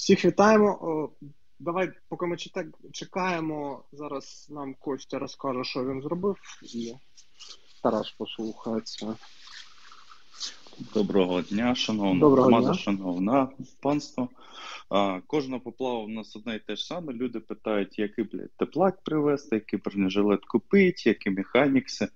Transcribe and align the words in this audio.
Всіх 0.00 0.24
вітаємо. 0.24 1.10
Давай, 1.58 1.90
поки 2.08 2.26
ми 2.26 2.36
чекаємо, 2.92 3.84
зараз 3.92 4.46
нам 4.50 4.74
Костя 4.74 5.18
розкаже, 5.18 5.64
що 5.64 5.84
він 5.84 6.02
зробив, 6.02 6.36
і 6.74 6.94
Тарас 7.82 8.10
послухається. 8.10 9.16
Доброго 10.94 11.42
дня, 11.42 11.74
шановна 11.74 12.20
Доброго 12.20 12.48
громада, 12.48 12.66
дня. 12.66 12.78
шановна 12.78 13.48
панство. 13.82 14.28
А, 14.88 15.20
кожна 15.26 15.58
поплава 15.58 15.98
у 15.98 16.08
нас 16.08 16.36
одне 16.36 16.56
і 16.56 16.58
те 16.58 16.76
ж 16.76 16.86
саме. 16.86 17.12
Люди 17.12 17.40
питають, 17.40 17.98
який 17.98 18.24
блядь, 18.24 18.56
теплак 18.56 19.02
привезти, 19.02 19.56
який 19.56 19.78
бронежилет 19.84 20.44
купити, 20.44 21.02
які 21.04 21.30
механікси. 21.30 22.08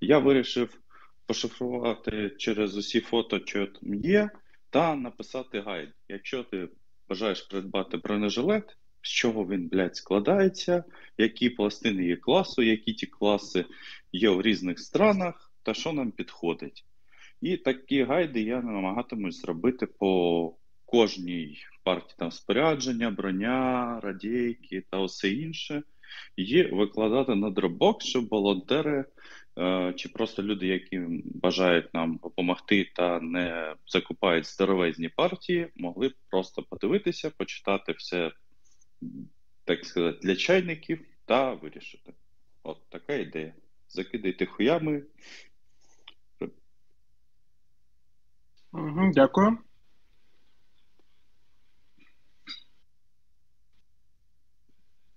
Я 0.00 0.18
вирішив 0.18 0.80
пошифрувати 1.26 2.30
через 2.38 2.76
усі 2.76 3.00
фото, 3.00 3.40
що 3.44 3.66
там 3.66 3.94
є, 3.94 4.30
та 4.70 4.94
написати 4.94 5.60
гайд. 5.60 5.92
Якщо 6.08 6.42
ти 6.42 6.68
бажаєш 7.08 7.42
придбати 7.42 7.96
бронежилет, 7.96 8.76
з 9.02 9.08
чого 9.08 9.46
він, 9.46 9.68
блядь, 9.68 9.96
складається, 9.96 10.84
які 11.18 11.50
пластини 11.50 12.04
є 12.04 12.16
класу, 12.16 12.62
які 12.62 12.92
ті 12.92 13.06
класи 13.06 13.64
є 14.12 14.30
в 14.30 14.42
різних 14.42 14.78
странах, 14.78 15.52
та 15.62 15.74
що 15.74 15.92
нам 15.92 16.10
підходить. 16.10 16.84
І 17.40 17.56
такі 17.56 18.02
гайди 18.02 18.42
я 18.42 18.62
намагатимусь 18.62 19.40
зробити 19.40 19.86
по 19.86 20.54
кожній 20.84 21.58
партії 21.84 22.14
там 22.18 22.30
спорядження, 22.30 23.10
броня, 23.10 24.00
радійки 24.02 24.84
та 24.90 25.00
усе 25.00 25.28
інше, 25.28 25.82
і 26.36 26.62
викладати 26.62 27.34
на 27.34 27.50
Dropbox, 27.50 28.00
щоб 28.00 28.28
волонтери 28.28 29.04
чи 29.96 30.08
просто 30.08 30.42
люди, 30.42 30.66
які 30.66 31.00
бажають 31.24 31.94
нам 31.94 32.20
допомогти 32.22 32.90
та 32.94 33.20
не 33.20 33.74
закупають 33.86 34.46
здоровезні 34.46 35.08
партії, 35.08 35.68
могли 35.76 36.08
б 36.08 36.14
просто 36.30 36.62
подивитися, 36.62 37.30
почитати 37.30 37.92
все, 37.92 38.32
так 39.64 39.84
сказати, 39.84 40.18
для 40.22 40.36
чайників 40.36 41.06
та 41.24 41.54
вирішити. 41.54 42.12
От 42.62 42.88
така 42.88 43.14
ідея. 43.14 43.54
Закидайте 43.88 44.46
хуями. 44.46 45.02
Угу, 48.72 49.10
дякую. 49.14 49.58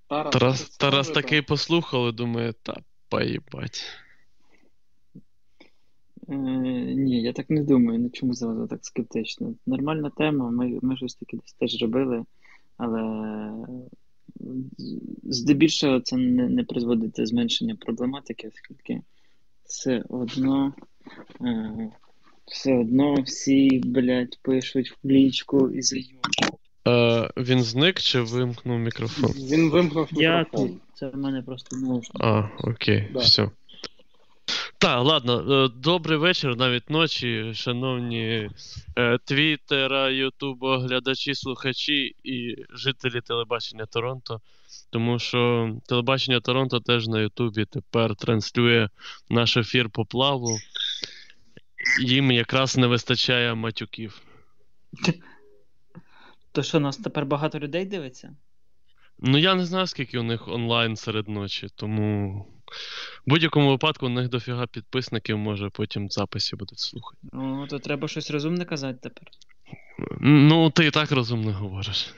Тарас, 0.08 0.32
Тарас, 0.32 0.70
Тарас 0.70 1.10
такий 1.10 1.42
послухав 1.42 2.10
і 2.10 2.12
думає, 2.12 2.54
та 2.54 2.78
поїбать. 3.10 3.84
Е, 6.30 6.36
ні, 6.96 7.22
я 7.22 7.34
так 7.34 7.50
не 7.50 7.64
думаю. 7.64 8.00
Ну 8.00 8.10
чому 8.10 8.34
зразу 8.34 8.68
так 8.68 8.80
скептично? 8.86 9.54
Нормальна 9.66 10.10
тема, 10.18 10.52
ми, 10.52 10.80
ми 10.82 10.98
щось 10.98 11.16
таке 11.16 11.38
десь 11.38 11.54
теж 11.54 11.82
робили, 11.82 12.24
але 12.78 13.52
здебільшого 15.24 16.00
це 16.00 16.18
не, 16.18 16.50
не 16.50 16.64
призводить 16.64 17.12
до 17.12 17.26
зменшення 17.26 17.76
проблематики, 17.76 18.48
оскільки 18.48 19.02
все 19.66 20.04
одно, 20.10 20.74
е, 21.42 21.90
все 22.46 22.78
одно 22.78 23.14
всі, 23.22 23.82
блядь, 23.86 24.40
пишуть 24.42 24.98
в 25.04 25.10
лічку 25.10 25.70
і 25.70 25.82
зайомі. 25.82 26.20
Е, 26.88 27.30
він 27.38 27.62
зник 27.64 28.00
чи 28.00 28.22
вимкнув 28.22 28.80
мікрофон? 28.80 29.32
Він 29.32 29.70
вимкнув 29.70 30.08
Я 30.12 30.40
мікрофон. 30.40 30.70
тут, 30.70 30.78
це 30.94 31.08
в 31.10 31.18
мене 31.18 31.42
просто 31.42 31.78
можна. 31.78 32.20
А, 32.20 32.50
окей, 32.70 33.08
Да. 33.14 33.20
все. 33.20 33.50
Так, 34.82 35.06
ладно, 35.06 35.64
е, 35.66 35.70
добрий 35.76 36.18
вечір, 36.18 36.56
навіть 36.56 36.90
ночі, 36.90 37.54
шановні 37.54 38.50
е, 38.98 39.18
Твіттера, 39.26 40.10
Ютуба, 40.10 40.80
глядачі, 40.80 41.36
слухачі 41.36 42.16
і 42.24 42.56
жителі 42.70 43.22
телебачення 43.22 43.86
Торонто. 43.86 44.42
Тому 44.90 45.20
що 45.20 45.72
телебачення 45.86 46.40
Торонто 46.40 46.80
теж 46.80 47.08
на 47.08 47.22
Ютубі 47.22 47.66
тепер 47.66 48.16
транслює 48.16 48.90
наш 49.30 49.58
ефір 49.58 49.90
по 49.90 50.06
плаву. 50.06 50.58
Їм 52.06 52.32
якраз 52.32 52.78
не 52.78 52.88
вистачає 52.88 53.54
матюків. 53.56 54.22
То 56.52 56.64
що, 56.64 56.80
нас 56.80 56.98
тепер 56.98 57.26
багато 57.26 57.60
людей 57.60 57.86
дивиться? 57.86 58.36
Ну, 59.20 59.38
я 59.38 59.56
не 59.56 59.66
знаю, 59.66 59.88
скільки 59.88 60.20
у 60.20 60.24
них 60.24 60.48
онлайн 60.48 60.96
серед 60.96 61.30
ночі, 61.30 61.68
тому 61.76 62.46
в 63.26 63.30
будь-якому 63.30 63.70
випадку 63.70 64.06
у 64.06 64.10
них 64.10 64.30
дофіга 64.30 64.68
підписників, 64.68 65.38
може 65.38 65.70
потім 65.70 66.08
в 66.08 66.12
записі 66.12 66.56
будуть 66.56 66.80
слухати. 66.80 67.20
Ну, 67.34 67.68
то 67.68 67.80
треба 67.80 68.08
щось 68.08 68.32
розумне 68.32 68.66
казати 68.66 69.00
тепер. 69.02 69.28
Ну, 70.22 70.70
ти 70.70 70.86
і 70.86 70.92
так 70.92 71.12
розумно 71.12 71.54
говориш. 71.54 72.14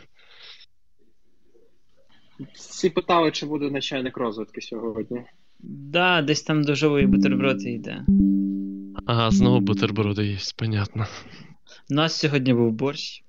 Всі 2.54 2.90
питали, 2.90 3.32
чи 3.32 3.46
буде 3.46 3.70
начальник 3.70 4.18
розвитки 4.18 4.62
сьогодні. 4.62 5.24
Да, 5.60 6.22
десь 6.22 6.44
там 6.44 6.64
до 6.64 6.76
живої 6.76 7.08
бутерброди 7.08 7.72
йде. 7.72 8.06
Ага, 9.06 9.32
знову 9.32 9.60
бутерброди 9.60 10.26
є, 10.26 10.38
понятно. 10.56 11.08
У 11.92 11.94
нас 11.94 12.20
сьогодні 12.20 12.54
був 12.54 12.72
борщ. 12.72 13.24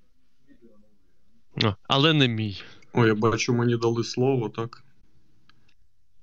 А, 1.64 1.74
але 1.82 2.12
не 2.12 2.28
мій. 2.28 2.62
Ой, 2.92 3.08
я 3.08 3.14
бачу, 3.14 3.52
мені 3.52 3.76
дали 3.76 4.04
слово, 4.04 4.48
так? 4.48 4.84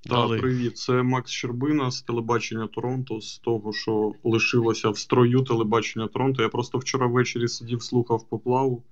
Дали. 0.06 0.36
Так, 0.36 0.42
привіт. 0.42 0.78
Це 0.78 1.04
Макс 1.04 1.32
Щербина 1.32 1.92
з 1.92 2.02
телебачення 2.02 2.68
Торонто, 2.68 3.22
з 3.22 3.38
того, 3.38 3.74
що 3.74 4.14
лишилося 4.24 4.90
в 4.90 4.98
строю 4.98 5.42
телебачення 5.42 6.08
Торонто. 6.08 6.42
Я 6.42 6.50
просто 6.50 6.78
вчора 6.78 7.08
ввечері 7.08 7.48
сидів, 7.48 7.84
слухав 7.84 8.30
поплаву. 8.30 8.84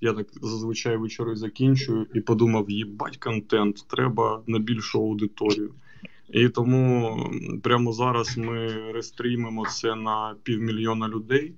Я 0.00 0.12
так 0.12 0.26
зазвичай 0.42 0.96
вечори 0.96 1.36
закінчую 1.36 2.06
і 2.14 2.20
подумав: 2.20 2.70
їбать 2.70 3.16
контент, 3.16 3.84
треба 3.88 4.42
на 4.46 4.58
більшу 4.58 4.98
аудиторію. 4.98 5.74
І 6.28 6.48
тому 6.48 7.18
прямо 7.62 7.92
зараз 7.92 8.38
ми 8.38 8.68
рестрімимо 8.92 9.66
це 9.66 9.94
на 9.94 10.34
півмільйона 10.42 11.08
людей 11.08 11.54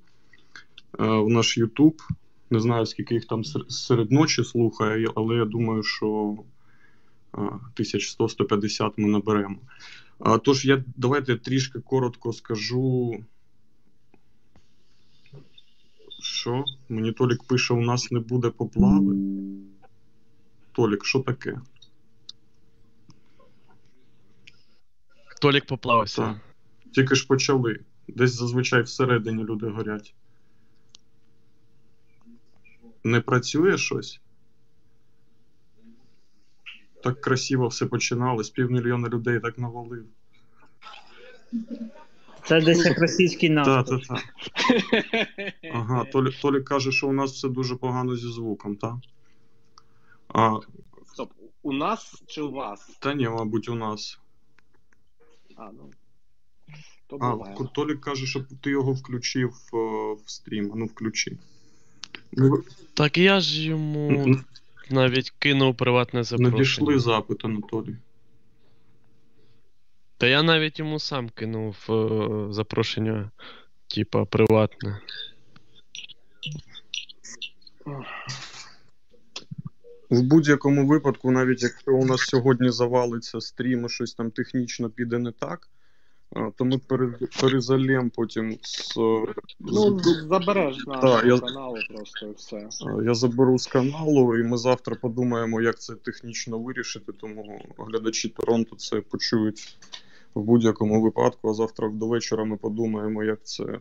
в 0.99 1.29
наш 1.29 1.59
Ютуб. 1.59 2.03
Не 2.51 2.61
знаю, 2.61 2.87
скільки 2.87 3.15
їх 3.15 3.25
там 3.25 3.45
серед 3.69 4.13
ночі 4.13 4.45
слухає, 4.45 5.09
але 5.15 5.37
я 5.37 5.45
думаю, 5.45 5.83
що 5.83 6.37
1100-150 7.33 8.93
ми 8.97 9.09
наберемо. 9.09 9.59
Тож 10.45 10.65
я 10.65 10.85
давайте 10.97 11.37
трішки 11.37 11.81
коротко 11.81 12.33
скажу. 12.33 13.25
Що? 16.23 16.65
Мені 16.89 17.13
Толік 17.13 17.45
пише: 17.45 17.75
у 17.75 17.81
нас 17.81 18.11
не 18.11 18.21
буде 18.21 18.51
поплави. 18.51 19.17
Толік, 20.73 21.05
що 21.05 21.21
таке? 21.21 21.61
Толік 25.41 25.67
поплавився. 25.67 26.23
Так. 26.23 26.39
Тільки 26.93 27.15
ж 27.15 27.27
почали. 27.27 27.81
Десь 28.09 28.35
зазвичай 28.35 28.83
всередині 28.83 29.45
люди 29.45 29.67
горять. 29.67 30.15
Не 33.05 33.21
працює 33.21 33.79
щось? 33.79 34.21
Так 37.03 37.21
красиво 37.21 37.69
все 37.69 37.87
починалось. 37.87 38.51
Півмільйона 38.51 39.09
людей 39.09 39.41
так 39.41 39.59
навалив. 39.59 40.07
Це 42.45 42.61
десь 42.61 42.85
як 42.85 42.99
російський 42.99 43.55
Так, 43.55 43.87
так, 43.87 44.01
так. 44.07 44.25
Ага, 45.73 46.05
Толік, 46.05 46.35
Толік 46.43 46.65
каже, 46.65 46.93
що 46.93 47.09
у 47.09 47.13
нас 47.13 47.33
все 47.33 47.49
дуже 47.49 47.77
погано 47.77 48.17
зі 48.17 48.29
звуком, 48.29 48.77
так? 48.77 48.95
А, 50.29 50.59
Стоп, 51.13 51.33
у 51.63 51.73
нас 51.73 52.23
чи 52.27 52.43
у 52.43 52.53
вас? 52.53 52.97
та 53.01 53.15
ні, 53.15 53.29
мабуть, 53.29 53.69
у 53.69 53.75
нас. 53.75 54.19
А, 55.57 55.71
ну. 55.73 55.91
То 57.07 57.17
А, 57.21 57.33
буває. 57.33 57.57
Толік 57.75 58.01
каже, 58.01 58.27
щоб 58.27 58.45
ти 58.61 58.71
його 58.71 58.93
включив 58.93 59.51
е, 59.75 59.77
в 60.25 60.31
стрім. 60.31 60.73
Ну, 60.75 60.87
включи. 60.87 61.37
Так 62.95 63.19
я 63.19 63.41
ж 63.41 63.63
йому 63.63 64.37
навіть 64.93 65.31
кинув 65.39 65.77
приватне 65.77 66.25
запрошення. 66.25 66.51
Надійшли 66.51 66.99
запит, 66.99 67.45
Анатолій. 67.45 67.97
Та 70.17 70.27
я 70.27 70.43
навіть 70.43 70.79
йому 70.79 70.99
сам 70.99 71.29
кинув 71.29 71.77
е, 71.91 72.53
запрошення, 72.53 73.31
типа, 73.95 74.25
приватне. 74.25 75.01
В 80.11 80.23
будь-якому 80.23 80.87
випадку, 80.87 81.31
навіть 81.31 81.63
якщо 81.63 81.93
у 81.93 82.05
нас 82.05 82.21
сьогодні 82.21 82.71
завалиться 82.71 83.41
стрім 83.41 83.87
і 83.87 83.89
щось 83.89 84.15
там 84.15 84.31
технічно 84.31 84.91
піде 84.91 85.19
не 85.19 85.33
так, 85.33 85.69
а, 86.33 86.51
то 86.57 86.65
ми 86.65 86.79
пере- 86.79 87.19
перезальємо 87.41 88.11
потім 88.15 88.59
з. 88.63 88.97
Ну, 89.61 89.99
з- 89.99 90.27
забереш 90.29 90.77
Так, 90.77 90.87
нашого 90.87 91.27
я- 91.27 91.39
каналу 91.39 91.77
просто 91.89 92.27
і 92.27 92.33
все. 92.33 92.69
Я 93.05 93.15
заберу 93.15 93.59
з 93.59 93.67
каналу, 93.67 94.39
і 94.39 94.43
ми 94.43 94.57
завтра 94.57 94.97
подумаємо, 94.97 95.63
як 95.63 95.81
це 95.81 95.95
технічно 95.95 96.59
вирішити. 96.59 97.13
Тому 97.13 97.63
глядачі 97.79 98.29
Торонто 98.29 98.77
це 98.77 99.01
почують 99.01 99.77
в 100.35 100.43
будь-якому 100.43 101.03
випадку. 101.03 101.51
А 101.51 101.55
завтра 101.55 101.89
до 101.89 102.07
вечора 102.09 102.45
ми 102.45 102.57
подумаємо, 102.57 103.25
як 103.25 103.45
це 103.47 103.79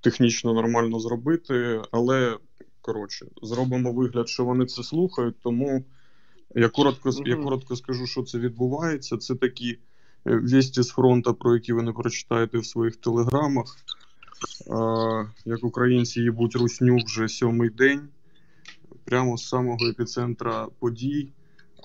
технічно 0.00 0.54
нормально 0.54 1.00
зробити. 1.00 1.82
Але 1.90 2.38
коротше, 2.80 3.26
зробимо 3.42 3.92
вигляд, 3.92 4.28
що 4.28 4.44
вони 4.44 4.66
це 4.66 4.82
слухають, 4.82 5.34
тому 5.42 5.84
я 6.54 6.68
коротко, 6.68 7.10
я 7.24 7.36
коротко 7.36 7.76
скажу, 7.76 8.06
що 8.06 8.22
це 8.22 8.38
відбувається. 8.38 9.16
Це 9.16 9.34
такі 9.34 9.78
вісті 10.26 10.82
з 10.82 10.88
фронту, 10.88 11.34
про 11.34 11.54
які 11.54 11.72
ви 11.72 11.82
не 11.82 11.92
прочитаєте 11.92 12.58
в 12.58 12.66
своїх 12.66 12.96
телеграмах. 12.96 13.76
Е, 14.66 15.26
Як 15.44 15.64
українці 15.64 16.20
їбуть 16.20 16.56
русню 16.56 16.96
вже 17.06 17.28
сьомий 17.28 17.70
день, 17.70 18.08
прямо 19.04 19.36
з 19.36 19.48
самого 19.48 19.86
епіцентра 19.86 20.66
подій. 20.78 21.32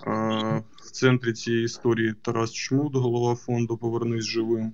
Е, 0.07 0.63
В 0.75 0.91
центрі 0.91 1.33
цієї 1.33 1.65
історії 1.65 2.13
Тарас 2.21 2.51
Чмут, 2.51 2.95
голова 2.95 3.36
фонду 3.36 3.77
Повернись 3.77 4.25
живим. 4.25 4.74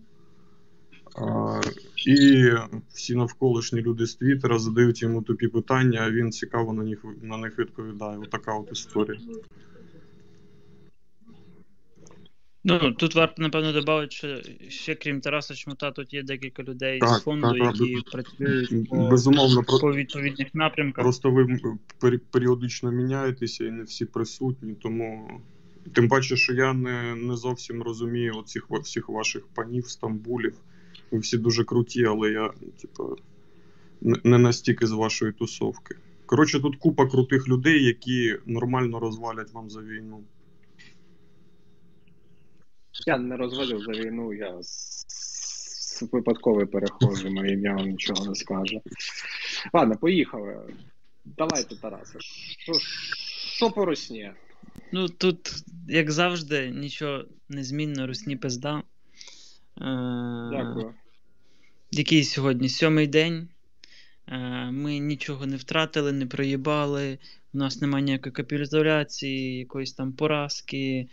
І 2.07 2.49
всі 2.93 3.15
навколишні 3.15 3.81
люди 3.81 4.05
з 4.05 4.15
Твіттера 4.15 4.59
задають 4.59 5.01
йому 5.01 5.21
тупі 5.21 5.47
питання, 5.47 5.99
а 6.01 6.11
він 6.11 6.31
цікаво 6.31 6.73
на 6.73 6.83
них, 6.83 7.05
на 7.21 7.37
них 7.37 7.59
відповідає. 7.59 8.17
Отака 8.17 8.53
от 8.53 8.71
історія. 8.71 9.19
Ну, 12.67 12.91
тут 12.91 13.15
варто, 13.15 13.41
напевно, 13.41 13.71
додати, 13.73 14.11
що 14.11 14.37
ще 14.69 14.95
крім 14.95 15.21
Тараса 15.21 15.55
Чмута, 15.55 15.91
тут 15.91 16.13
є 16.13 16.23
декілька 16.23 16.63
людей 16.63 16.99
Так, 16.99 17.09
з 17.09 17.23
фонду, 17.23 17.47
так, 17.47 17.57
так, 17.59 17.75
які 17.81 17.93
без- 17.93 18.03
працюють 18.03 18.89
по, 18.89 18.95
Безумовно, 18.95 19.63
про, 19.63 19.79
по 19.79 19.93
відповідних 19.93 20.55
напрямках. 20.55 21.03
просто 21.03 21.31
ви 21.31 22.19
періодично 22.31 22.91
міняєтеся 22.91 23.65
і 23.65 23.71
не 23.71 23.83
всі 23.83 24.05
присутні, 24.05 24.73
тому. 24.73 25.41
Тим 25.93 26.07
паче, 26.07 26.37
що 26.37 26.53
я 26.53 26.73
не, 26.73 27.15
не 27.15 27.35
зовсім 27.37 27.83
розумію 27.83 28.37
оцих 28.37 28.67
всіх 28.69 29.09
ваших 29.09 29.47
панів, 29.47 29.87
стамбулів. 29.89 30.55
Ви 31.11 31.19
всі 31.19 31.37
дуже 31.37 31.63
круті, 31.63 32.05
але 32.05 32.31
я, 32.31 32.53
типу, 32.81 33.17
не 34.01 34.37
настільки 34.37 34.87
з 34.87 34.91
вашої 34.91 35.31
тусовки. 35.31 35.95
Коротше, 36.25 36.59
тут 36.59 36.75
купа 36.75 37.07
крутих 37.07 37.47
людей, 37.47 37.83
які 37.83 38.35
нормально 38.45 38.99
розвалять 38.99 39.53
вам 39.53 39.69
за 39.69 39.81
війну. 39.81 40.23
Я 43.07 43.17
не 43.17 43.37
розвалив 43.37 43.81
за 43.81 43.91
війну, 43.91 44.33
я 44.33 44.59
випадковий 46.11 46.65
перехожий, 46.65 47.31
моє 47.31 47.53
ім'я 47.53 47.75
вам 47.75 47.89
нічого 47.89 48.25
не 48.25 48.35
скаже. 48.35 48.81
Ладно, 49.73 49.97
поїхали. 49.97 50.73
Давайте, 51.25 51.75
Тарасе. 51.75 52.19
Що, 52.19 52.73
що 53.55 53.71
по 53.71 53.85
русні? 53.85 54.31
Ну, 54.91 55.09
тут, 55.09 55.37
як 55.87 56.11
завжди, 56.11 56.69
нічого 56.69 57.25
незмінно, 57.49 58.07
русні 58.07 58.35
пизда. 58.35 58.77
Е, 58.77 58.83
Дякую. 60.51 60.93
Який 61.91 62.23
сьогодні 62.23 62.69
сьомий 62.69 63.07
день. 63.07 63.49
Е, 64.27 64.71
Ми 64.71 64.99
нічого 64.99 65.45
не 65.45 65.55
втратили, 65.55 66.11
не 66.11 66.25
проїбали. 66.25 67.17
У 67.53 67.57
нас 67.57 67.81
немає 67.81 68.03
ніякої 68.03 68.33
капітуляції, 68.33 69.59
якоїсь 69.59 69.93
там 69.93 70.13
поразки, 70.13 71.07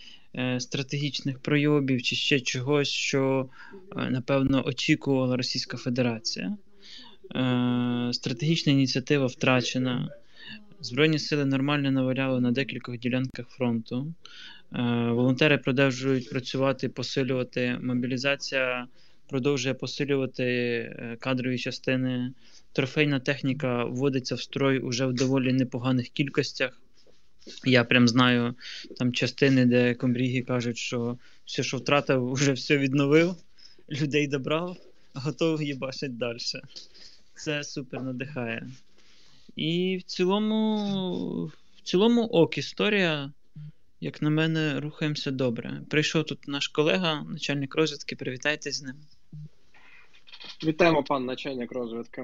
стратегічних 0.59 1.39
пройобів 1.39 2.03
чи 2.03 2.17
ще 2.17 2.41
чогось, 2.41 2.89
що, 2.89 3.49
е, 3.97 4.11
напевно, 4.11 4.67
очікувала 4.67 5.37
Російська 5.37 5.77
Федерація. 5.77 6.57
Е, 7.35 8.11
Стратегічна 8.13 8.73
ініціатива 8.73 9.27
втрачена. 9.27 10.09
Збройні 10.81 11.19
сили 11.19 11.45
нормально 11.45 11.91
наваляли 11.91 12.41
на 12.41 12.51
декількох 12.51 12.99
ділянках 12.99 13.49
фронту. 13.49 14.15
Е, 14.75 14.83
Волонтери 15.11 15.59
продовжують 15.59 16.31
працювати, 16.31 16.89
посилювати. 16.89 17.79
Мобілізація 17.83 18.87
продовжує 19.29 19.75
посилювати 19.75 20.45
е, 20.45 21.17
кадрові 21.21 21.59
частини. 21.59 22.33
Трофейна 22.73 23.21
техніка 23.21 23.85
вводиться 23.85 24.35
в 24.35 24.41
строй 24.41 24.79
уже 24.79 25.07
в 25.07 25.13
доволі 25.13 25.53
непоганих 25.53 26.09
кількостях. 26.09 26.82
Я 27.65 27.85
прям 27.85 28.09
знаю 28.09 28.55
там 28.99 29.13
частини, 29.13 29.67
де 29.67 29.95
комбріги 29.95 30.43
кажуть, 30.43 30.79
що 30.79 31.19
все, 31.45 31.63
що 31.63 31.77
втратив, 31.77 32.33
вже 32.33 32.53
все 32.53 32.79
відновив, 32.79 33.35
людей 33.91 34.27
добрав, 34.27 34.77
готовий 35.15 35.67
їбашить 35.67 36.19
далі. 36.19 36.39
Це 37.35 37.65
супер 37.65 38.03
надихає. 38.03 38.69
І 39.57 39.97
в 39.97 40.03
цілому, 40.03 41.47
в 41.47 41.83
цілому 41.83 42.23
ок, 42.23 42.59
історія, 42.59 43.33
як 44.01 44.23
на 44.23 44.31
мене, 44.31 44.81
рухаємося 44.81 45.31
добре. 45.31 45.83
Прийшов 45.91 46.25
тут 46.25 46.49
наш 46.49 46.69
колега, 46.69 47.27
начальник 47.31 47.75
розвідки, 47.75 48.17
привітайте 48.17 48.73
з 48.73 48.83
ним. 48.83 48.97
Вітаємо, 50.65 51.03
пан 51.03 51.25
начальник 51.25 51.73
розвідки. 51.73 52.23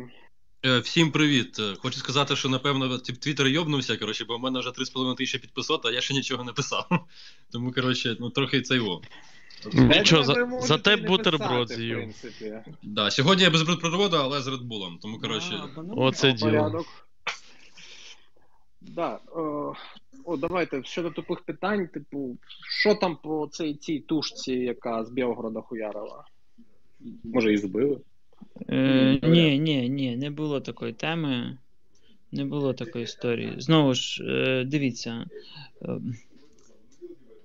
Е, 0.66 0.78
Всім 0.78 1.10
привіт. 1.10 1.58
Е, 1.58 1.74
Хочу 1.78 1.98
сказати, 1.98 2.36
що 2.36 2.48
напевно 2.48 2.98
тип 2.98 3.16
Твіттер 3.16 3.46
йобнувся, 3.46 3.96
коротше, 3.96 4.24
бо 4.24 4.36
в 4.36 4.40
мене 4.40 4.60
вже 4.60 4.70
3,5 4.70 5.16
тисячі 5.16 5.38
підписот, 5.38 5.86
а 5.86 5.90
я 5.90 6.00
ще 6.00 6.14
нічого 6.14 6.44
не 6.44 6.52
писав. 6.52 6.86
Тому, 7.52 7.72
коротше, 7.72 8.16
ну 8.20 8.30
трохи 8.30 8.62
це 8.62 8.74
його. 8.76 9.02
Нічого, 9.72 10.22
за, 10.22 10.60
зате 10.60 10.96
не 10.96 11.08
бутерброд 11.08 11.68
з'їв. 11.68 12.14
Да, 12.82 13.10
сьогодні 13.10 13.44
я 13.44 13.50
без 13.50 13.62
бутерброду, 13.62 14.16
але 14.16 14.40
з 14.40 14.46
редбулом. 14.46 14.98
Тому, 15.02 15.18
коротше, 15.18 15.62
Оце 15.96 16.28
О, 16.28 16.32
діло. 16.32 16.84
Да, 18.80 19.18
о, 19.32 19.74
о, 20.24 20.36
давайте 20.36 20.82
щодо 20.84 21.10
тупих 21.10 21.40
питань, 21.40 21.88
типу, 21.88 22.36
що 22.80 22.94
там 22.94 23.16
по 23.16 23.48
цій 23.52 23.74
цій 23.74 24.00
тушці, 24.00 24.52
яка 24.52 25.04
з 25.04 25.10
Білгорода 25.10 25.60
хуярила? 25.60 26.24
Може, 27.24 27.52
і 27.52 27.56
збили? 27.56 28.00
Е, 28.68 29.18
ні, 29.22 29.58
ні, 29.58 29.88
ні, 29.88 30.16
не 30.16 30.30
було 30.30 30.60
такої 30.60 30.92
теми. 30.92 31.58
Не 32.32 32.44
було 32.44 32.72
такої 32.74 33.04
історії. 33.04 33.54
Знову 33.58 33.94
ж, 33.94 34.24
е, 34.24 34.64
дивіться. 34.64 35.26
е, 35.82 36.00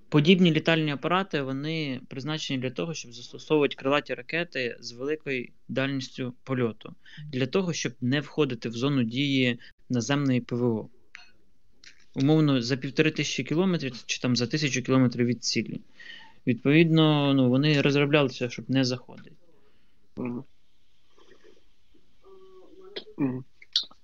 Подібні 0.10 0.52
літальні 0.52 0.92
апарати 0.92 1.42
вони 1.42 2.02
призначені 2.08 2.60
для 2.60 2.70
того, 2.70 2.94
щоб 2.94 3.14
застосовувати 3.14 3.76
крилаті 3.76 4.14
ракети 4.14 4.78
з 4.80 4.92
великою 4.92 5.48
дальністю 5.68 6.34
польоту, 6.44 6.94
для 7.32 7.46
того, 7.48 7.74
щоб 7.74 7.94
не 8.02 8.20
входити 8.20 8.70
в 8.70 8.74
зону 8.74 9.04
дії 9.04 9.60
наземної 9.90 10.42
ПВО. 10.42 10.90
Умовно, 12.16 12.62
за 12.62 12.78
півтори 12.78 13.12
тисячі 13.12 13.44
кілометрів 13.44 14.04
чи 14.06 14.20
там 14.20 14.36
за 14.36 14.48
тисячу 14.48 14.82
кілометрів 14.84 15.26
від 15.26 15.44
цілі. 15.44 15.82
Відповідно, 16.48 17.34
ну, 17.34 17.50
вони 17.50 17.82
розроблялися, 17.82 18.50
щоб 18.50 18.70
не 18.70 18.86
заходити. 18.86 19.32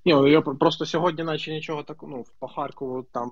Ні, 0.05 0.13
ну, 0.13 0.27
я 0.27 0.41
просто 0.41 0.85
сьогодні, 0.85 1.23
наче 1.23 1.51
нічого 1.51 1.83
такого, 1.83 2.11
ну, 2.11 2.23
по 2.39 2.47
Харкову 2.47 3.05
там 3.11 3.31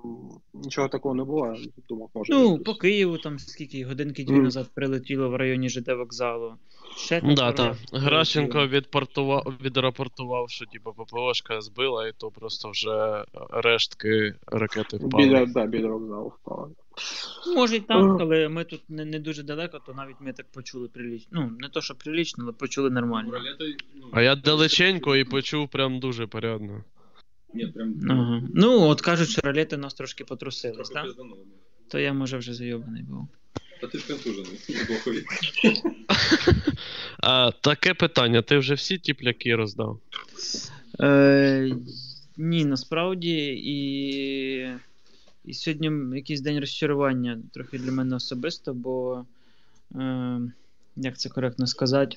нічого 0.54 0.88
такого 0.88 1.14
не 1.14 1.24
було. 1.24 1.56
Думав, 1.88 2.10
може. 2.14 2.32
Ну, 2.32 2.50
якось. 2.50 2.64
по 2.64 2.74
Києву 2.74 3.18
там 3.18 3.38
скільки 3.38 3.84
годинки 3.84 4.24
дві 4.24 4.32
Мгм. 4.34 4.42
назад 4.44 4.70
прилетіло 4.74 5.28
в 5.28 5.36
районі 5.36 5.68
ЖД 5.68 5.88
вокзалу. 5.88 6.54
Ще 6.96 7.20
Да, 7.20 7.34
пару 7.34 7.56
так. 7.56 7.66
раз 7.92 8.02
Гращенко 8.02 8.66
відпортував, 8.66 9.54
відрапортував, 9.62 10.50
що 10.50 10.66
типу 10.66 10.92
ППОшка 10.92 11.60
збила, 11.60 12.08
і 12.08 12.12
то 12.18 12.30
просто 12.30 12.70
вже 12.70 13.24
рештки 13.50 14.34
ракети 14.46 14.96
впали. 14.96 15.24
Біля, 15.24 15.46
да, 15.46 15.66
біля 15.66 15.88
вокзалу 15.88 16.32
впало. 16.42 16.70
Може 17.54 17.76
й 17.76 17.80
так, 17.80 18.20
але 18.20 18.48
ми 18.48 18.64
тут 18.64 18.80
не, 18.88 19.04
не 19.04 19.18
дуже 19.18 19.42
далеко, 19.42 19.80
то 19.86 19.94
навіть 19.94 20.16
ми 20.20 20.32
так 20.32 20.46
почули 20.52 20.88
прилічно. 20.88 21.28
Ну, 21.32 21.56
не 21.60 21.68
то, 21.68 21.80
що 21.80 21.94
прилічно, 21.94 22.44
але 22.44 22.52
почули 22.52 22.90
нормально. 22.90 23.32
ну, 23.94 24.08
А 24.12 24.22
я 24.22 24.36
далеченько 24.36 25.16
і 25.16 25.24
почув 25.24 25.68
прям 25.68 26.00
дуже 26.00 26.26
порядно. 26.26 26.84
Ні, 27.54 27.66
прям 27.66 27.94
Ага. 28.10 28.42
Ну, 28.54 28.80
от 28.80 29.00
кажуть, 29.00 29.28
що 29.28 29.40
ролети 29.44 29.76
нас 29.76 29.94
трошки 29.94 30.24
потрусились, 30.24 30.88
так? 30.88 31.06
То 31.88 31.98
я, 31.98 32.12
може, 32.12 32.38
вже 32.38 32.54
зайобаний 32.54 33.02
був. 33.02 33.28
Та 33.80 33.86
ти 33.86 33.98
ж 33.98 34.06
контужений, 34.06 34.58
бохові. 34.88 35.24
Таке 37.60 37.94
питання: 37.94 38.42
ти 38.42 38.58
вже 38.58 38.74
всі 38.74 38.98
ті 38.98 39.14
пляки 39.14 39.56
роздав? 39.56 40.00
Е, 41.00 41.76
ні, 42.36 42.64
насправді 42.64 43.62
і, 43.64 44.68
і 45.48 45.54
сьогодні 45.54 46.16
якийсь 46.16 46.40
день 46.40 46.60
розчарування 46.60 47.42
трохи 47.52 47.78
для 47.78 47.92
мене 47.92 48.16
особисто, 48.16 48.74
бо 48.74 49.24
е, 49.94 50.40
як 50.96 51.18
це 51.18 51.28
коректно 51.28 51.66
сказати? 51.66 52.16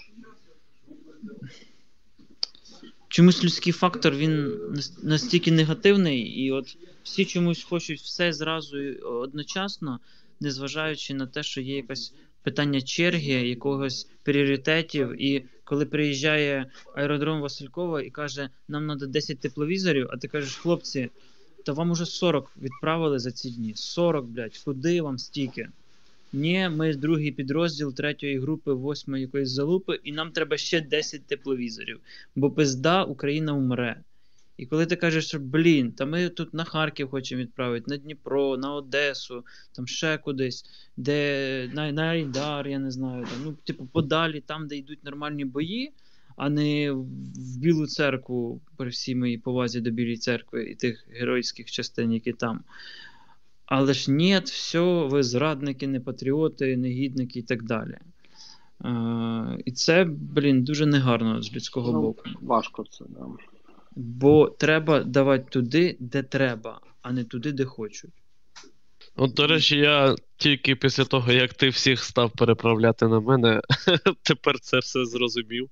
Чомусь 3.08 3.44
людський 3.44 3.74
фактор 3.74 4.16
він 4.16 4.60
настільки 5.04 5.52
негативний, 5.52 6.20
і 6.22 6.52
от 6.52 6.78
всі 7.04 7.26
чомусь 7.26 7.64
хочуть 7.64 8.00
все 8.00 8.34
зразу 8.34 8.78
одночасно, 9.04 10.00
незважаючи 10.40 11.14
на 11.14 11.28
те, 11.28 11.44
що 11.44 11.62
є 11.62 11.76
якесь 11.76 12.14
питання 12.44 12.82
черги, 12.82 13.48
якогось 13.48 14.08
пріоритетів, 14.24 15.22
і 15.22 15.46
коли 15.64 15.86
приїжджає 15.86 16.72
аеродром 16.96 17.42
Василькова 17.42 18.02
і 18.02 18.10
каже, 18.10 18.50
нам 18.68 18.88
треба 18.88 19.06
10 19.06 19.40
тепловізорів, 19.40 20.08
а 20.12 20.18
ти 20.18 20.28
кажеш, 20.28 20.56
хлопці, 20.56 21.10
та 21.64 21.74
вам 21.74 21.92
уже 21.92 22.06
40 22.06 22.52
відправили 22.62 23.20
за 23.20 23.32
ці 23.32 23.52
дні. 23.52 23.74
40, 23.76 24.26
блядь, 24.26 24.58
куди 24.58 25.02
вам 25.02 25.18
стільки? 25.18 25.70
Ні, 26.34 26.70
ми 26.70 26.96
другий 26.96 27.32
підрозділ 27.32 27.94
третьої 27.94 28.40
групи, 28.40 28.74
восьмої 28.74 29.24
якоїсь 29.24 29.50
залупи, 29.50 30.00
і 30.04 30.12
нам 30.12 30.32
треба 30.32 30.58
ще 30.58 30.82
10 30.82 31.26
тепловізорів. 31.26 32.00
Бо 32.36 32.52
пизда 32.52 33.04
Україна 33.04 33.54
умре. 33.54 34.02
І 34.58 34.66
коли 34.66 34.86
ти 34.86 34.96
кажеш, 34.96 35.28
що 35.28 35.40
блін, 35.40 35.92
та 35.92 36.06
ми 36.06 36.30
тут 36.30 36.54
на 36.54 36.64
Харків 36.64 37.10
хочемо 37.10 37.42
відправити, 37.42 37.86
на 37.88 37.98
Дніпро, 37.98 38.58
на 38.58 38.74
Одесу, 38.74 39.46
там 39.72 39.88
ще 39.88 40.18
кудись, 40.18 40.66
де 40.98 41.70
на, 41.74 41.92
на 41.92 42.02
Айдар, 42.02 42.68
я 42.68 42.80
не 42.80 42.92
знаю, 42.92 43.26
там, 43.26 43.42
ну, 43.44 43.54
типу, 43.64 43.86
подалі, 43.86 44.42
там, 44.42 44.68
де 44.68 44.76
йдуть 44.76 45.04
нормальні 45.04 45.46
бої, 45.46 45.92
а 46.36 46.50
не 46.50 46.92
в 46.92 47.58
Білу 47.58 47.88
церкву, 47.88 48.62
при 48.78 48.90
всій 48.90 49.16
моїй 49.16 49.38
повазі 49.38 49.82
до 49.82 49.92
Білої 49.92 50.18
церкви 50.18 50.64
і 50.64 50.76
тих 50.76 51.08
геройських 51.12 51.72
частин, 51.72 52.12
які 52.14 52.34
там. 52.34 52.64
Але 53.66 53.94
ж 53.94 54.12
ні, 54.12 54.40
все, 54.44 54.80
ви 55.06 55.24
зрадники, 55.24 55.88
не 55.88 56.00
патріоти, 56.00 56.78
негідники 56.78 57.40
і 57.40 57.44
так 57.44 57.64
далі. 57.64 57.98
Е, 58.86 59.58
і 59.66 59.72
це, 59.72 60.04
блін, 60.10 60.64
дуже 60.64 60.86
негарно 60.86 61.42
з 61.42 61.54
людського 61.54 61.92
Ну, 61.92 62.02
боку. 62.02 62.24
Важко 62.42 62.84
це, 62.90 63.06
да. 63.10 63.26
Бо 63.96 64.50
треба 64.50 65.04
давати 65.04 65.46
туди, 65.50 65.98
де 66.00 66.24
треба, 66.24 66.82
а 67.02 67.12
не 67.12 67.24
туди, 67.24 67.52
де 67.52 67.66
хочуть. 67.66 68.21
От, 69.16 69.34
до 69.34 69.48
речі, 69.48 69.78
я 69.78 70.16
тільки 70.38 70.76
після 70.76 71.06
того, 71.06 71.32
як 71.32 71.54
ти 71.54 71.70
всіх 71.70 72.04
став 72.04 72.32
переправляти 72.32 73.08
на 73.08 73.20
мене, 73.20 73.62
тепер 74.24 74.60
це 74.60 74.80
все 74.80 75.06
зрозумів. 75.06 75.70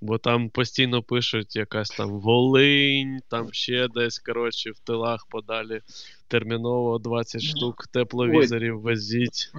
Бо 0.00 0.18
там 0.18 0.48
постійно 0.50 1.02
пишуть 1.02 1.56
якась 1.56 1.88
там 1.88 2.10
Волинь, 2.20 3.20
там 3.28 3.48
ще 3.52 3.88
десь, 3.88 4.18
коротше, 4.18 4.70
в 4.70 4.78
тилах 4.78 5.26
подалі. 5.30 5.80
Терміново 6.28 6.98
20 6.98 7.42
штук 7.42 7.86
тепловізорів 7.86 8.80
везіть. 8.80 9.52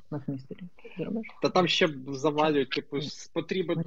Та 1.41 1.49
там 1.49 1.67
ще 1.67 1.89
завалюють, 2.07 2.69
типу, 2.69 2.97
потрібен, 3.33 3.83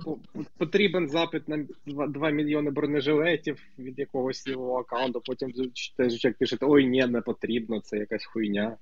потрібен 0.58 1.08
запит 1.08 1.48
на 1.48 1.66
2, 1.86 2.06
2 2.06 2.30
мільйони 2.30 2.70
бронежилетів 2.70 3.62
від 3.78 3.98
якогось 3.98 4.48
лівого 4.48 4.78
аккаунту, 4.78 5.22
потім 5.24 5.52
теж 5.96 6.18
чоловік 6.18 6.38
пише, 6.38 6.56
ой, 6.60 6.86
ні, 6.86 7.06
не 7.06 7.20
потрібно, 7.20 7.80
це 7.80 7.98
якась 7.98 8.24
хуйня. 8.24 8.76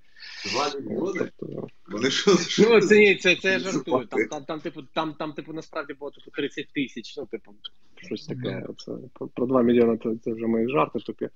Два 0.52 0.80
мільйони? 0.80 1.30
Тобто, 1.38 1.68
Вони 1.88 2.10
що? 2.10 2.30
Ну, 2.58 2.80
це 2.80 2.98
ні, 2.98 3.16
це, 3.16 3.36
це 3.36 3.52
я 3.52 3.58
жартую. 3.58 4.06
Там, 4.06 4.28
там, 4.28 4.44
там, 4.44 4.60
типу, 4.60 4.82
там, 4.82 5.14
там, 5.14 5.32
типу, 5.32 5.52
насправді 5.52 5.94
було 5.94 6.10
типу 6.10 6.30
30 6.30 6.68
тисяч, 6.74 7.16
ну, 7.16 7.26
типу, 7.26 7.54
щось 7.96 8.26
таке. 8.26 8.66
Це, 8.78 8.92
про, 9.12 9.28
про 9.28 9.46
2 9.46 9.62
мільйони 9.62 9.98
це, 10.02 10.10
це 10.24 10.32
вже 10.32 10.46
мої 10.46 10.68
жарти 10.68 10.98
тупі. 10.98 11.28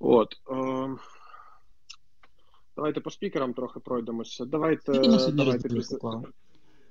От. 0.00 0.34
Е, 0.50 0.96
давайте 2.76 3.00
по 3.00 3.10
спікерам 3.10 3.54
трохи 3.54 3.80
пройдемося. 3.80 4.44
Давайте. 4.44 4.82
Скільки 4.94 5.08
ми 5.08 5.18
сьогодні 5.18 5.44
давайте 5.44 5.68
роздали 5.68 5.80
після- 5.80 5.96
тепла? 5.96 6.22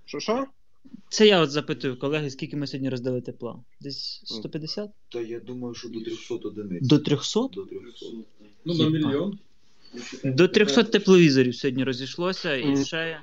Що 0.05 0.19
що? 0.19 0.45
Це 1.09 1.27
я 1.27 1.41
от 1.41 1.51
запитую 1.51 1.99
колеги, 1.99 2.29
скільки 2.29 2.57
ми 2.57 2.67
сьогодні 2.67 2.89
роздали 2.89 3.21
тепла? 3.21 3.59
Десь 3.81 4.21
150? 4.25 4.91
Та 5.09 5.21
я 5.21 5.39
думаю, 5.39 5.73
що 5.73 5.89
до 5.89 6.01
300 6.01 6.35
одиниць. 6.35 6.87
До 6.87 6.99
300? 6.99 7.39
До 7.39 7.65
300. 7.65 8.05
Ну, 8.65 8.73
на 8.73 8.89
мільйон. 8.89 9.39
До 10.23 10.47
300 10.47 10.83
тепловізорів 10.83 11.55
сьогодні 11.55 11.83
розійшлося, 11.83 12.55
і 12.55 12.85
ще, 12.85 13.19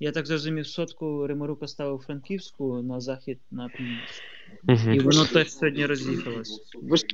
я 0.00 0.12
так 0.12 0.26
зрозумів, 0.26 0.66
сотку 0.66 1.26
Римарука 1.26 1.68
ставив 1.68 2.02
Франківську 2.06 2.82
на 2.82 3.00
захід, 3.00 3.38
на 3.50 3.68
північ. 3.68 4.22
Угу. 4.68 4.94
І 4.94 5.00
воно 5.00 5.24
теж 5.24 5.52
сьогодні 5.52 5.86
роз'їхалось. 5.86 6.62
Ви 6.74 6.96
ж 6.96 7.04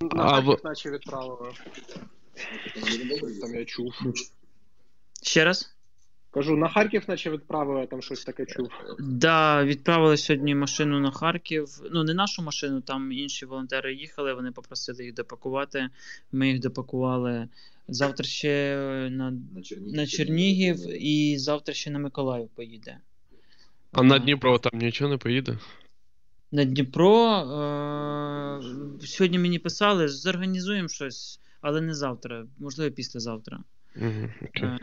на 0.00 0.56
наче 0.64 0.90
відправили. 0.90 1.52
Там 3.40 3.54
я 3.54 3.64
чув. 3.64 3.94
Ще 5.22 5.44
раз? 5.44 5.76
Кажу, 6.36 6.56
на 6.56 6.68
Харків 6.68 7.04
наче 7.08 7.30
відправили, 7.30 7.86
там 7.86 8.02
щось 8.02 8.24
таке 8.24 8.46
чув. 8.46 8.68
Да, 8.98 9.64
відправили 9.64 10.16
сьогодні 10.16 10.54
машину 10.54 11.00
на 11.00 11.10
Харків. 11.10 11.68
Ну, 11.92 12.04
не 12.04 12.14
нашу 12.14 12.42
машину, 12.42 12.80
там 12.80 13.12
інші 13.12 13.46
волонтери 13.46 13.94
їхали, 13.94 14.34
вони 14.34 14.52
попросили 14.52 15.04
їх 15.04 15.14
допакувати. 15.14 15.88
Ми 16.32 16.48
їх 16.48 16.60
допакували. 16.60 17.48
Завтра 17.88 18.24
ще 18.26 18.76
на, 19.10 19.30
На 19.54 19.62
Чернігів. 19.62 19.94
на 19.96 20.06
Чернігів 20.06 21.02
і 21.02 21.38
завтра 21.38 21.74
ще 21.74 21.90
на 21.90 21.98
Миколаїв 21.98 22.48
поїде. 22.48 22.98
А 23.92 24.02
на 24.02 24.18
Дніпро 24.18 24.58
там 24.58 24.80
нічого 24.80 25.10
не 25.10 25.16
поїде? 25.16 25.58
На 26.52 26.64
Дніпро 26.64 27.36
е- 27.36 29.06
сьогодні 29.06 29.38
мені 29.38 29.58
писали, 29.58 30.08
зорганізуємо 30.08 30.88
щось, 30.88 31.40
але 31.60 31.80
не 31.80 31.94
завтра, 31.94 32.46
можливо, 32.58 32.90
післязавтра. 32.94 33.58
Окей. 33.96 34.62
Е, 34.62 34.80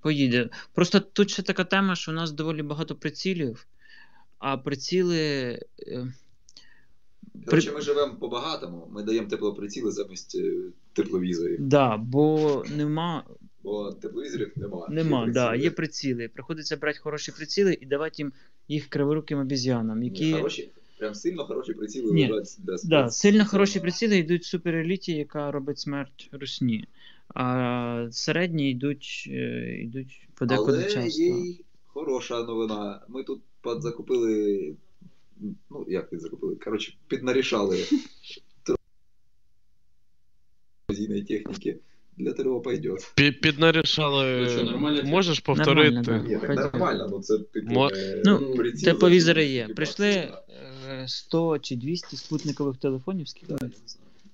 поїде. 0.00 0.48
Просто 0.74 1.00
тут 1.00 1.30
ще 1.30 1.42
така 1.42 1.64
тема, 1.64 1.96
що 1.96 2.10
у 2.12 2.14
нас 2.14 2.32
доволі 2.32 2.62
багато 2.62 2.94
прицілів, 2.96 3.66
а 4.38 4.56
приціли. 4.56 5.18
е, 5.88 6.06
Коротше, 7.46 7.72
ми 7.72 7.80
живемо 7.80 8.14
по-багатому, 8.20 8.88
ми 8.90 9.02
даємо 9.02 9.28
теплоприціли 9.28 9.90
замість 9.90 10.34
е, 10.34 10.52
тепловізорів. 10.92 11.56
Да, 11.60 11.96
бо 11.96 12.64
нема, 12.76 13.24
Бо 13.62 13.92
тепловізорів 13.92 14.52
нема. 14.56 14.86
нема, 14.90 15.26
Є 15.26 15.32
да, 15.32 15.54
є 15.54 15.70
приціли. 15.70 16.28
Приходиться 16.28 16.76
брати 16.76 16.98
хороші 16.98 17.32
приціли 17.32 17.78
і 17.80 17.86
давати 17.86 18.14
їм 18.18 18.32
їх 18.68 18.86
криворуким 18.88 19.38
обіз'янам, 19.38 20.00
Ні, 20.00 20.32
хороші, 20.32 20.70
прям 20.98 21.14
сильно 21.14 21.44
хороші 21.44 21.74
приціли 21.74 22.12
Ні, 22.12 22.30
лежать 22.30 22.56
для 22.58 22.76
Да, 22.84 23.10
сильно 23.10 23.46
хороші 23.46 23.80
приціли 23.80 24.16
йдуть 24.16 24.42
в 24.42 24.46
супереліті, 24.46 25.12
яка 25.12 25.50
робить 25.50 25.78
смерть 25.78 26.28
русні. 26.32 26.84
А 27.34 28.08
середні 28.10 28.70
йдуть, 28.70 29.24
е, 29.30 29.76
йдуть 29.82 30.28
подекуди 30.34 30.72
Але 30.78 30.84
часто. 30.90 31.22
є 31.22 31.28
й 31.28 31.64
хороша 31.86 32.42
новина. 32.42 33.02
Ми 33.08 33.24
тут 33.24 33.40
закупили. 33.78 34.74
Ну, 35.70 35.86
як 35.88 36.10
підзакупили? 36.10 36.56
Коротше, 36.56 36.94
піднарішали 37.08 37.84
телевізійної 40.88 41.22
техніки. 41.22 41.76
Для 42.16 42.32
ТРО 42.32 42.60
пойдет. 42.60 43.12
Піднарішали. 43.42 44.40
Ну 44.40 44.48
що, 44.48 44.62
нормально? 44.64 45.02
Можеш 45.04 45.46
Нормально, 45.48 45.64
повторити? 45.64 46.00
да. 46.00 46.18
Ні, 46.18 46.38
так 46.56 46.72
нормально, 46.72 47.08
ну 47.10 47.20
це 47.20 47.38
типу. 47.38 47.72
Мо- 47.72 47.90
е, 47.94 48.22
Ну, 48.24 48.54
приціл 48.54 48.84
Тепловізори 48.92 49.46
є. 49.46 49.68
Прийшли 49.68 50.06
баксів, 50.10 50.34
е, 50.90 51.08
100 51.08 51.58
чи 51.58 51.76
200 51.76 52.16
спутникових 52.16 52.76
телефонів. 52.76 53.28
Скільки? 53.28 53.54
да. 53.54 53.66
Не. 53.66 53.72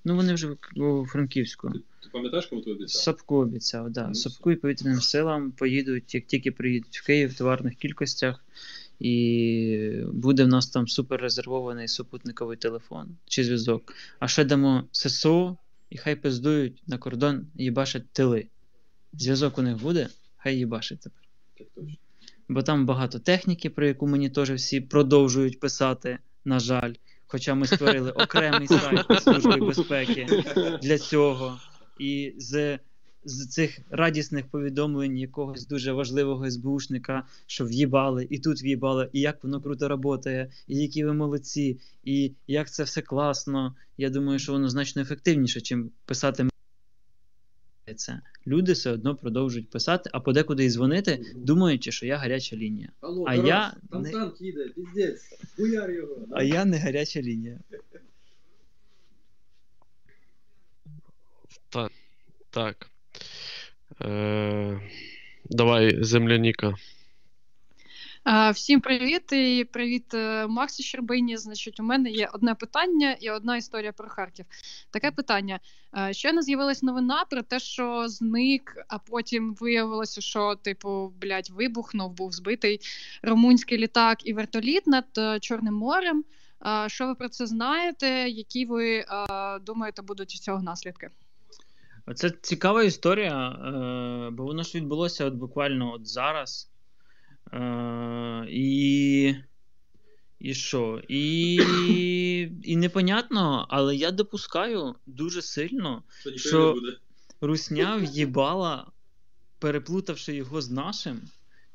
Ну 0.05 0.15
вони 0.15 0.33
вже 0.33 0.47
у 0.75 1.05
Франківську. 1.05 1.71
Ти 2.03 2.09
пам'ятаєш, 2.11 2.45
кому 2.45 2.61
ти 2.61 2.71
обіцяв? 2.71 3.01
Сапку 3.01 3.35
обіцяв, 3.35 3.89
да. 3.89 4.07
Ну, 4.07 4.13
Сапку 4.15 4.51
і 4.51 4.55
повітряним 4.55 5.01
силам 5.01 5.51
поїдуть, 5.51 6.15
як 6.15 6.25
тільки 6.25 6.51
приїдуть 6.51 6.97
в 6.97 7.05
Київ 7.05 7.29
в 7.29 7.37
товарних 7.37 7.75
кількостях, 7.75 8.45
і 8.99 10.01
буде 10.13 10.43
в 10.43 10.47
нас 10.47 10.67
там 10.67 10.87
супер 10.87 11.21
резервований 11.21 11.87
супутниковий 11.87 12.57
телефон 12.57 13.17
чи 13.25 13.43
зв'язок. 13.43 13.93
А 14.19 14.27
ще 14.27 14.45
дамо 14.45 14.83
ССО, 14.91 15.57
і 15.89 15.97
хай 15.97 16.15
пиздують 16.15 16.83
на 16.87 16.97
кордон 16.97 17.47
їбашать 17.55 18.09
тили. 18.11 18.47
Зв'язок 19.13 19.57
у 19.57 19.61
них 19.61 19.81
буде, 19.81 20.09
хай 20.37 20.57
їбашить 20.57 20.99
тепер. 20.99 21.23
Так 21.57 21.67
точно. 21.75 21.97
Бо 22.49 22.63
там 22.63 22.85
багато 22.85 23.19
техніки, 23.19 23.69
про 23.69 23.87
яку 23.87 24.07
мені 24.07 24.29
теж 24.29 24.51
всі 24.51 24.81
продовжують 24.81 25.59
писати, 25.59 26.19
на 26.45 26.59
жаль. 26.59 26.93
Хоча 27.27 27.55
ми 27.55 27.67
створили 27.67 28.11
окремий 28.15 28.67
сайт 28.67 29.23
Служби 29.23 29.57
безпеки 29.57 30.27
для 30.81 30.97
цього. 30.97 31.59
І 31.99 32.33
з, 32.37 32.79
з 33.27 33.47
цих 33.47 33.79
радісних 33.89 34.47
повідомлень 34.47 35.17
якогось 35.17 35.67
дуже 35.67 35.91
важливого 35.91 36.51
СБУшника, 36.51 37.23
що 37.45 37.65
в'їбали, 37.65 38.27
і 38.29 38.39
тут 38.39 38.63
в'їбали, 38.63 39.09
і 39.13 39.19
як 39.19 39.43
воно 39.43 39.61
круто 39.61 39.99
працює, 39.99 40.47
і 40.67 40.77
які 40.77 41.05
ви 41.05 41.13
молодці, 41.13 41.79
і 42.03 42.31
як 42.47 42.71
це 42.71 42.83
все 42.83 43.01
класно. 43.01 43.75
Я 43.97 44.09
думаю, 44.09 44.39
що 44.39 44.51
воно 44.51 44.69
значно 44.69 45.01
ефективніше, 45.01 45.61
чим 45.61 45.91
писати 46.05 46.47
це. 47.95 48.21
Люди 48.47 48.71
все 48.71 48.91
одно 48.91 49.15
продовжують 49.15 49.69
писати, 49.69 50.09
а 50.13 50.19
подекуди 50.19 50.65
і 50.65 50.69
дзвонити, 50.69 51.25
думаючи, 51.35 51.91
що 51.91 52.05
я 52.05 52.17
гаряча 52.17 52.55
лінія. 52.55 52.89
Алло, 53.01 53.23
А 53.27 53.35
Тарас, 53.35 53.47
я 53.47 53.75
там 53.91 54.01
не- 54.01 54.11
танк 54.11 54.41
їде, 54.41 54.69
піздець, 54.75 55.21
хуяр 55.55 55.91
його. 55.91 56.27
А 56.31 56.43
я 56.43 56.65
не 56.65 56.77
гаряча 56.77 57.21
лінія. 57.21 57.59
Так. 62.49 62.89
Е, 64.01 64.81
давай, 65.49 66.03
земляніка. 66.03 66.73
Всім 68.53 68.81
привіт 68.81 69.31
і 69.31 69.67
привіт 69.71 70.13
е, 70.13 70.47
Максу 70.47 70.83
Щербині. 70.83 71.37
Значить, 71.37 71.79
у 71.79 71.83
мене 71.83 72.09
є 72.09 72.29
одне 72.33 72.55
питання 72.55 73.15
і 73.19 73.29
одна 73.29 73.57
історія 73.57 73.91
про 73.91 74.09
Харків. 74.09 74.45
Таке 74.91 75.11
питання. 75.11 75.59
Е, 75.97 76.13
Щойно 76.13 76.41
з'явилась 76.41 76.83
новина 76.83 77.25
про 77.29 77.41
те, 77.41 77.59
що 77.59 78.07
зник, 78.07 78.85
а 78.87 78.99
потім 78.99 79.55
виявилося, 79.59 80.21
що, 80.21 80.55
типу, 80.55 81.13
блядь, 81.21 81.49
вибухнув, 81.49 82.13
був 82.13 82.31
збитий 82.31 82.79
румунський 83.23 83.77
літак 83.77 84.27
і 84.27 84.33
вертоліт 84.33 84.87
над 84.87 85.05
Чорним 85.41 85.73
морем. 85.73 86.23
Що 86.87 87.07
ви 87.07 87.15
про 87.15 87.29
це 87.29 87.45
знаєте? 87.45 88.07
Які 88.29 88.65
ви 88.65 89.05
думаєте 89.61 90.01
будуть 90.01 90.31
з 90.31 90.39
цього 90.39 90.61
наслідки? 90.61 91.09
Це 92.15 92.29
цікава 92.41 92.83
історія, 92.83 93.49
е, 93.49 94.29
бо 94.31 94.43
воно 94.43 94.63
ж 94.63 94.77
відбулося 94.77 95.25
от 95.25 95.33
буквально 95.33 95.93
от 95.93 96.07
зараз. 96.07 96.69
Е, 97.53 98.45
і 98.49 99.35
І 100.39 100.53
що? 100.53 101.01
І, 101.07 101.55
і 102.63 102.77
непонятно, 102.77 103.65
але 103.69 103.95
я 103.95 104.11
допускаю 104.11 104.95
дуже 105.05 105.41
сильно, 105.41 106.03
Що 106.21 106.37
що. 106.37 106.75
Русня 107.41 107.97
в'їбала, 107.97 108.91
переплутавши 109.59 110.35
його 110.35 110.61
з 110.61 110.71
нашим, 110.71 111.21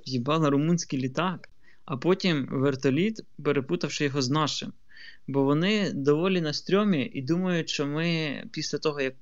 в'їбала 0.07 0.51
румунський 0.51 1.01
літак, 1.01 1.49
а 1.85 1.97
потім 1.97 2.49
вертоліт, 2.51 3.21
перепутавши 3.43 4.05
його 4.05 4.23
з 4.23 4.31
нашим. 4.31 4.73
Бо 5.27 5.45
вони 5.45 5.93
доволі 5.93 6.41
на 6.41 6.53
стрьомі 6.53 7.11
і 7.15 7.23
думають, 7.23 7.69
що 7.69 7.87
ми 7.87 8.45
після 8.53 8.79
того, 8.79 9.01
як 9.01 9.15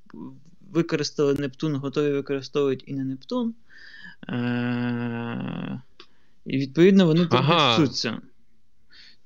використали 0.72 1.34
Нептун, 1.34 1.76
готові 1.76 2.12
використовувати 2.12 2.84
і 2.86 2.94
не 2.94 3.04
Нептун. 3.04 3.54
Е- 4.28 5.82
і 6.46 6.58
відповідно 6.58 7.06
вони 7.06 7.28
Ага. 7.30 7.76
трясуться. 7.76 8.20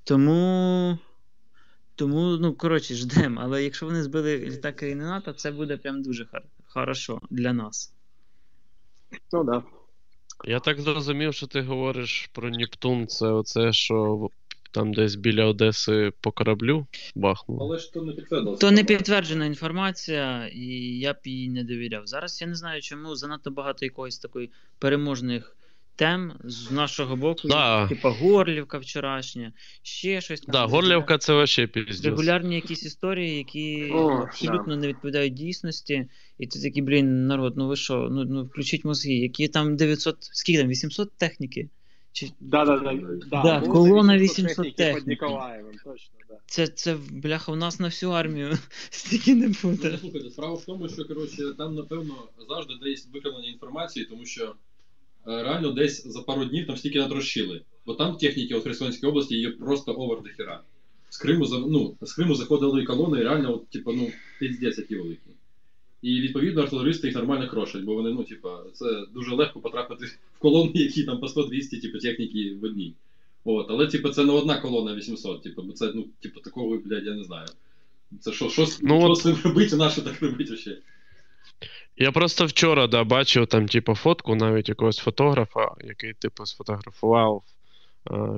Тому. 0.04 0.98
Тому, 1.96 2.20
ну, 2.20 2.54
коротше, 2.54 2.94
ждемо. 2.94 3.40
Але 3.44 3.64
якщо 3.64 3.86
вони 3.86 4.02
збили 4.02 4.38
літак 4.38 4.76
країни 4.76 5.04
НАТО, 5.04 5.32
це 5.32 5.50
буде 5.50 5.76
прям 5.76 6.02
дуже 6.02 6.24
хар- 6.24 6.42
хорошо 6.66 7.20
для 7.30 7.52
нас. 7.52 7.92
Ну 9.32 9.44
да. 9.44 9.62
Я 10.44 10.60
так 10.60 10.80
зрозумів, 10.80 11.34
що 11.34 11.46
ти 11.46 11.62
говориш 11.62 12.30
про 12.32 12.50
Нептун, 12.50 13.06
це 13.08 13.26
оце, 13.26 13.72
що 13.72 14.28
там 14.74 14.94
десь 14.94 15.14
біля 15.14 15.44
Одеси 15.44 16.12
по 16.20 16.32
кораблю 16.32 16.86
бахнуло. 17.14 17.64
Але 17.64 17.78
ж 17.78 17.92
то 17.92 18.02
не 18.02 18.12
підтвердилося. 18.12 18.60
То 18.60 18.70
не 18.70 18.84
підтверджена 18.84 19.46
інформація, 19.46 20.50
і 20.54 20.66
я 20.98 21.12
б 21.12 21.16
їй 21.24 21.50
не 21.50 21.64
довіряв. 21.64 22.06
Зараз 22.06 22.40
я 22.40 22.46
не 22.46 22.54
знаю, 22.54 22.82
чому 22.82 23.16
занадто 23.16 23.50
багато 23.50 23.84
якоїсь 23.84 24.18
такої 24.18 24.50
переможних 24.78 25.56
тем 25.96 26.32
з 26.44 26.70
нашого 26.70 27.16
боку. 27.16 27.48
Да. 27.48 27.88
Типа 27.88 28.10
Горлівка 28.10 28.78
вчорашня, 28.78 29.52
ще 29.82 30.20
щось 30.20 30.40
там. 30.40 30.52
Да, 30.52 30.66
Горлівка 30.66 31.18
це 31.18 31.32
вообще 31.32 31.66
піздець. 31.66 32.04
Регулярні 32.04 32.54
якісь 32.54 32.84
історії, 32.84 33.36
які 33.36 33.90
О, 33.92 34.08
абсолютно 34.08 34.76
не 34.76 34.88
відповідають 34.88 35.34
дійсності. 35.34 36.08
І 36.38 36.46
ти 36.46 36.62
такий, 36.62 36.82
блін, 36.82 37.26
народ, 37.26 37.54
ну 37.56 37.68
ви 37.68 37.76
що, 37.76 38.08
ну, 38.10 38.24
ну 38.24 38.44
включіть 38.44 38.84
мозги, 38.84 39.12
які 39.12 39.48
там 39.48 39.76
900, 39.76 40.16
скільки 40.20 40.60
там, 40.60 40.68
800 40.68 41.16
техніки? 41.16 41.68
Чи 42.14 42.30
Да, 42.40 42.64
да, 42.64 42.76
да. 43.30 43.42
Да, 43.42 43.60
колона 43.60 44.18
800 44.18 44.76
техніки. 44.76 45.06
Ніколаєвим, 45.06 45.74
точно, 45.84 46.18
да. 46.28 46.38
це, 46.46 46.66
це 46.66 46.96
бляха, 47.10 47.52
у 47.52 47.56
нас 47.56 47.80
на 47.80 47.86
всю 47.86 48.12
армію 48.12 48.58
стільки 48.90 49.34
не 49.34 49.46
Ну, 49.46 49.54
слухайте, 50.00 50.30
справа 50.30 50.54
в 50.54 50.64
тому, 50.64 50.88
що 50.88 51.04
коротше, 51.04 51.42
там, 51.58 51.74
напевно, 51.74 52.14
завжди 52.48 52.74
десь 52.82 53.08
викривлення 53.12 53.48
інформації, 53.48 54.06
тому 54.10 54.26
що 54.26 54.44
е, 54.44 55.42
реально 55.42 55.70
десь 55.70 56.06
за 56.06 56.22
пару 56.22 56.44
днів 56.44 56.66
там 56.66 56.76
стільки 56.76 56.98
натрощили. 56.98 57.62
Бо 57.86 57.94
там 57.94 58.16
техніки 58.16 58.54
у 58.54 58.60
Херсонській 58.60 59.06
області 59.06 59.36
є 59.38 59.50
просто 59.50 59.92
овер 59.92 60.22
до 60.22 60.28
хіра. 60.28 60.60
З 61.08 61.18
Криму, 61.18 61.46
ну, 61.50 61.96
з 62.02 62.12
Криму 62.12 62.34
заходили 62.34 62.84
колони, 62.84 63.20
і 63.20 63.22
реально, 63.22 63.54
от, 63.54 63.68
типу, 63.68 63.92
ну, 63.92 64.12
піздець 64.38 64.78
які 64.78 64.96
великі. 64.96 65.30
І 66.04 66.20
відповідно 66.20 66.62
артилеристи 66.62 67.06
їх 67.06 67.16
нормально 67.16 67.48
крошать, 67.48 67.82
бо 67.82 67.94
вони, 67.94 68.10
ну, 68.10 68.24
типа, 68.24 68.62
це 68.72 68.84
дуже 69.14 69.34
легко 69.34 69.60
потрапити 69.60 70.06
в 70.06 70.38
колони, 70.38 70.72
які 70.74 71.04
там 71.04 71.20
по 71.20 71.26
100-200, 71.26 71.80
типу, 71.80 71.98
техніки 71.98 72.56
в 72.62 72.64
одній. 72.64 72.94
От, 73.44 73.66
але, 73.70 73.86
типу, 73.86 74.08
це 74.08 74.24
не 74.24 74.32
одна 74.32 74.60
колона 74.60 74.94
800, 74.94 75.42
типу, 75.42 75.62
бо 75.62 75.72
це, 75.72 75.92
ну, 75.94 76.06
типу, 76.20 76.40
такого, 76.40 76.78
блядь, 76.84 77.06
я 77.06 77.14
не 77.14 77.24
знаю. 77.24 77.46
Це 78.20 78.32
що, 78.32 78.48
що, 78.48 78.62
Ну, 78.62 79.00
що 79.00 79.10
от- 79.10 79.18
з 79.18 79.22
цим 79.22 79.36
робити, 79.44 79.76
наше 79.76 80.02
так 80.02 80.22
робити 80.22 80.56
ще? 80.56 80.78
Я 81.96 82.12
просто 82.12 82.46
вчора 82.46 82.86
да, 82.86 83.04
бачив 83.04 83.46
там, 83.46 83.68
типу, 83.68 83.94
фотку 83.94 84.34
навіть 84.34 84.68
якогось 84.68 84.98
фотографа, 84.98 85.74
який, 85.84 86.12
типу, 86.14 86.46
сфотографував, 86.46 87.42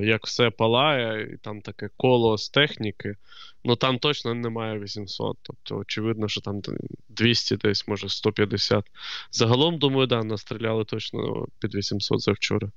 як 0.00 0.26
все 0.26 0.50
палає, 0.50 1.30
і 1.34 1.36
там 1.36 1.60
таке 1.60 1.90
коло 1.96 2.38
з 2.38 2.48
техніки. 2.48 3.16
Ну 3.64 3.76
там 3.76 3.98
точно 3.98 4.34
немає 4.34 4.78
800. 4.78 5.36
Тобто, 5.42 5.76
очевидно, 5.76 6.28
що 6.28 6.40
там 6.40 6.62
200 7.08 7.56
десь, 7.56 7.88
може 7.88 8.08
150. 8.08 8.84
Загалом, 9.30 9.78
думаю, 9.78 10.06
да, 10.06 10.24
настріляли 10.24 10.84
точно 10.84 11.46
під 11.58 11.74
800 11.74 12.20
за 12.20 12.32
вчора. 12.32 12.70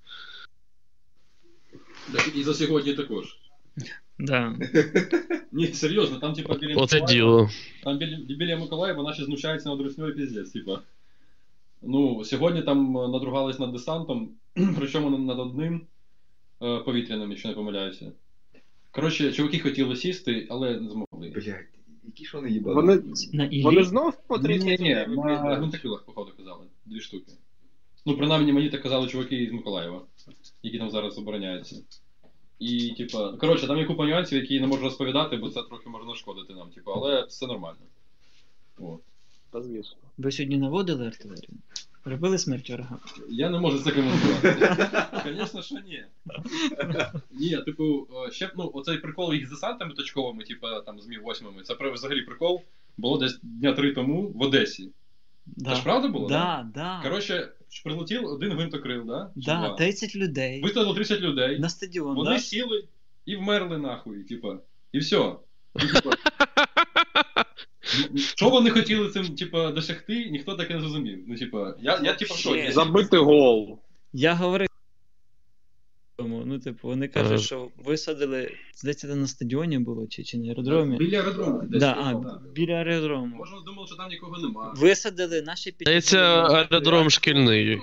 І 2.36 2.44
за 2.44 2.54
сьогодні 2.54 2.94
також. 2.94 3.38
Да. 4.20 4.56
Ні, 5.52 5.68
серйозно, 5.68 6.20
там, 6.20 6.34
типа, 6.34 6.56
біля 6.56 6.76
Оце 6.76 6.98
Миколаєва- 7.00 7.08
діло. 7.08 7.50
Там 7.84 7.98
біля, 7.98 8.18
біля 8.18 8.58
Миколаєва 8.58 9.04
наші 9.04 9.24
знущаються 9.24 9.70
над 9.70 9.82
русньою 9.82 10.16
піздець, 10.16 10.50
типа. 10.50 10.80
Ну, 11.82 12.24
сьогодні 12.26 12.62
там 12.62 12.98
е, 12.98 13.08
надругались 13.08 13.60
над 13.60 13.72
десантом, 13.72 14.30
причому 14.78 15.18
над 15.18 15.40
одним 15.40 15.76
е, 15.76 15.82
повітряним, 16.60 17.30
якщо 17.30 17.50
не 17.50 17.56
помиляюся. 17.56 18.12
Коротше, 18.92 19.34
чуваки 19.34 19.60
хотіли 19.60 19.96
сісти, 19.96 20.48
але 20.50 20.80
не 20.80 20.90
змогли. 20.90 21.30
Блядь, 21.30 21.66
які 22.04 22.26
ж 22.26 22.38
вони 22.38 22.50
їбали. 22.50 22.76
Вони, 22.76 23.04
На 23.34 23.50
вони 23.64 23.84
знов 23.84 24.18
по 24.28 24.38
Ні, 24.38 24.78
ні, 24.80 25.06
на 25.08 25.56
гвинтокрилах, 25.56 26.04
походу, 26.06 26.32
казали. 26.38 26.66
Дві 26.86 27.02
штуки. 27.02 27.32
Ну, 28.06 28.18
принаймні, 28.18 28.54
мені 28.54 28.70
так 28.70 28.82
казали 28.82 29.08
чуваки 29.08 29.48
з 29.50 29.54
Миколаєва, 29.54 30.02
які 30.64 30.78
там 30.78 30.90
зараз 30.90 31.18
обороняються. 31.18 31.76
І, 32.60 32.94
типа, 32.98 33.32
коротше, 33.32 33.68
там 33.68 33.78
є 33.78 33.86
купа 33.86 34.06
нюансів, 34.06 34.42
які 34.42 34.54
я 34.54 34.62
не 34.62 34.68
можу 34.68 34.84
розповідати, 34.84 35.38
бо 35.38 35.50
це 35.50 35.64
трохи 35.64 35.90
може 35.90 36.06
нашкодити 36.06 36.54
нам, 36.54 36.70
типа, 36.70 36.94
але 36.96 37.26
все 37.26 37.48
нормально. 37.48 37.80
О. 38.80 39.00
Та 39.52 39.62
звісно. 39.62 39.98
Ви 40.18 40.32
сьогодні 40.32 40.58
наводили 40.58 41.08
артилерію? 41.08 41.58
Робили 42.06 42.38
смерть 42.38 42.70
ворога? 42.70 42.98
Я 43.30 43.50
не 43.50 43.60
можу 43.60 43.80
це 43.80 43.92
коментувати. 43.92 44.88
Звісно, 45.26 45.62
що 45.62 45.76
ні. 45.76 46.04
Ні, 47.32 47.58
типу, 47.58 48.08
ще 48.32 48.48
б, 48.48 48.52
ну, 48.58 48.72
оцей 48.74 48.98
прикол 48.98 49.34
їх 49.34 49.48
з 49.48 49.50
десантами 49.50 49.94
точковими, 49.94 50.44
типу, 50.44 50.68
там, 50.86 51.02
з 51.02 51.08
Мі 51.08 51.18
8 51.18 51.48
це 51.64 51.76
взагалі 51.92 52.22
прикол. 52.22 52.62
Було 52.98 53.18
десь 53.18 53.40
дня 53.44 53.74
три 53.74 53.94
тому 53.94 54.28
в 54.28 54.42
Одесі. 54.42 54.90
Да. 55.46 55.70
Це 55.70 55.76
ж 55.76 55.84
правда 55.84 56.08
було? 56.08 56.30
Да, 56.30 56.70
да. 56.74 57.00
Коротше, 57.04 57.52
прилетів 57.84 58.26
один 58.26 58.52
гвинтокрил, 58.52 59.06
да? 59.06 59.32
Чи 59.36 59.42
да, 59.46 59.58
два? 59.58 59.76
30 59.76 60.16
людей 60.16 60.62
Вистрілило 60.62 60.94
30 60.94 61.22
людей. 61.22 61.60
на 61.60 61.70
стадіон, 61.70 62.16
Вони 62.16 62.30
да? 62.32 62.40
сіли 62.40 62.88
і 63.26 63.36
вмерли 63.36 63.78
нахуй, 63.78 64.24
типа. 64.24 64.58
І 64.92 65.00
все. 65.00 65.36
І, 65.76 65.80
Що 68.36 68.50
вони 68.50 68.70
хотіли 68.70 69.10
цим, 69.10 69.36
типа, 69.36 69.72
досягти, 69.72 70.30
ніхто 70.30 70.56
так 70.56 70.72
і 70.72 70.74
не 70.74 70.80
зрозумів. 70.80 71.24
Ну, 71.28 71.36
типа, 71.36 71.76
я, 71.82 72.00
я 72.04 72.14
типа. 72.14 72.36
Я, 72.56 72.72
Забити 72.72 73.18
гол. 73.18 73.80
Я 74.14 74.34
говорив. 74.34 74.70
Ну, 76.20 76.60
типу, 76.60 76.88
вони 76.88 77.08
кажуть, 77.08 77.42
що 77.42 77.70
висадили, 77.78 78.52
здається, 78.76 79.08
це 79.08 79.16
на 79.16 79.28
стадіоні 79.28 79.80
було 79.80 80.08
чи, 80.08 80.24
чи 80.24 80.38
на 80.38 80.48
аеродрomі. 80.48 80.98
Біля 80.98 81.18
аеродрому. 81.18 81.62
десь 81.64 81.80
Да, 81.80 81.98
а, 82.00 82.14
да. 82.14 82.42
біля 82.54 82.74
аеродрому. 82.74 83.36
Можна 83.36 83.58
думали, 83.66 83.88
що 83.88 83.96
там 83.96 84.10
нікого 84.10 84.38
нема. 84.38 84.74
Висадили 84.78 85.42
наші 85.42 85.76
Здається, 85.80 86.20
аеродром 86.44 87.10
шкільний. 87.10 87.80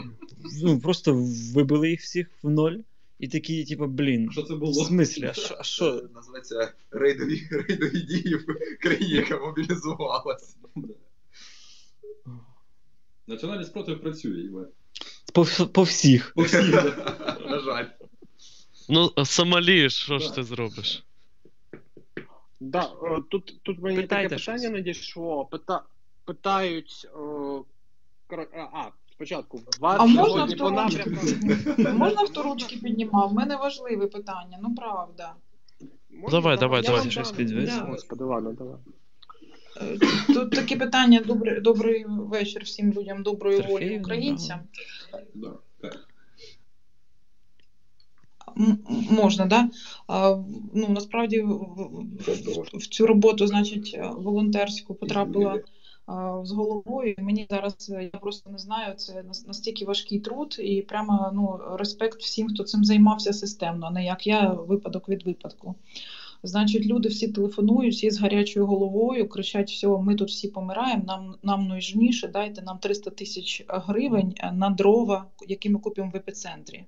Ну, 0.62 0.81
просто 0.81 1.27
вибили 1.55 1.90
їх 1.90 2.01
всіх 2.01 2.27
в 2.42 2.51
ноль. 2.51 2.77
І 3.18 3.29
такі, 3.29 3.64
типу, 3.64 3.87
блін. 3.87 4.31
Що 4.33 4.42
це 4.42 4.55
було? 4.55 4.83
В 4.83 4.87
смислі, 4.87 5.26
а 5.26 5.33
що? 5.33 5.59
Що? 5.62 6.02
називається 6.14 6.72
рейдові, 6.90 7.48
рейдові 7.50 8.00
дії 8.00 8.35
в 8.35 8.46
країні, 8.81 9.11
яка 9.12 9.38
мобілізувалася. 9.38 10.57
Національний 13.26 13.66
спротив 13.66 14.00
працює, 14.00 14.40
Іва. 14.40 14.66
По, 15.35 15.44
по 15.72 15.83
всіх. 15.83 16.33
По 16.35 16.42
всіх, 16.42 16.70
да. 16.70 16.83
На 17.50 17.61
жаль. 17.61 17.87
Ну, 18.88 19.12
Сомалі, 19.24 19.90
що 19.90 20.18
ж 20.18 20.35
ти 20.35 20.42
зробиш? 20.42 21.05
Да, 22.61 22.92
е, 23.02 23.22
тут, 23.31 23.59
тут 23.62 23.83
мені 23.83 23.96
Питайте 23.96 24.29
таке 24.29 24.37
питання 24.37 24.59
щось. 24.59 24.72
надійшло. 24.72 25.44
Пита, 25.44 25.83
питають. 26.24 27.09
О, 27.14 27.64
а, 28.72 28.90
спочатку. 29.16 29.61
А 29.81 30.07
можна 30.07 30.24
сьогодні 30.24 30.57
по 30.57 30.70
напрямкам. 30.70 31.98
Можна 31.98 32.22
хто 32.24 32.42
ручки 32.42 32.76
піднімав? 32.76 33.33
У 33.33 33.35
мене 33.35 33.57
важливе 33.57 34.07
питання, 34.07 34.59
ну 34.62 34.74
правда. 34.74 35.33
Давай, 36.31 36.59
давай, 36.59 36.83
давай. 36.83 37.11
Щось 37.11 37.33
дам. 37.33 37.87
Господи, 37.90 38.24
ладно, 38.24 38.52
давай. 38.52 38.76
Е, 39.81 39.98
Тут 40.35 40.50
таке 40.50 40.76
питання, 40.76 41.20
добрий, 41.26 41.61
добрий 41.61 42.05
вечір 42.09 42.62
всім 42.64 42.92
людям, 42.92 43.22
доброї 43.22 43.61
волі 43.61 44.00
українцям. 44.00 44.61
Можна, 49.11 49.46
да? 49.46 49.68
Ну, 50.74 50.88
насправді 50.88 51.40
в, 51.40 51.48
в, 51.48 52.79
в 52.79 52.87
цю 52.87 53.07
роботу, 53.07 53.46
значить, 53.46 53.98
волонтерську 54.16 54.94
потрапила 54.94 55.61
з 56.42 56.51
головою. 56.51 57.14
Мені 57.19 57.47
зараз 57.51 57.90
е, 57.90 58.11
я 58.14 58.21
просто 58.21 58.51
не 58.51 58.59
знаю, 58.59 58.95
це 58.95 59.25
настільки 59.47 59.85
важкий 59.85 60.21
труд, 60.21 60.57
і 60.59 60.83
прямо 60.83 61.31
ну, 61.35 61.61
респект 61.77 62.21
всім, 62.21 62.49
хто 62.49 62.64
цим 62.64 62.85
займався 62.85 63.33
системно, 63.33 63.90
не 63.90 64.05
як 64.05 64.27
я 64.27 64.49
випадок 64.49 65.09
від 65.09 65.27
випадку. 65.27 65.75
Значить, 66.42 66.87
люди 66.87 67.09
всі 67.09 67.29
телефонують, 67.29 67.95
всі 67.95 68.11
з 68.11 68.21
гарячою 68.21 68.66
головою, 68.66 69.29
кричать: 69.29 69.71
все, 69.71 69.88
ми 69.88 70.14
тут 70.14 70.29
всі 70.29 70.49
помираємо, 70.49 71.05
нам, 71.07 71.35
нам 71.42 71.69
нужніше, 71.69 72.29
дайте 72.29 72.62
нам 72.62 72.79
300 72.79 73.11
тисяч 73.11 73.64
гривень 73.69 74.35
на 74.53 74.71
дрова, 74.71 75.27
які 75.49 75.71
ми 75.71 75.79
купимо 75.79 76.11
в 76.14 76.16
епіцентрі. 76.16 76.85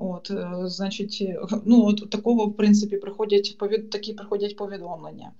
От, 0.00 0.30
е, 0.30 0.48
значить, 0.64 1.18
е, 1.20 1.40
ну 1.64 1.86
от 1.86 2.10
такого 2.10 2.46
в 2.46 2.56
принципі 2.56 2.96
приходять 2.96 3.56
повід... 3.58 3.90
такі 3.90 4.12
приходять 4.12 4.56
повідомлення. 4.56 5.32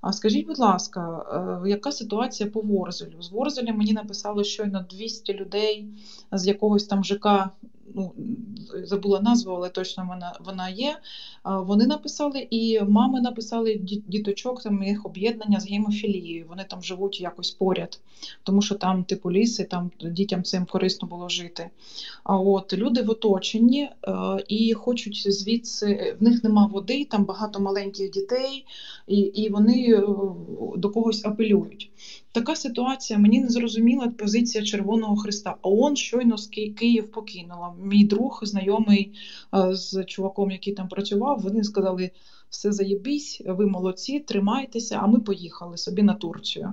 А 0.00 0.12
скажіть, 0.12 0.46
будь 0.46 0.58
ласка, 0.58 1.24
е, 1.66 1.68
яка 1.68 1.92
ситуація 1.92 2.50
по 2.50 2.60
Ворзелю? 2.60 3.22
З 3.22 3.30
Ворзеля 3.30 3.72
мені 3.72 3.92
написали 3.92 4.44
щойно 4.44 4.86
200 4.90 5.32
людей 5.32 5.86
з 6.32 6.46
якогось 6.46 6.84
там 6.84 7.04
ЖК 7.04 7.50
ну, 7.94 8.12
забула 8.84 9.20
назву, 9.20 9.52
але 9.52 9.68
точно 9.68 10.06
вона 10.08 10.32
вона 10.44 10.68
є. 10.68 10.98
Вони 11.44 11.86
написали, 11.86 12.46
і 12.50 12.80
мами 12.80 13.20
написали 13.20 13.80
діточок, 14.06 14.62
там 14.62 14.82
їх 14.82 15.06
об'єднання 15.06 15.60
з 15.60 15.70
гемофілією. 15.70 16.46
Вони 16.48 16.64
там 16.64 16.82
живуть 16.82 17.20
якось 17.20 17.50
поряд, 17.50 18.00
тому 18.42 18.62
що 18.62 18.74
там, 18.74 19.04
типу, 19.04 19.32
ліси, 19.32 19.64
там 19.64 19.90
дітям 20.00 20.42
цим 20.42 20.66
корисно 20.66 21.08
було 21.08 21.28
жити. 21.28 21.70
А 22.24 22.38
от 22.38 22.72
люди 22.72 23.02
в 23.02 23.10
оточенні 23.10 23.82
е, 23.82 24.12
і 24.48 24.74
хочуть 24.74 25.32
звідси, 25.32 26.16
в 26.20 26.22
них 26.22 26.44
нема 26.44 26.66
води, 26.66 27.04
там 27.04 27.24
багато 27.24 27.60
маленьких 27.60 28.10
дітей, 28.10 28.66
і, 29.06 29.16
і 29.16 29.48
вони 29.48 29.94
е, 29.94 30.06
до 30.76 30.90
когось 30.90 31.24
апелюють. 31.24 31.90
Така 32.32 32.56
ситуація 32.56 33.18
мені 33.18 33.40
не 33.40 33.48
зрозуміла 33.48 34.08
позиція 34.08 34.64
Червоного 34.64 35.16
Христа. 35.16 35.56
ООН 35.62 35.96
щойно 35.96 36.38
з 36.38 36.46
Київ 36.46 37.10
покинула. 37.10 37.74
Мій 37.82 38.04
друг, 38.04 38.40
знайомий 38.42 39.12
е, 39.54 39.74
з 39.74 40.04
чуваком, 40.04 40.50
який 40.50 40.74
там 40.74 40.88
працював, 40.88 41.40
вони 41.40 41.64
сказали: 41.64 42.10
все 42.52 42.72
заєбісь, 42.72 43.40
ви 43.46 43.66
молодці, 43.66 44.20
тримайтеся, 44.20 44.98
а 45.02 45.06
ми 45.06 45.20
поїхали 45.20 45.76
собі 45.76 46.02
на 46.02 46.14
Турцію. 46.14 46.72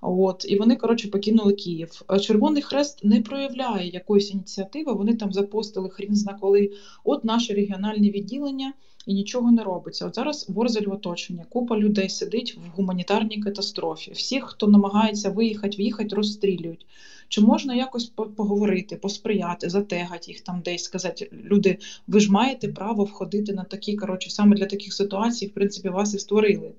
От 0.00 0.46
І 0.48 0.56
вони, 0.56 0.76
коротше, 0.76 1.08
покинули 1.08 1.52
Київ. 1.52 2.02
Червоний 2.20 2.62
Хрест 2.62 3.04
не 3.04 3.20
проявляє 3.20 3.90
якоїсь 3.90 4.30
ініціативи. 4.30 4.92
Вони 4.92 5.14
там 5.14 5.32
запостили 5.32 5.90
хрін 5.90 6.16
зна 6.16 6.38
коли. 6.40 6.72
От 7.04 7.24
наше 7.24 7.54
регіональне 7.54 8.10
відділення 8.10 8.72
і 9.06 9.14
нічого 9.14 9.52
не 9.52 9.64
робиться. 9.64 10.06
От 10.06 10.14
зараз 10.14 10.46
Ворзель 10.48 10.86
в 10.86 10.92
оточенні, 10.92 11.44
купа 11.48 11.78
людей 11.78 12.08
сидить 12.08 12.56
в 12.56 12.76
гуманітарній 12.76 13.42
катастрофі. 13.42 14.10
Всіх, 14.10 14.44
хто 14.44 14.66
намагається 14.66 15.30
виїхати, 15.30 15.76
в'їхати, 15.76 16.16
розстрілюють. 16.16 16.86
Чи 17.28 17.40
можна 17.40 17.74
якось 17.74 18.12
поговорити, 18.36 18.96
посприяти, 18.96 19.68
затегати 19.68 20.30
їх 20.30 20.40
там 20.40 20.60
десь, 20.60 20.82
сказати, 20.82 21.28
люди, 21.32 21.78
ви 22.06 22.20
ж 22.20 22.32
маєте 22.32 22.68
право 22.68 23.04
входити 23.04 23.52
на 23.52 23.64
такі, 23.64 23.96
коротше, 23.96 24.30
саме 24.30 24.56
для 24.56 24.66
таких 24.66 24.94
ситуацій, 24.94 25.46
в 25.46 25.50
принципі, 25.50 25.88
вас 25.88 26.14
і 26.14 26.18
створили. 26.18 26.72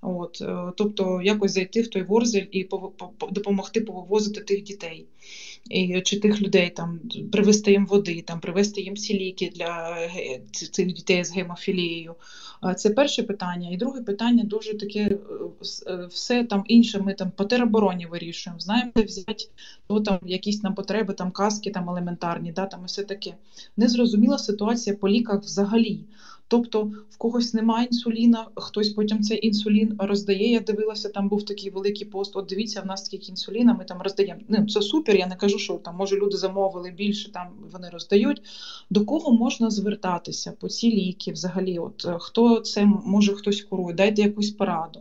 От, 0.00 0.40
е, 0.40 0.72
Тобто 0.76 1.22
якось 1.22 1.52
зайти 1.52 1.80
в 1.80 1.88
той 1.88 2.02
ворзель 2.02 2.46
і 2.50 2.68
допомогти 3.30 3.80
повивозити 3.80 4.40
тих 4.40 4.62
дітей 4.62 5.06
і, 5.70 6.00
чи 6.00 6.20
тих 6.20 6.42
людей, 6.42 6.70
там, 6.70 7.00
привезти 7.32 7.72
їм 7.72 7.86
води, 7.86 8.22
там, 8.26 8.40
привезти 8.40 8.80
їм 8.80 8.94
всі 8.94 9.18
ліки 9.18 9.52
для 9.56 9.98
цих 10.52 10.92
дітей 10.92 11.24
з 11.24 11.32
гемофілією. 11.32 12.14
Це 12.76 12.90
перше 12.90 13.22
питання. 13.22 13.70
І 13.70 13.76
друге 13.76 14.00
питання 14.00 14.44
дуже 14.44 14.78
таке: 14.78 15.00
е, 15.00 15.18
е, 15.86 16.06
все 16.10 16.44
там 16.44 16.64
інше. 16.66 16.98
Ми 16.98 17.14
там 17.14 17.30
по 17.30 17.44
теробороні 17.44 18.06
вирішуємо. 18.06 18.60
Знаємо, 18.60 18.92
де 18.96 19.02
взяти 19.02 19.48
то 19.86 20.00
там 20.00 20.18
якісь 20.26 20.62
нам 20.62 20.74
потреби, 20.74 21.14
там 21.14 21.30
каски 21.30 21.70
там 21.70 21.90
елементарні, 21.90 22.52
да, 22.52 22.66
там 22.66 22.80
і 22.82 22.86
все 22.86 23.02
таке. 23.02 23.34
Незрозуміла 23.76 24.38
ситуація 24.38 24.96
по 24.96 25.08
ліках 25.08 25.42
взагалі. 25.42 26.00
Тобто 26.48 26.90
в 27.10 27.16
когось 27.16 27.54
немає 27.54 27.86
інсуліна, 27.86 28.46
хтось 28.56 28.88
потім 28.88 29.22
цей 29.22 29.46
інсулін 29.46 29.96
роздає. 29.98 30.52
Я 30.52 30.60
дивилася, 30.60 31.08
там 31.08 31.28
був 31.28 31.44
такий 31.44 31.70
великий 31.70 32.06
пост. 32.06 32.36
От 32.36 32.46
дивіться, 32.46 32.80
в 32.80 32.86
нас 32.86 33.04
скільки 33.04 33.26
інсуліна, 33.26 33.74
ми 33.74 33.84
там 33.84 34.02
роздаємо. 34.02 34.40
Ну, 34.48 34.66
Це 34.66 34.82
супер. 34.82 35.16
Я 35.16 35.26
не 35.26 35.36
кажу, 35.36 35.58
що 35.58 35.74
там 35.74 35.96
може 35.96 36.16
люди 36.16 36.36
замовили 36.36 36.90
більше, 36.90 37.32
там 37.32 37.48
вони 37.72 37.88
роздають. 37.88 38.42
До 38.90 39.04
кого 39.04 39.32
можна 39.32 39.70
звертатися 39.70 40.52
по 40.52 40.68
ці 40.68 40.90
ліки? 40.90 41.32
Взагалі, 41.32 41.78
от 41.78 42.04
е, 42.06 42.16
хто 42.20 42.60
це 42.60 42.84
може 43.04 43.34
хтось 43.34 43.62
курує? 43.62 43.94
Дайте 43.94 44.22
якусь 44.22 44.50
пораду 44.50 45.00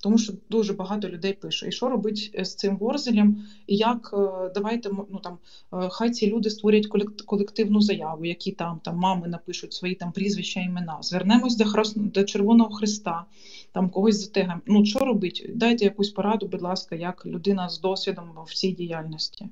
тому 0.00 0.18
що 0.18 0.32
дуже 0.50 0.72
багато 0.72 1.08
людей 1.08 1.32
пише. 1.32 1.68
І 1.68 1.72
що 1.72 1.88
робить 1.88 2.30
е, 2.34 2.44
з 2.44 2.54
цим 2.54 2.76
ворзелем? 2.76 3.46
І 3.66 3.76
як 3.76 4.10
е, 4.12 4.50
давайте 4.54 4.90
ну 5.10 5.20
там 5.22 5.38
е, 5.72 5.88
хай 5.90 6.10
ці 6.10 6.30
люди 6.30 6.50
створять 6.50 6.86
колективну 7.26 7.80
заяву, 7.80 8.24
які 8.24 8.52
там 8.52 8.80
там 8.84 8.96
мами 8.96 9.28
напишуть 9.28 9.72
свої 9.72 9.94
там 9.94 10.12
прізвища, 10.12 10.60
імена. 10.60 10.98
Звернемось 11.02 11.56
до 11.56 11.64
Хрос... 11.64 11.94
до 11.94 12.24
Червоного 12.24 12.70
Христа, 12.70 13.24
там 13.72 13.90
когось 13.90 14.20
затегаємо. 14.20 14.62
Ну 14.66 14.84
що 14.84 14.98
робить? 14.98 15.50
Дайте 15.54 15.84
якусь 15.84 16.10
пораду, 16.10 16.48
будь 16.48 16.62
ласка, 16.62 16.96
як 16.96 17.26
людина 17.26 17.68
з 17.68 17.80
досвідом 17.80 18.30
в 18.46 18.54
цій 18.54 18.72
діяльності. 18.72 19.46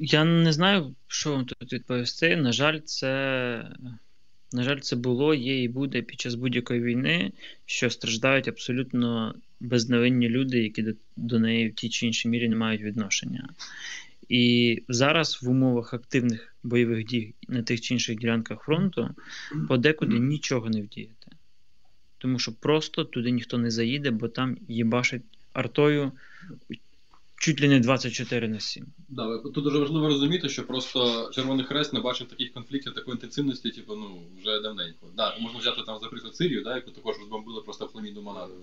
Я 0.00 0.24
не 0.24 0.52
знаю, 0.52 0.94
що 1.06 1.32
вам 1.32 1.44
тут 1.44 1.72
відповісти. 1.72 2.36
На 2.36 2.52
жаль, 2.52 2.80
це 2.84 3.74
на 4.52 4.62
жаль, 4.62 4.78
це 4.78 4.96
було, 4.96 5.34
є 5.34 5.62
і 5.62 5.68
буде 5.68 6.02
під 6.02 6.20
час 6.20 6.34
будь-якої 6.34 6.80
війни, 6.80 7.32
що 7.66 7.90
страждають 7.90 8.48
абсолютно 8.48 9.34
безневинні 9.60 10.28
люди, 10.28 10.62
які 10.62 10.82
до, 10.82 10.92
до 11.16 11.38
неї 11.38 11.68
в 11.68 11.74
тій 11.74 11.88
чи 11.88 12.06
іншій 12.06 12.28
мірі 12.28 12.48
не 12.48 12.56
мають 12.56 12.82
відношення. 12.82 13.48
І 14.28 14.82
зараз 14.88 15.42
в 15.42 15.50
умовах 15.50 15.94
активних 15.94 16.56
бойових 16.62 17.04
дій 17.04 17.34
на 17.48 17.62
тих 17.62 17.80
чи 17.80 17.94
інших 17.94 18.18
ділянках 18.18 18.60
фронту 18.60 19.14
подекуди 19.68 20.18
нічого 20.18 20.70
не 20.70 20.82
вдіяти. 20.82 21.26
Тому 22.18 22.38
що 22.38 22.52
просто 22.52 23.04
туди 23.04 23.30
ніхто 23.30 23.58
не 23.58 23.70
заїде, 23.70 24.10
бо 24.10 24.28
там 24.28 24.58
їбашать 24.68 25.22
артою 25.52 26.12
чуть 27.42 27.60
ли 27.60 27.68
не 27.68 27.80
24 27.80 28.48
на 28.48 28.60
7. 28.60 28.86
Да, 29.08 29.38
тут 29.38 29.64
дуже 29.64 29.78
важливо 29.78 30.08
розуміти, 30.08 30.48
що 30.48 30.66
просто 30.66 31.30
Червоний 31.32 31.64
Хрест 31.64 31.92
не 31.92 32.00
бачив 32.00 32.28
таких 32.28 32.52
конфліктів, 32.52 32.94
такої 32.94 33.14
інтенсивності, 33.14 33.70
типу, 33.70 33.94
ну, 33.94 34.18
вже 34.40 34.60
давненько. 34.60 35.06
Да, 35.16 35.36
можна 35.40 35.58
взяти 35.58 35.82
там, 35.86 35.98
наприклад, 36.02 36.36
Сирію, 36.36 36.64
да, 36.64 36.74
яку 36.74 36.90
також 36.90 37.16
розбомбили 37.18 37.62
просто 37.62 37.86
фламіду 37.86 38.22
Монаду. 38.22 38.54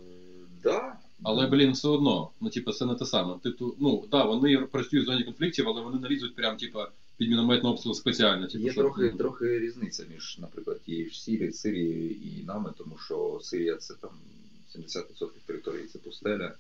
Да. 0.64 0.94
Але, 1.24 1.48
блін, 1.48 1.72
все 1.72 1.88
одно, 1.88 2.30
ну, 2.42 2.50
типу, 2.50 2.72
це 2.72 2.86
не 2.86 2.96
те 2.96 3.06
саме. 3.06 3.36
Типу, 3.44 3.76
ну, 3.80 4.04
да, 4.12 4.24
вони 4.24 4.58
працюють 4.58 5.06
в 5.06 5.12
зоні 5.12 5.24
конфліктів, 5.24 5.70
але 5.70 5.82
вони 5.82 6.00
налізуть 6.00 6.36
прям, 6.36 6.58
типу, 6.58 6.80
під 7.18 7.30
мінометний 7.30 7.72
обстріл 7.72 7.94
спеціально. 7.94 8.48
Типу, 8.48 8.64
Є 8.64 8.72
щоб... 8.72 8.84
трохи 8.84 9.10
трохи 9.10 9.60
різниця 9.60 10.04
між, 10.14 10.38
наприклад, 10.40 10.82
тією 10.86 11.10
ж 11.10 11.24
Сирією, 11.24 11.54
Сирією 11.54 12.10
і 12.12 12.44
нами, 12.48 12.74
тому 12.78 12.98
що 13.06 13.40
Сирія 13.44 13.76
це 13.76 13.94
там 13.94 14.12
70% 14.76 15.28
території 15.46 15.88
це 15.94 16.00
пустеля 16.00 16.54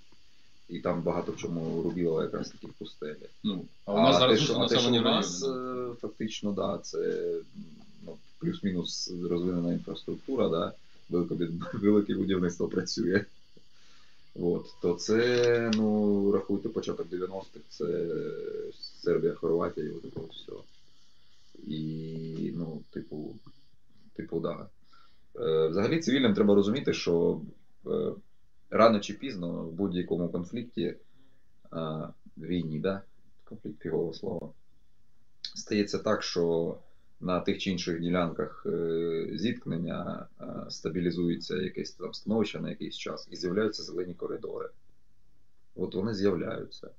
і 0.69 0.79
там 0.79 1.01
багато 1.01 1.31
в 1.31 1.37
чому 1.37 1.81
рубіло 1.81 2.23
якраз 2.23 2.49
таки 2.49 2.67
в 2.67 2.73
пустелі. 2.73 3.15
Ну, 3.43 3.65
а 3.85 3.93
у 3.93 3.97
нас 3.97 4.15
а 4.15 4.19
зараз 4.19 4.39
те, 4.39 4.45
що, 4.45 4.53
а 4.53 4.67
те, 4.67 4.79
що 4.79 4.89
у 4.89 4.91
нас 4.91 5.41
да. 5.41 5.91
фактично, 6.01 6.51
да, 6.51 6.79
це 6.83 7.33
ну, 8.05 8.17
плюс-мінус 8.39 9.13
розвинена 9.29 9.73
інфраструктура, 9.73 10.49
да, 10.49 10.73
велике, 11.09 11.47
велике 11.73 12.15
будівництво 12.15 12.67
працює. 12.67 13.25
От, 14.35 14.65
то 14.81 14.93
це, 14.93 15.71
ну, 15.73 16.31
рахуйте, 16.31 16.69
початок 16.69 17.07
90-х, 17.11 17.59
це 17.69 18.07
Сербія, 19.03 19.33
Хорватія 19.33 19.87
і 19.87 19.89
от 19.89 20.31
все. 20.31 20.51
І, 21.67 22.53
ну, 22.55 22.81
типу, 22.91 23.35
типу, 24.15 24.39
да. 24.39 24.67
Е, 25.39 25.67
взагалі 25.67 25.99
цивільним 25.99 26.33
треба 26.33 26.55
розуміти, 26.55 26.93
що 26.93 27.41
е, 27.87 27.89
рано 28.69 28.99
чи 28.99 29.13
пізно 29.13 29.63
в 29.63 29.71
будь-якому 29.71 30.29
конфлікті, 30.29 30.95
а, 31.71 32.07
війні, 32.37 32.79
да? 32.79 33.01
конфлікт 33.43 33.85
його 33.85 34.13
слова, 34.13 34.49
стається 35.41 35.99
так, 35.99 36.23
що 36.23 36.77
на 37.21 37.39
тих 37.39 37.57
чи 37.57 37.71
інших 37.71 37.99
ділянках 37.99 38.63
е, 38.65 39.29
зіткнення 39.33 40.27
стабілізується 40.69 41.57
якесь 41.57 41.91
там 41.91 42.13
становище 42.13 42.59
на 42.59 42.69
якийсь 42.69 42.97
час 42.97 43.27
і 43.31 43.35
з'являються 43.35 43.83
зелені 43.83 44.13
коридори. 44.13 44.69
От 45.75 45.95
вони 45.95 46.13
з'являються. 46.13 46.89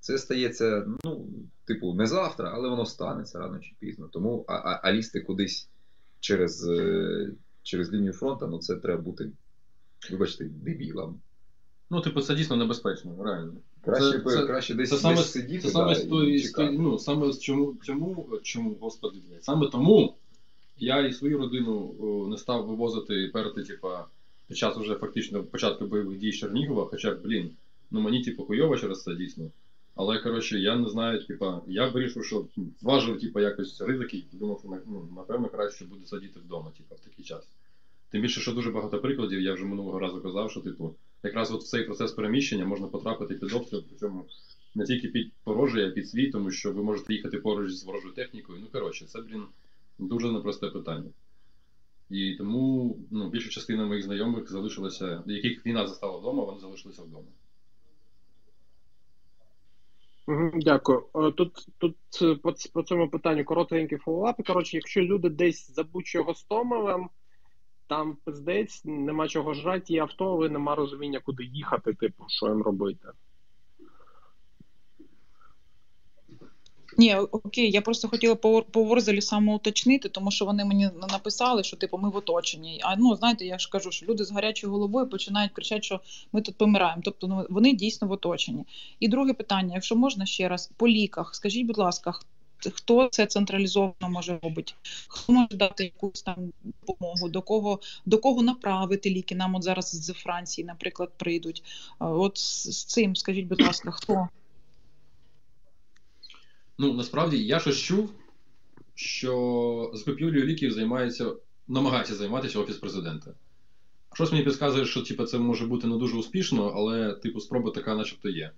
Це 0.00 0.18
стається, 0.18 0.86
ну, 1.04 1.26
типу, 1.64 1.94
не 1.94 2.06
завтра, 2.06 2.50
але 2.54 2.68
воно 2.68 2.86
станеться 2.86 3.38
рано 3.38 3.58
чи 3.58 3.74
пізно. 3.78 4.08
Тому 4.12 4.44
а, 4.48 4.54
а, 4.54 4.80
а 4.82 4.92
лізти 4.92 5.20
кудись 5.20 5.68
через 6.20 6.68
е, 6.68 7.30
через 7.62 7.92
лінію 7.92 8.12
фронту, 8.12 8.46
ну 8.46 8.58
це 8.58 8.76
треба 8.76 9.02
бути 9.02 9.30
вибачте, 10.10 10.44
дебілам. 10.44 11.20
Ну, 11.90 12.00
типу, 12.00 12.20
це 12.20 12.34
дійсно 12.34 12.56
небезпечно, 12.56 13.24
реально. 13.24 13.52
Краще 13.84 14.20
це, 14.20 14.46
краще 14.46 14.74
десь, 14.74 14.90
це 14.90 14.96
саме, 14.96 15.16
десь 15.16 15.32
сидіти. 15.32 15.62
Це 15.62 15.68
саме 15.68 15.94
да, 15.94 16.00
з 16.00 16.04
тої, 16.04 16.78
ну, 16.78 16.98
саме 16.98 17.32
з 17.32 17.40
чому, 17.40 17.76
чому, 17.82 18.28
чому, 18.42 18.76
господи, 18.80 19.18
блядь, 19.28 19.44
саме 19.44 19.68
тому 19.68 20.14
я 20.78 21.06
і 21.06 21.12
свою 21.12 21.38
родину 21.38 21.94
о, 22.00 22.28
не 22.28 22.36
став 22.36 22.66
вивозити 22.66 23.30
перти, 23.32 23.62
типа, 23.62 24.06
під 24.48 24.56
час 24.56 24.76
вже 24.76 24.94
фактично 24.94 25.44
початку 25.44 25.86
бойових 25.86 26.18
дій 26.18 26.32
з 26.32 26.36
Чернігова, 26.36 26.86
хоча, 26.86 27.14
блін, 27.14 27.50
ну 27.90 28.00
мені, 28.00 28.22
типу, 28.24 28.44
хуйово 28.44 28.76
через 28.76 29.02
це 29.02 29.14
дійсно. 29.14 29.50
Але, 29.94 30.18
коротше, 30.18 30.58
я 30.58 30.76
не 30.76 30.88
знаю, 30.88 31.26
типа, 31.26 31.62
я 31.66 31.88
вирішив, 31.88 32.24
що 32.24 32.46
зважив, 32.80 33.20
типа, 33.20 33.40
якось 33.40 33.80
ризики 33.80 34.16
і 34.16 34.36
думав, 34.36 34.58
що 34.58 34.78
ну, 34.86 35.08
напевно 35.16 35.48
краще 35.48 35.84
буде 35.84 36.06
сидіти 36.06 36.40
вдома, 36.40 36.70
типа, 36.78 36.94
в 36.94 37.00
такий 37.00 37.24
час. 37.24 37.48
Тим 38.10 38.22
більше, 38.22 38.40
що 38.40 38.52
дуже 38.52 38.70
багато 38.70 38.98
прикладів, 38.98 39.40
я 39.40 39.54
вже 39.54 39.64
минулого 39.64 39.98
разу 39.98 40.22
казав, 40.22 40.50
що 40.50 40.60
типу, 40.60 40.94
якраз 41.22 41.52
от 41.52 41.62
в 41.62 41.66
цей 41.66 41.84
процес 41.84 42.12
переміщення 42.12 42.66
можна 42.66 42.86
потрапити 42.86 43.34
під 43.34 43.52
обстріл, 43.52 43.84
причому 43.88 44.24
не 44.74 44.84
тільки 44.84 45.08
під 45.08 45.32
порожий, 45.44 45.84
а 45.84 45.90
під 45.90 46.08
свій, 46.08 46.30
тому 46.30 46.50
що 46.50 46.72
ви 46.72 46.82
можете 46.82 47.14
їхати 47.14 47.38
поруч 47.38 47.72
з 47.72 47.84
ворожою 47.84 48.14
технікою. 48.14 48.58
Ну, 48.62 48.66
коротше, 48.72 49.04
це, 49.04 49.20
блін, 49.20 49.42
дуже 49.98 50.32
непросте 50.32 50.68
питання. 50.68 51.10
І 52.10 52.34
тому 52.34 52.96
ну, 53.10 53.30
більша 53.30 53.50
частина 53.50 53.86
моїх 53.86 54.04
знайомих 54.04 54.50
залишилася, 54.50 55.22
яких 55.26 55.66
війна 55.66 55.86
застала 55.86 56.18
вдома, 56.18 56.44
вони 56.44 56.60
залишилися 56.60 57.02
вдома. 57.02 57.28
Дякую. 60.54 61.04
Е, 61.14 61.32
Тут, 61.32 61.66
тут 61.78 61.96
е, 62.22 62.34
по, 62.34 62.54
по 62.72 62.82
цьому 62.82 63.10
питанню 63.10 63.44
коротенький 63.44 63.98
фоллап. 63.98 64.46
Коротше, 64.46 64.76
якщо 64.76 65.00
люди 65.00 65.28
десь 65.28 65.74
за 65.74 65.84
Бучого 65.84 66.24
Гостомелем, 66.24 67.08
там 67.88 68.16
пиздець, 68.24 68.82
нема 68.84 69.28
чого 69.28 69.54
жрати, 69.54 69.92
є 69.92 70.02
авто, 70.02 70.32
але 70.32 70.48
нема 70.48 70.74
розуміння, 70.74 71.20
куди 71.24 71.44
їхати, 71.44 71.94
типу, 71.94 72.24
що 72.28 72.46
їм 72.46 72.62
робити. 72.62 73.08
Ні, 76.98 77.16
окей, 77.16 77.70
я 77.70 77.80
просто 77.80 78.08
хотіла 78.08 78.34
по, 78.34 78.62
по 78.62 78.84
Ворзелі 78.84 79.20
саме 79.20 79.54
уточнити, 79.54 80.08
тому 80.08 80.30
що 80.30 80.44
вони 80.44 80.64
мені 80.64 80.90
написали, 81.10 81.62
що 81.62 81.76
типу 81.76 81.98
ми 81.98 82.10
в 82.10 82.16
оточенні. 82.16 82.80
А 82.82 82.96
ну 82.96 83.16
знаєте, 83.16 83.46
я 83.46 83.58
ж 83.58 83.68
кажу, 83.70 83.90
що 83.90 84.06
люди 84.06 84.24
з 84.24 84.32
гарячою 84.32 84.72
головою 84.72 85.08
починають 85.08 85.52
кричати, 85.52 85.82
що 85.82 86.00
ми 86.32 86.42
тут 86.42 86.56
помираємо. 86.56 87.02
Тобто, 87.04 87.26
ну 87.26 87.46
вони 87.50 87.72
дійсно 87.72 88.08
в 88.08 88.12
оточенні. 88.12 88.64
І 89.00 89.08
друге 89.08 89.32
питання, 89.32 89.74
якщо 89.74 89.96
можна 89.96 90.26
ще 90.26 90.48
раз, 90.48 90.70
по 90.76 90.88
ліках, 90.88 91.34
скажіть, 91.34 91.66
будь 91.66 91.78
ласка, 91.78 92.14
хто 92.74 93.08
це 93.12 93.26
централізовано 93.26 94.08
може 94.08 94.38
робити? 94.42 94.72
Хто 95.08 95.32
може 95.32 95.48
дати 95.50 95.84
якусь 95.84 96.22
там 96.22 96.52
допомогу? 96.64 97.28
До 97.28 97.42
кого 97.42 97.80
до 98.06 98.18
кого 98.18 98.42
направити 98.42 99.10
ліки? 99.10 99.34
Нам 99.34 99.54
от 99.54 99.62
зараз 99.62 99.90
з 99.90 100.12
Франції, 100.12 100.64
наприклад, 100.64 101.10
прийдуть. 101.16 101.62
От 101.98 102.38
з, 102.38 102.70
з 102.70 102.84
цим, 102.84 103.16
скажіть, 103.16 103.46
будь 103.46 103.62
ласка, 103.62 103.90
хто? 103.90 104.28
Ну, 106.78 106.92
насправді 106.92 107.44
я 107.44 107.60
щось 107.60 107.78
чув, 107.78 108.10
що 108.94 109.90
закупівлею 109.94 110.44
ліків 110.44 110.72
займається, 110.72 111.32
намагається 111.68 112.14
займатися 112.14 112.58
Офіс 112.58 112.76
президента. 112.76 113.34
Щось 114.12 114.32
мені 114.32 114.44
підказує, 114.44 114.86
що 114.86 115.02
типу, 115.02 115.24
це 115.24 115.38
може 115.38 115.66
бути 115.66 115.86
не 115.86 115.96
дуже 115.96 116.16
успішно, 116.16 116.72
але 116.76 117.14
типу 117.14 117.40
спроба 117.40 117.70
така, 117.70 117.94
начебто, 117.94 118.28
є. 118.28 118.50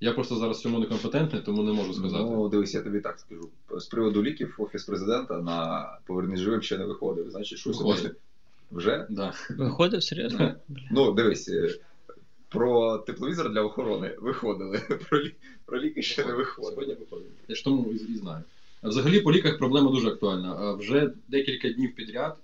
Я 0.00 0.12
просто 0.12 0.36
зараз 0.36 0.58
в 0.58 0.62
цьому 0.62 0.78
некомпетентний, 0.78 1.42
тому 1.42 1.62
не 1.62 1.72
можу 1.72 1.94
сказати. 1.94 2.24
Ну, 2.24 2.48
дивись, 2.48 2.74
я 2.74 2.82
тобі 2.82 3.00
так 3.00 3.18
скажу. 3.18 3.48
З 3.70 3.86
приводу 3.86 4.22
ліків 4.22 4.54
офіс 4.58 4.84
президента 4.84 5.38
на 5.38 5.88
поверні 6.06 6.36
живим 6.36 6.62
ще 6.62 6.78
не 6.78 6.84
виходив. 6.84 7.30
Значить, 7.30 7.58
щось 7.58 7.78
Виходить. 7.78 8.12
вже. 8.72 9.06
Да. 9.10 9.32
Виходив 9.50 10.02
серйозно? 10.02 10.54
Ну, 10.90 11.12
дивись, 11.12 11.48
е, 11.48 11.74
про 12.48 12.98
тепловізор 12.98 13.52
для 13.52 13.62
охорони 13.62 14.16
виходили. 14.18 14.78
Про, 15.08 15.22
лі... 15.22 15.34
про 15.66 15.80
ліки 15.80 16.02
ще 16.02 16.24
не 16.24 16.32
виходили. 16.32 16.72
Сьогодні 16.72 16.94
виходить. 16.94 17.28
Я 17.48 17.54
ж 17.54 17.64
тому 17.64 17.92
і, 17.92 18.12
і 18.12 18.16
знаю. 18.16 18.44
Взагалі 18.82 19.20
по 19.20 19.32
ліках 19.32 19.58
проблема 19.58 19.90
дуже 19.90 20.08
актуальна. 20.08 20.72
Вже 20.72 21.12
декілька 21.28 21.68
днів 21.68 21.94
підряд 21.94 22.36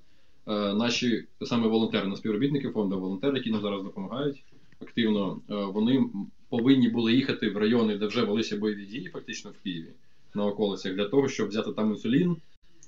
е, 0.47 0.75
наші 0.75 1.25
саме 1.43 1.69
волонтери, 1.69 2.09
не 2.09 2.17
співробітники 2.17 2.69
фонду, 2.69 3.01
волонтери, 3.01 3.39
які 3.39 3.51
нам 3.51 3.63
зараз 3.63 3.83
допомагають 3.83 4.45
активно, 4.81 5.41
е, 5.51 5.55
вони 5.55 6.05
повинні 6.49 6.89
були 6.89 7.13
їхати 7.13 7.51
в 7.51 7.57
райони, 7.57 7.99
де 7.99 8.07
вже 8.07 8.25
велися 8.25 8.57
бойові 8.57 8.87
дії, 8.87 9.09
фактично 9.09 9.51
в 9.51 9.63
Києві, 9.65 9.91
на 10.35 10.47
околицях, 10.47 10.95
для 10.95 11.09
того, 11.09 11.29
щоб 11.29 11.49
взяти 11.49 11.73
там 11.73 11.91
інсулін. 11.91 12.37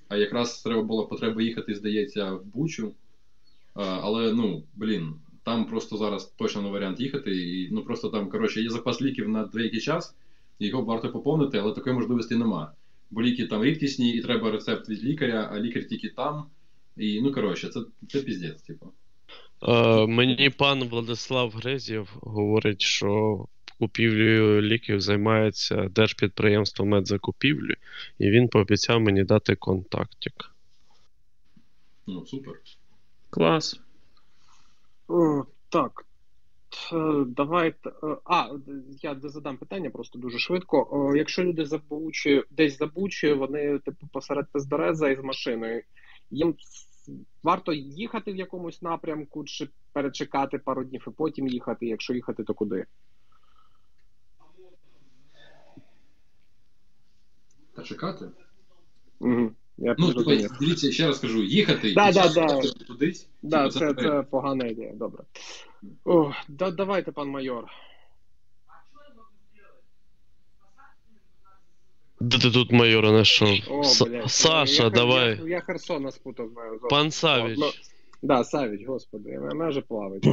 А 0.09 0.17
якраз 0.17 0.63
треба 0.63 0.83
було 0.83 1.07
потреба 1.07 1.43
їхати, 1.43 1.75
здається, 1.75 2.33
в 2.33 2.45
Бучу. 2.45 2.93
Але 3.75 4.33
ну, 4.33 4.63
блін, 4.75 5.15
там 5.43 5.67
просто 5.67 5.97
зараз 5.97 6.33
точно 6.37 6.63
не 6.63 6.69
варіант 6.69 7.01
їхати. 7.01 7.37
І 7.37 7.71
ну 7.71 7.83
просто 7.83 8.09
там, 8.09 8.31
коротше, 8.31 8.63
є 8.63 8.71
запас 8.71 9.03
ліків 9.03 9.29
на 9.29 9.45
деякий 9.45 9.81
час, 9.81 10.15
його 10.59 10.83
варто 10.83 11.13
поповнити, 11.13 11.59
але 11.59 11.73
такої 11.73 11.97
можливості 11.97 12.37
нема. 12.37 12.73
Бо 13.11 13.23
ліки 13.23 13.47
там 13.47 13.65
рідкісні, 13.65 14.13
і 14.13 14.23
треба 14.23 14.51
рецепт 14.51 14.89
від 14.89 15.05
лікаря, 15.05 15.51
а 15.53 15.61
лікар 15.61 15.85
тільки 15.85 16.09
там. 16.09 16.45
І 16.97 17.21
ну 17.21 17.33
коротше, 17.33 17.69
це, 17.69 17.81
це 18.09 18.23
піздець, 18.23 18.63
типу. 18.63 18.93
Е, 19.63 20.07
мені 20.07 20.51
пан 20.51 20.85
Владислав 20.85 21.51
Грезєв 21.51 22.09
говорить, 22.23 22.83
що 22.83 23.45
купівлею 23.79 24.63
ліків 24.63 25.01
займається 25.01 25.89
держпідприємство 25.89 26.85
медзакупівлі, 26.85 27.75
і 28.19 28.31
він 28.31 28.49
пообіцяв 28.49 29.01
мені 29.01 29.25
дати 29.25 29.57
контактик. 29.57 30.51
Ну, 32.07 32.27
супер. 32.27 32.55
Клас. 33.31 33.81
О, 35.09 35.45
так. 35.69 36.07
Е, 36.93 37.25
Давайте. 37.27 37.89
е, 37.89 38.17
А, 38.25 38.49
я 39.03 39.17
задам 39.23 39.57
питання 39.57 39.91
просто 39.91 40.19
дуже 40.19 40.39
швидко. 40.39 40.89
О, 40.91 41.17
Якщо 41.17 41.45
люди 41.45 41.65
забучі, 41.65 42.43
десь 42.51 42.79
забучі, 42.79 43.33
вони 43.33 43.79
типу 43.79 44.07
посеред 44.13 44.47
Пездереза 44.53 45.09
із 45.09 45.19
машиною, 45.21 45.83
їм 46.31 46.55
варто 47.43 47.73
їхати 47.73 48.33
в 48.33 48.37
якомусь 48.37 48.83
напрямку 48.83 49.45
чи 49.45 49.69
перечекати 49.93 50.59
пару 50.59 50.85
днів 50.85 51.05
і 51.09 51.11
потім 51.11 51.49
їхати. 51.49 51.87
Якщо 51.87 52.15
їхати, 52.15 52.45
то 52.45 52.55
куди? 52.55 52.87
Та 57.75 57.83
чекати? 57.83 58.31
Угу. 59.21 59.51
Я 59.79 59.95
Ну, 59.99 60.15
типу, 60.15 60.31
дивіться, 60.61 60.93
ще 60.93 61.07
раз 61.07 61.19
кажу, 61.19 61.43
їхати 61.43 61.95
Да, 61.95 62.09
і 62.09 62.13
да, 62.13 62.29
да. 62.29 62.61
кудись. 62.89 63.29
Да, 63.43 63.69
типу, 63.69 63.79
це, 63.79 63.95
це 63.95 64.03
це 64.03 64.23
погана 64.23 64.67
ідея. 64.67 64.93
Добре. 64.95 65.25
О, 66.05 66.33
да, 66.49 66.71
давайте, 66.71 67.13
пан 67.13 67.29
майор. 67.29 67.65
Де 72.21 72.39
ти 72.39 72.51
тут 72.51 72.73
майора 72.73 73.09
знайшов? 73.09 73.49
О, 73.69 74.05
блядь. 74.05 74.31
Саша, 74.31 74.83
я, 74.83 74.91
давай. 74.91 75.39
Я, 75.39 75.49
я 75.49 75.61
Херсона 75.61 76.11
спутав. 76.13 76.49
знаю. 76.49 76.81
Пан 76.91 77.11
Савіч. 77.11 77.59
О, 77.59 77.61
ну, 77.61 77.71
да, 78.23 78.45
Савіч, 78.45 78.87
господи, 78.87 79.39
мене 79.39 79.69
вже 79.69 79.81
плавить. 79.81 80.29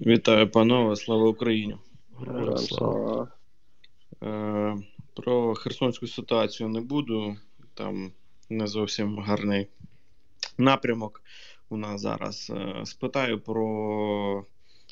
Вітаю, 0.00 0.50
панове, 0.50 0.96
слава 0.96 1.28
Україні. 1.28 1.76
Героям 2.20 2.58
слава. 2.58 3.28
Е, 4.22 4.76
про 5.14 5.54
херсонську 5.54 6.06
ситуацію 6.06 6.68
не 6.68 6.80
буду. 6.80 7.36
Там 7.74 8.12
не 8.50 8.66
зовсім 8.66 9.18
гарний 9.18 9.66
напрямок 10.58 11.22
у 11.68 11.76
нас 11.76 12.00
зараз. 12.00 12.52
Е, 12.56 12.86
спитаю 12.86 13.40
про 13.40 14.44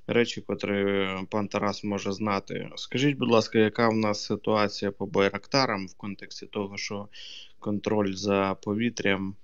речі, 0.07 0.41
котрі 0.41 1.09
пан 1.31 1.49
Тарас 1.49 1.85
може 1.85 2.13
знати. 2.13 2.71
Скажіть, 2.77 3.17
будь 3.17 3.31
ласка, 3.31 3.59
яка 3.59 3.89
в 3.89 3.97
нас 3.97 4.25
ситуація 4.25 4.91
по 4.91 5.07
байрактарам 5.07 5.87
в 5.87 5.95
контексті 5.95 6.47
того, 6.47 6.77
що 6.77 7.09
контроль 7.59 8.13
за 8.13 8.57
повітрям. 8.63 9.35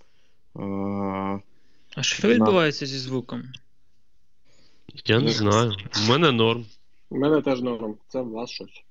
Е, 0.56 0.60
А 1.94 2.02
що 2.02 2.28
відбувається 2.28 2.86
зі 2.86 2.98
звуком? 2.98 3.42
Я 5.04 5.20
не 5.20 5.30
знаю. 5.30 5.72
У 6.04 6.10
мене 6.10 6.32
норм. 6.32 6.66
У 7.10 7.18
мене 7.18 7.42
теж 7.42 7.60
норм. 7.60 7.96
Це 8.08 8.20
у 8.20 8.30
вас 8.30 8.50
щось. 8.50 8.84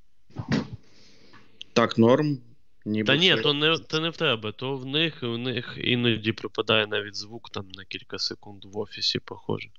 Так, 1.74 1.98
норм. 1.98 2.38
Ніби 2.86 3.08
Та 3.08 3.16
ні, 3.16 3.36
то 3.36 3.54
не, 3.54 3.78
то 3.78 4.00
не 4.00 4.10
в 4.10 4.18
тебе, 4.18 4.52
то 4.52 4.76
в 4.76 4.86
них, 4.86 5.20
і 5.24 5.26
в 5.26 5.38
них 5.38 5.78
іноді 5.84 6.32
пропадає 6.32 6.88
навіть 6.88 7.16
звук 7.16 7.50
там 7.50 7.68
на 7.74 7.86
кілька 7.86 8.20
секунд 8.20 8.66
в 8.66 8.78
офісі, 8.78 9.20
похоже. 9.20 9.70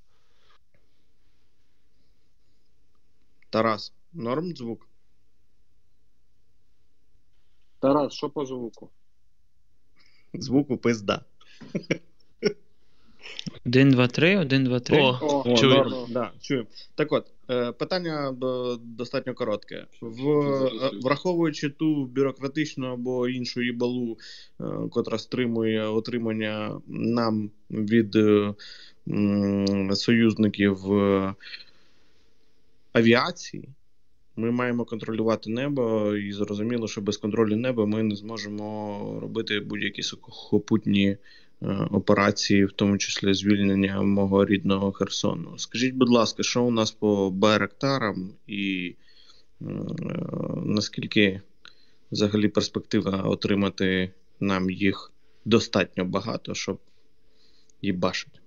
Тарас, 3.52 3.92
норм 4.12 4.56
звук? 4.56 4.88
Тарас, 7.80 8.12
що 8.12 8.30
по 8.30 8.46
звуку? 8.46 8.90
Звуку 10.34 10.76
пизда. 10.76 11.24
Один, 13.66 13.90
два, 13.90 14.08
три, 14.08 14.38
один, 14.38 14.64
два, 14.64 14.80
три. 14.80 15.02
О, 15.02 15.18
О, 15.46 15.56
чую. 15.56 15.74
норм, 15.74 15.92
да, 16.08 16.32
чую. 16.40 16.66
Так 16.94 17.12
от, 17.12 17.26
е, 17.50 17.72
питання 17.72 18.36
достатньо 18.82 19.34
коротке. 19.34 19.86
В, 20.00 20.28
е, 20.30 20.90
враховуючи 21.02 21.70
ту 21.70 22.04
бюрократичну 22.06 22.86
або 22.86 23.28
іншу 23.28 23.62
їбалу, 23.62 24.18
е, 24.60 24.64
котра 24.90 25.18
стримує 25.18 25.86
отримання 25.86 26.80
нам 26.88 27.50
від 27.70 28.16
е, 28.16 28.54
м, 29.08 29.96
союзників 29.96 30.92
е, 30.92 31.34
авіації, 32.92 33.68
ми 34.36 34.50
маємо 34.50 34.84
контролювати 34.84 35.50
небо, 35.50 36.16
і 36.16 36.32
зрозуміло, 36.32 36.88
що 36.88 37.00
без 37.00 37.16
контролю 37.16 37.56
неба 37.56 37.86
ми 37.86 38.02
не 38.02 38.16
зможемо 38.16 39.18
робити 39.20 39.60
будь-які 39.60 40.02
сухопутні 40.02 41.06
е, 41.06 41.18
операції, 41.90 42.64
в 42.64 42.72
тому 42.72 42.98
числі 42.98 43.34
звільнення 43.34 44.02
мого 44.02 44.44
рідного 44.44 44.92
Херсону. 44.92 45.58
Скажіть, 45.58 45.94
будь 45.94 46.10
ласка, 46.10 46.42
що 46.42 46.64
у 46.64 46.70
нас 46.70 46.90
по 46.90 47.30
Байрактарам 47.30 48.30
і 48.46 48.94
е, 49.60 49.64
наскільки 50.64 51.40
взагалі 52.12 52.48
перспектива 52.48 53.22
отримати 53.22 54.12
нам 54.40 54.70
їх 54.70 55.12
достатньо 55.44 56.04
багато, 56.04 56.54
щоб 56.54 56.78
їбашити? 57.82 58.38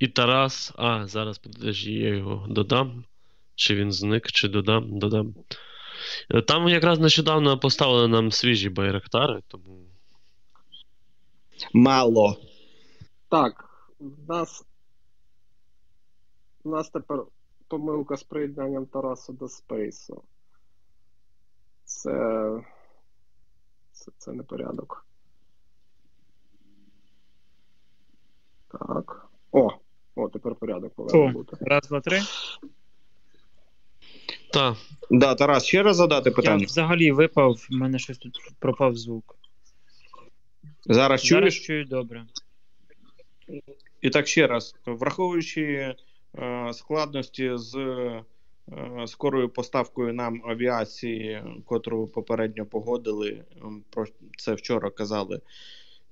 І 0.00 0.08
Тарас. 0.08 0.72
А, 0.76 1.06
зараз 1.06 1.38
подожди, 1.38 1.92
я 1.92 2.14
його 2.14 2.46
додам. 2.48 3.04
Чи 3.54 3.74
він 3.74 3.92
зник, 3.92 4.26
чи 4.32 4.48
додам, 4.48 4.98
додам. 4.98 5.34
Е, 6.30 6.42
Там 6.42 6.68
якраз 6.68 6.98
нещодавно 6.98 7.58
поставили 7.58 8.08
нам 8.08 8.32
свіжі 8.32 8.68
байрактари, 8.68 9.42
тому. 9.48 9.86
Мало. 11.72 12.36
Так, 13.28 13.64
в 13.98 14.28
нас. 14.28 14.64
У 16.64 16.70
нас 16.70 16.90
тепер 16.90 17.24
помилка 17.68 18.16
з 18.16 18.22
приєднанням 18.22 18.86
Тарасу 18.86 19.32
до 19.32 19.48
спейсу. 19.48 20.22
Це. 21.84 22.12
Це, 23.92 24.12
це 24.18 24.32
не 24.32 24.42
порядок. 24.42 25.06
Так. 28.68 29.28
О! 29.52 29.70
О, 30.14 30.28
тепер 30.28 30.54
порядок 30.54 30.94
повинен 30.94 31.30
О, 31.30 31.32
бути. 31.32 31.56
раз, 31.60 31.88
два, 31.88 32.00
три. 32.00 32.20
Так. 34.52 34.76
Да, 35.10 35.34
Тарас, 35.34 35.64
ще 35.64 35.82
раз 35.82 35.96
задати 35.96 36.30
питання. 36.30 36.60
Я 36.60 36.66
взагалі 36.66 37.12
випав, 37.12 37.66
в 37.70 37.74
мене 37.74 37.98
щось 37.98 38.18
тут 38.18 38.38
пропав 38.58 38.96
звук. 38.96 39.36
Зараз 40.84 41.26
Зараз 41.26 41.54
чую 41.54 41.84
добре. 41.84 42.24
І 44.00 44.10
так 44.10 44.26
ще 44.28 44.46
раз, 44.46 44.76
враховуючи 44.86 45.94
е, 46.38 46.72
складності 46.72 47.50
з 47.54 47.74
е, 47.76 48.24
скорою 49.06 49.48
поставкою 49.48 50.12
нам 50.12 50.42
авіації, 50.46 51.42
котру 51.64 52.06
попередньо 52.06 52.66
погодили, 52.66 53.44
про 53.90 54.04
це 54.38 54.54
вчора 54.54 54.90
казали. 54.90 55.40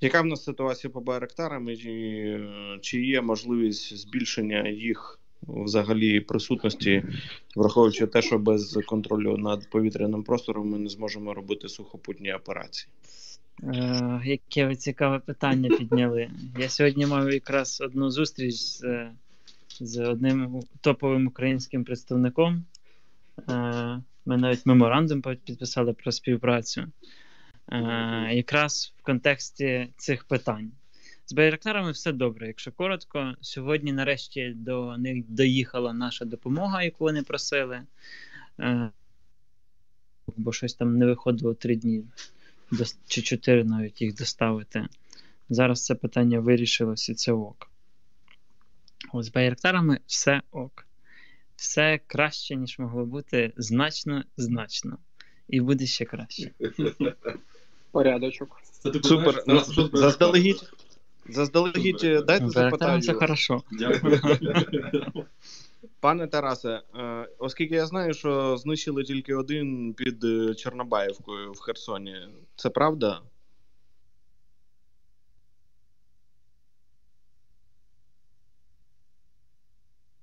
Яка 0.00 0.22
в 0.22 0.26
нас 0.26 0.44
ситуація 0.44 0.90
по 0.90 1.00
байрактарам 1.00 1.68
і 1.68 1.74
е, 1.74 2.78
чи 2.82 3.06
є 3.06 3.20
можливість 3.20 3.96
збільшення 3.96 4.68
їх 4.68 5.18
взагалі 5.42 6.20
присутності, 6.20 7.02
враховуючи 7.56 8.06
те, 8.06 8.22
що 8.22 8.38
без 8.38 8.78
контролю 8.86 9.36
над 9.36 9.70
повітряним 9.70 10.22
простором 10.22 10.70
ми 10.70 10.78
не 10.78 10.88
зможемо 10.88 11.34
робити 11.34 11.68
сухопутні 11.68 12.32
операції? 12.32 12.92
Е, 13.62 14.20
яке 14.24 14.66
ви 14.66 14.76
цікаве 14.76 15.18
питання 15.18 15.76
підняли. 15.78 16.30
Я 16.58 16.68
сьогодні 16.68 17.06
мав 17.06 17.32
якраз 17.32 17.80
одну 17.80 18.10
зустріч 18.10 18.54
з, 18.54 18.84
з 19.80 19.98
одним 19.98 20.60
топовим 20.80 21.26
українським 21.26 21.84
представником. 21.84 22.64
Е, 23.48 24.02
ми 24.26 24.36
навіть 24.36 24.66
меморандум 24.66 25.22
підписали 25.22 25.92
про 25.92 26.12
співпрацю. 26.12 26.84
Е, 27.72 28.34
якраз 28.34 28.92
в 28.98 29.02
контексті 29.02 29.88
цих 29.96 30.24
питань. 30.24 30.72
З 31.26 31.32
байрактарами 31.32 31.90
все 31.90 32.12
добре. 32.12 32.46
Якщо 32.46 32.72
коротко, 32.72 33.34
сьогодні 33.40 33.92
нарешті 33.92 34.52
до 34.56 34.98
них 34.98 35.24
доїхала 35.28 35.92
наша 35.92 36.24
допомога, 36.24 36.82
яку 36.82 37.04
вони 37.04 37.22
просили. 37.22 37.82
Е, 38.60 38.90
бо 40.36 40.52
щось 40.52 40.74
там 40.74 40.98
не 40.98 41.06
виходило 41.06 41.54
три 41.54 41.76
дні 41.76 42.04
чи 43.06 43.22
чотири 43.22 43.64
навіть 43.64 44.02
їх 44.02 44.14
доставити. 44.14 44.86
Зараз 45.48 45.84
це 45.84 45.94
питання 45.94 46.40
вирішилось 46.40 47.08
і 47.08 47.14
це 47.14 47.32
ок. 47.32 47.70
От 49.12 49.24
з 49.24 49.28
байрактарами 49.28 50.00
все 50.06 50.42
ок. 50.50 50.86
Все 51.56 52.00
краще, 52.06 52.56
ніж 52.56 52.78
могло 52.78 53.06
бути, 53.06 53.52
значно, 53.56 54.24
значно. 54.36 54.98
І 55.48 55.60
буде 55.60 55.86
ще 55.86 56.04
краще. 56.04 56.50
Порядочок. 57.98 58.60
Це 58.62 58.90
ти 58.90 59.02
Супер. 59.02 59.42
Ну, 59.46 59.60
ти 59.60 59.96
заздалегідь, 59.98 60.70
заздалегідь 61.28 62.24
дайте 62.26 62.48
запитання. 62.48 62.98
все 62.98 63.14
хорошо. 63.14 63.62
Дякую. 63.72 64.20
Пане 66.00 66.26
Тарасе, 66.26 66.82
е, 66.94 67.28
оскільки 67.38 67.74
я 67.74 67.86
знаю, 67.86 68.14
що 68.14 68.56
знищили 68.56 69.04
тільки 69.04 69.34
один 69.34 69.94
під 69.94 70.24
е, 70.24 70.54
Чорнобаївкою 70.54 71.52
в 71.52 71.60
Херсоні, 71.60 72.16
це 72.56 72.70
правда? 72.70 73.22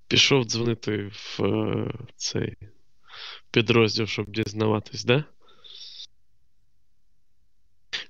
Пішов 0.07 0.45
дзвонити 0.45 1.11
в 1.11 1.43
е, 1.43 1.91
цей 2.15 2.57
підрозділ, 3.51 4.05
щоб 4.05 4.31
дізнаватись, 4.31 5.05
де? 5.05 5.23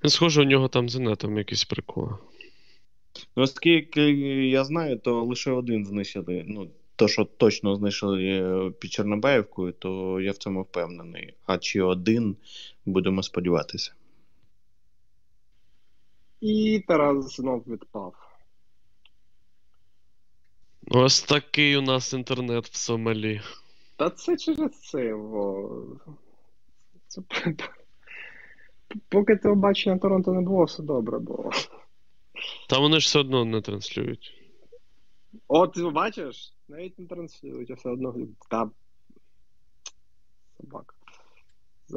Ну, 0.06 0.10
Схоже, 0.10 0.40
у 0.40 0.44
нього 0.44 0.68
там 0.68 0.88
з 0.88 0.96
інетом 0.96 1.38
якісь 1.38 1.64
приколи. 1.64 2.16
Ну, 3.36 3.42
Оскільки 3.42 4.12
я 4.48 4.64
знаю, 4.64 4.98
то 4.98 5.24
лише 5.24 5.50
один 5.50 5.86
знищили. 5.86 6.44
Ну, 6.46 6.70
то, 6.96 7.08
що 7.08 7.24
точно 7.24 7.76
знищили 7.76 8.24
е, 8.24 8.70
під 8.70 8.92
Чорнобаївкою, 8.92 9.72
то 9.72 10.20
я 10.20 10.32
в 10.32 10.36
цьому 10.36 10.62
впевнений. 10.62 11.34
А 11.46 11.58
чи 11.58 11.82
один, 11.82 12.36
будемо 12.84 13.22
сподіватися. 13.22 13.92
І 16.40 16.84
Тарас 16.88 17.36
знов 17.36 17.64
відпав. 17.66 18.14
Ось 20.88 21.22
такий 21.22 21.76
у 21.76 21.82
нас 21.82 22.12
інтернет 22.12 22.66
в 22.66 22.76
Сомалі. 22.76 23.40
Та 23.96 24.10
це 24.10 24.36
через 24.36 24.80
це. 24.80 25.14
Во... 25.14 25.82
Це... 27.08 27.22
Поки 29.08 29.36
телебачення 29.36 29.98
Торонто 29.98 30.32
не 30.32 30.40
було, 30.40 30.64
все 30.64 30.82
добре 30.82 31.18
було. 31.18 31.50
Та 32.68 32.78
вони 32.78 33.00
ж 33.00 33.06
все 33.06 33.18
одно 33.18 33.44
не 33.44 33.60
транслюють. 33.60 34.32
От 35.48 35.72
ти 35.72 35.82
бачиш, 35.90 36.54
навіть 36.68 36.98
не 36.98 37.06
транслюють, 37.06 37.70
а 37.70 37.74
все 37.74 37.88
одно 37.88 38.14
та 38.50 38.70
собака. 40.60 40.94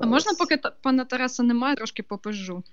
А 0.01 0.05
можна, 0.05 0.31
поки 0.39 0.57
пана 0.83 1.05
Тараса 1.05 1.43
немає, 1.43 1.75
трошки 1.75 2.03
попижу. 2.03 2.63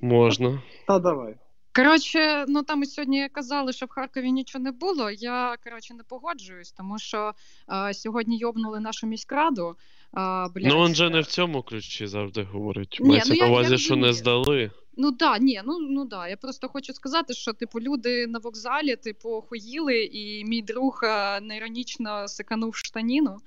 Можна. 0.00 0.62
Та 0.86 0.98
давай. 0.98 1.36
Коротше, 1.74 2.44
ну 2.48 2.62
там 2.62 2.82
і 2.82 2.86
сьогодні 2.86 3.28
казали, 3.28 3.72
що 3.72 3.86
в 3.86 3.88
Харкові 3.88 4.32
нічого 4.32 4.64
не 4.64 4.72
було. 4.72 5.10
Я 5.10 5.56
коротше 5.64 5.94
не 5.94 6.02
погоджуюсь, 6.02 6.72
тому 6.72 6.98
що 6.98 7.32
е, 7.72 7.94
сьогодні 7.94 8.38
йобнули 8.38 8.80
нашу 8.80 9.06
міськраду. 9.06 9.68
Е, 9.68 10.48
блядь, 10.54 10.72
Ну, 10.72 10.78
он 10.78 10.94
же 10.94 11.10
не 11.10 11.20
в 11.20 11.26
цьому 11.26 11.62
ключі 11.62 12.06
завжди 12.06 12.42
говорить. 12.42 12.98
Ні, 13.00 13.08
Мається 13.08 13.32
ну, 13.32 13.38
на 13.38 13.44
я- 13.44 13.50
я 13.52 13.52
увазі, 13.52 13.78
що 13.78 13.96
не 13.96 14.12
здали. 14.12 14.70
Ну 14.96 15.10
да, 15.10 15.38
ні, 15.38 15.62
ну 15.64 15.78
ну 15.78 16.04
да. 16.04 16.28
Я 16.28 16.36
просто 16.36 16.68
хочу 16.68 16.92
сказати, 16.92 17.34
що 17.34 17.52
типу 17.52 17.80
люди 17.80 18.26
на 18.26 18.38
вокзалі, 18.38 18.96
типу, 18.96 19.30
охуїли, 19.30 20.04
і 20.04 20.44
мій 20.44 20.62
друг 20.62 21.00
е, 21.02 21.40
неіронічно 21.40 22.28
секанув 22.28 22.76
штаніну. 22.76 23.38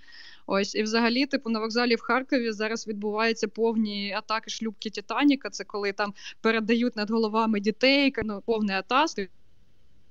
Ось, 0.47 0.75
і 0.75 0.83
взагалі, 0.83 1.25
типу, 1.25 1.49
на 1.49 1.59
вокзалі 1.59 1.95
в 1.95 2.01
Харкові 2.01 2.51
зараз 2.51 2.87
відбуваються 2.87 3.47
повні 3.47 4.13
атаки 4.13 4.49
шлюбки 4.49 4.89
Титаніка. 4.89 5.49
Це 5.49 5.63
коли 5.63 5.91
там 5.91 6.13
передають 6.41 6.95
над 6.95 7.11
головами 7.11 7.59
дітей, 7.59 8.13
ну, 8.23 8.41
повний 8.45 8.75
атас. 8.75 9.15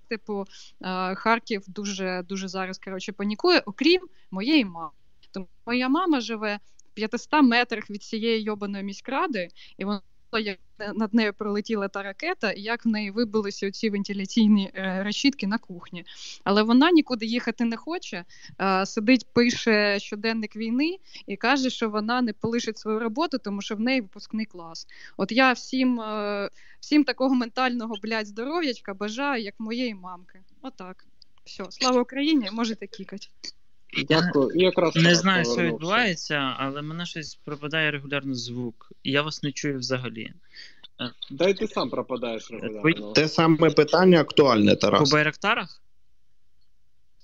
Типу, 0.08 0.44
е, 0.80 1.14
Харків 1.14 1.62
дуже 1.68 2.24
дуже 2.28 2.48
зараз 2.48 2.78
коротше 2.78 3.12
панікує, 3.12 3.62
окрім 3.66 4.00
моєї 4.30 4.64
мами. 4.64 4.90
Тому 5.30 5.48
моя 5.66 5.88
мама 5.88 6.20
живе 6.20 6.58
в 6.90 6.94
500 6.94 7.42
метрах 7.42 7.90
від 7.90 8.02
цієї 8.02 8.42
йобаної 8.42 8.84
міськради, 8.84 9.48
і 9.78 9.84
вона 9.84 10.00
як 10.38 10.58
над 10.94 11.14
нею 11.14 11.34
пролетіла 11.34 11.88
та 11.88 12.02
ракета, 12.02 12.50
і 12.50 12.62
як 12.62 12.84
в 12.84 12.88
неї 12.88 13.10
вибилися 13.10 13.70
ці 13.70 13.90
вентиляційні 13.90 14.70
е, 14.74 15.02
решітки 15.02 15.46
на 15.46 15.58
кухні. 15.58 16.04
Але 16.44 16.62
вона 16.62 16.90
нікуди 16.90 17.26
їхати 17.26 17.64
не 17.64 17.76
хоче. 17.76 18.24
сидить, 18.84 19.26
пише 19.32 19.98
щоденник 20.00 20.56
війни 20.56 20.98
і 21.26 21.36
каже, 21.36 21.70
що 21.70 21.90
вона 21.90 22.22
не 22.22 22.32
полишить 22.32 22.78
свою 22.78 22.98
роботу, 22.98 23.38
тому 23.38 23.62
що 23.62 23.76
в 23.76 23.80
неї 23.80 24.00
випускний 24.00 24.46
клас. 24.46 24.86
От 25.16 25.32
я 25.32 25.52
всім, 25.52 26.00
е, 26.00 26.50
всім 26.80 27.04
такого 27.04 27.34
ментального 27.34 27.94
блядь, 28.02 28.26
здоров'ячка 28.26 28.94
бажаю, 28.94 29.42
як 29.42 29.54
моєї 29.58 29.94
мамки. 29.94 30.40
Отак. 30.62 31.06
Все, 31.44 31.64
слава 31.70 32.00
Україні, 32.00 32.48
можете 32.52 32.86
кікати. 32.86 33.26
Дякую. 34.08 34.50
І 34.50 34.62
якраз 34.62 34.96
Не 34.96 35.14
знаю, 35.14 35.44
що 35.44 35.62
відбувається, 35.62 36.54
але 36.58 36.82
мене 36.82 37.06
щось 37.06 37.34
пропадає 37.34 37.90
регулярно 37.90 38.34
звук. 38.34 38.92
І 39.02 39.10
я 39.10 39.22
вас 39.22 39.42
не 39.42 39.52
чую 39.52 39.78
взагалі. 39.78 40.32
Та 41.38 41.48
й 41.48 41.54
ти 41.54 41.68
сам 41.68 41.90
пропадаєш 41.90 42.50
регулярно. 42.50 43.12
Те 43.12 43.28
саме 43.28 43.70
питання 43.70 44.20
актуальне, 44.20 44.74
По 44.74 44.80
Тарас. 44.80 45.12
байрактарах? 45.12 45.80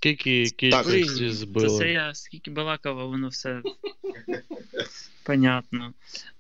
Скільки 0.01 0.44
кількості 0.51 1.01
То 1.05 1.16
це 1.18 1.30
збили? 1.32 1.88
я 1.90 2.14
скільки 2.14 2.51
балакав, 2.51 3.09
воно 3.09 3.28
все 3.28 3.62
понятно. 5.22 5.92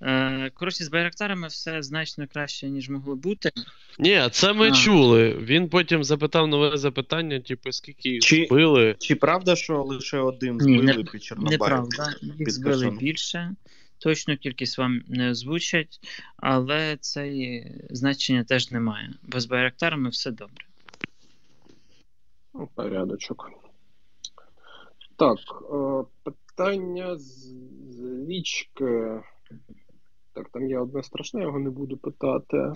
Е, 0.02 0.50
коротше, 0.54 0.84
з 0.84 0.88
байрактарами 0.88 1.48
все 1.48 1.82
значно 1.82 2.26
краще, 2.32 2.68
ніж 2.68 2.88
могло 2.88 3.16
бути. 3.16 3.50
Ні, 3.98 4.22
це 4.32 4.52
ми 4.52 4.68
А. 4.68 4.72
чули. 4.72 5.36
Він 5.40 5.68
потім 5.68 6.04
запитав 6.04 6.48
нове 6.48 6.76
запитання, 6.76 7.40
типу, 7.40 7.72
скільки 7.72 8.08
їх 8.08 8.22
Чи- 8.22 8.46
збили. 8.46 8.96
Чи 8.98 9.14
правда, 9.14 9.56
що 9.56 9.82
лише 9.82 10.18
один 10.18 10.56
Ні, 10.56 10.60
збили 10.78 10.82
не- 10.82 11.04
під 11.04 11.22
Чорнобаївкою? 11.24 11.70
Неправда, 11.70 12.14
їх 12.22 12.36
під 12.36 12.52
збили 12.52 12.90
більше. 12.90 13.54
Точну 13.98 14.36
кількість 14.36 14.78
вам 14.78 15.02
не 15.08 15.30
озвучать, 15.30 16.00
але 16.36 16.96
це 17.00 17.32
значення 17.90 18.44
теж 18.44 18.70
немає. 18.70 19.10
Бо 19.22 19.40
з 19.40 19.46
байрактарами 19.46 20.08
все 20.10 20.30
добре. 20.30 20.64
Ну, 22.54 22.68
Порядочок. 22.74 23.50
Так, 25.16 25.38
е, 25.72 26.04
питання 26.22 27.16
з, 27.16 27.54
річки. 28.28 29.22
Так, 30.32 30.48
там 30.48 30.68
є 30.68 30.78
одне 30.78 31.02
страшне, 31.02 31.40
я 31.40 31.46
його 31.46 31.58
не 31.58 31.70
буду 31.70 31.96
питати. 31.96 32.72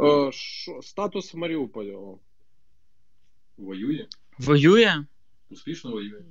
Е, 0.00 0.32
що, 0.32 0.82
статус 0.82 1.34
в 1.34 1.36
Маріуполі. 1.36 1.98
Воює. 3.56 4.06
Воює? 4.38 5.04
Успішно 5.50 5.90
воює. 5.90 6.22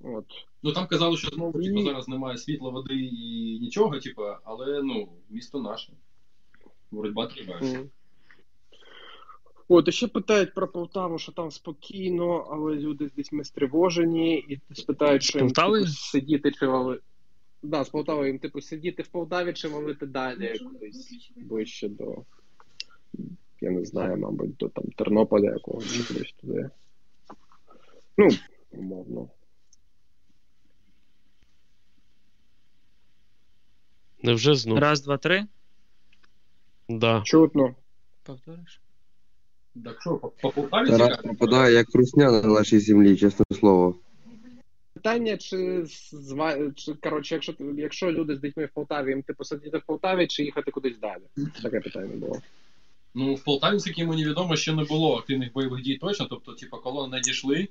От. 0.00 0.26
Ну 0.62 0.72
там 0.72 0.86
казали, 0.86 1.16
що 1.16 1.30
знову 1.30 1.62
типу, 1.62 1.82
зараз 1.82 2.08
немає 2.08 2.38
світла, 2.38 2.70
води 2.70 2.94
і 2.94 3.58
нічого, 3.60 3.98
типу, 3.98 4.22
але 4.44 4.82
ну, 4.82 5.08
місто 5.30 5.60
наше. 5.60 5.92
Боротьба 6.90 7.26
триває. 7.26 7.88
От, 9.68 9.88
і 9.88 9.92
ще 9.92 10.08
питають 10.08 10.54
про 10.54 10.68
Полтаву, 10.68 11.18
що 11.18 11.32
там 11.32 11.50
спокійно, 11.50 12.48
але 12.50 12.74
люди 12.74 13.08
з 13.08 13.12
дітьми 13.12 13.44
стривожені, 13.44 14.38
і 14.38 14.60
спитають, 14.74 15.22
що 15.22 15.38
їм 15.38 15.50
типу, 15.50 15.86
сидіти 15.86 16.50
чи 16.50 16.66
валити. 16.66 17.02
Да, 17.62 17.84
з 17.84 17.88
Полтави 17.88 18.26
їм, 18.26 18.38
типу, 18.38 18.60
сидіти 18.60 19.02
в 19.02 19.08
Полтаві 19.08 19.52
чи 19.52 19.68
валити 19.68 20.06
далі 20.06 20.58
кудись 20.58 21.32
ближче 21.36 21.88
до. 21.88 22.24
Я 23.60 23.70
не 23.70 23.84
знаю, 23.84 24.16
мабуть, 24.16 24.56
до 24.56 24.68
там 24.68 24.84
Тернополя 24.84 25.52
якогось 25.52 25.92
чи 25.92 26.04
кудись 26.04 26.34
туди. 26.40 26.70
Ну, 28.16 28.28
умовно. 28.70 29.28
Невже 34.22 34.54
знов? 34.54 34.78
Раз, 34.78 35.02
два, 35.02 35.18
три. 35.18 35.46
Да. 36.88 37.22
Чутно. 37.24 37.74
Повториш? 38.22 38.83
Так 39.84 40.00
що, 40.00 40.16
по, 40.16 40.28
по 40.28 40.50
Полтаві 40.50 40.88
Тарас 40.88 41.18
пропадає 41.18 41.74
як 41.74 41.86
русня 41.94 42.30
на 42.30 42.42
нашій 42.42 42.78
землі, 42.78 43.16
чесне 43.16 43.44
слово. 43.58 43.94
Питання, 44.94 45.36
чи, 45.36 45.84
чи 46.76 46.94
коротше, 46.94 47.34
якщо, 47.34 47.54
якщо 47.76 48.12
люди 48.12 48.36
з 48.36 48.40
дітьми 48.40 48.64
в 48.64 48.70
Полтаві, 48.74 49.10
їм 49.10 49.22
типу 49.22 49.44
сидіти 49.44 49.78
в 49.78 49.82
Полтаві 49.86 50.26
чи 50.26 50.44
їхати 50.44 50.70
кудись 50.70 50.98
далі? 50.98 51.50
Таке 51.62 51.80
питання 51.80 52.16
було. 52.16 52.40
Ну, 53.14 53.34
в 53.34 53.44
Полтаві, 53.44 53.78
як 53.96 54.08
мені 54.08 54.26
відомо, 54.26 54.56
ще 54.56 54.72
не 54.72 54.84
було 54.84 55.16
активних 55.16 55.52
бойових 55.52 55.82
дій 55.82 55.98
точно. 55.98 56.26
Тобто, 56.30 56.52
типу, 56.52 56.76
колони 56.76 57.16
не 57.16 57.20
дійшли, 57.20 57.68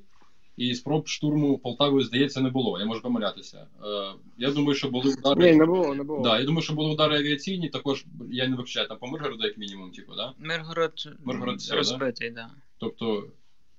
і 0.57 0.75
спроб 0.75 1.07
штурму 1.07 1.57
Полтавою, 1.57 2.03
здається, 2.03 2.41
не 2.41 2.49
було. 2.49 2.79
Я 2.79 2.85
можу 2.85 3.01
помилятися. 3.01 3.67
Е, 3.83 4.13
я 4.37 4.51
думаю, 4.51 4.75
що 4.75 4.89
були 4.89 5.13
удари. 5.13 5.51
Ні, 5.51 5.57
не 5.57 5.65
було, 5.65 5.95
не 5.95 6.03
було. 6.03 6.23
Да, 6.23 6.39
я 6.39 6.45
думаю, 6.45 6.61
що 6.61 6.73
були 6.73 6.93
удари 6.93 7.17
авіаційні, 7.17 7.69
також 7.69 8.05
я 8.31 8.47
не 8.47 8.55
вивчаю 8.55 8.87
там 8.87 8.97
по 8.97 9.07
Миргороду, 9.07 9.43
як 9.43 9.57
мінімум, 9.57 9.91
типу, 9.91 10.15
да? 10.15 10.33
Миргород, 10.39 10.93
Миргород 11.23 11.57
все, 11.57 11.75
розбитий, 11.75 12.27
так. 12.27 12.35
Да. 12.35 12.49
Тобто, 12.77 13.27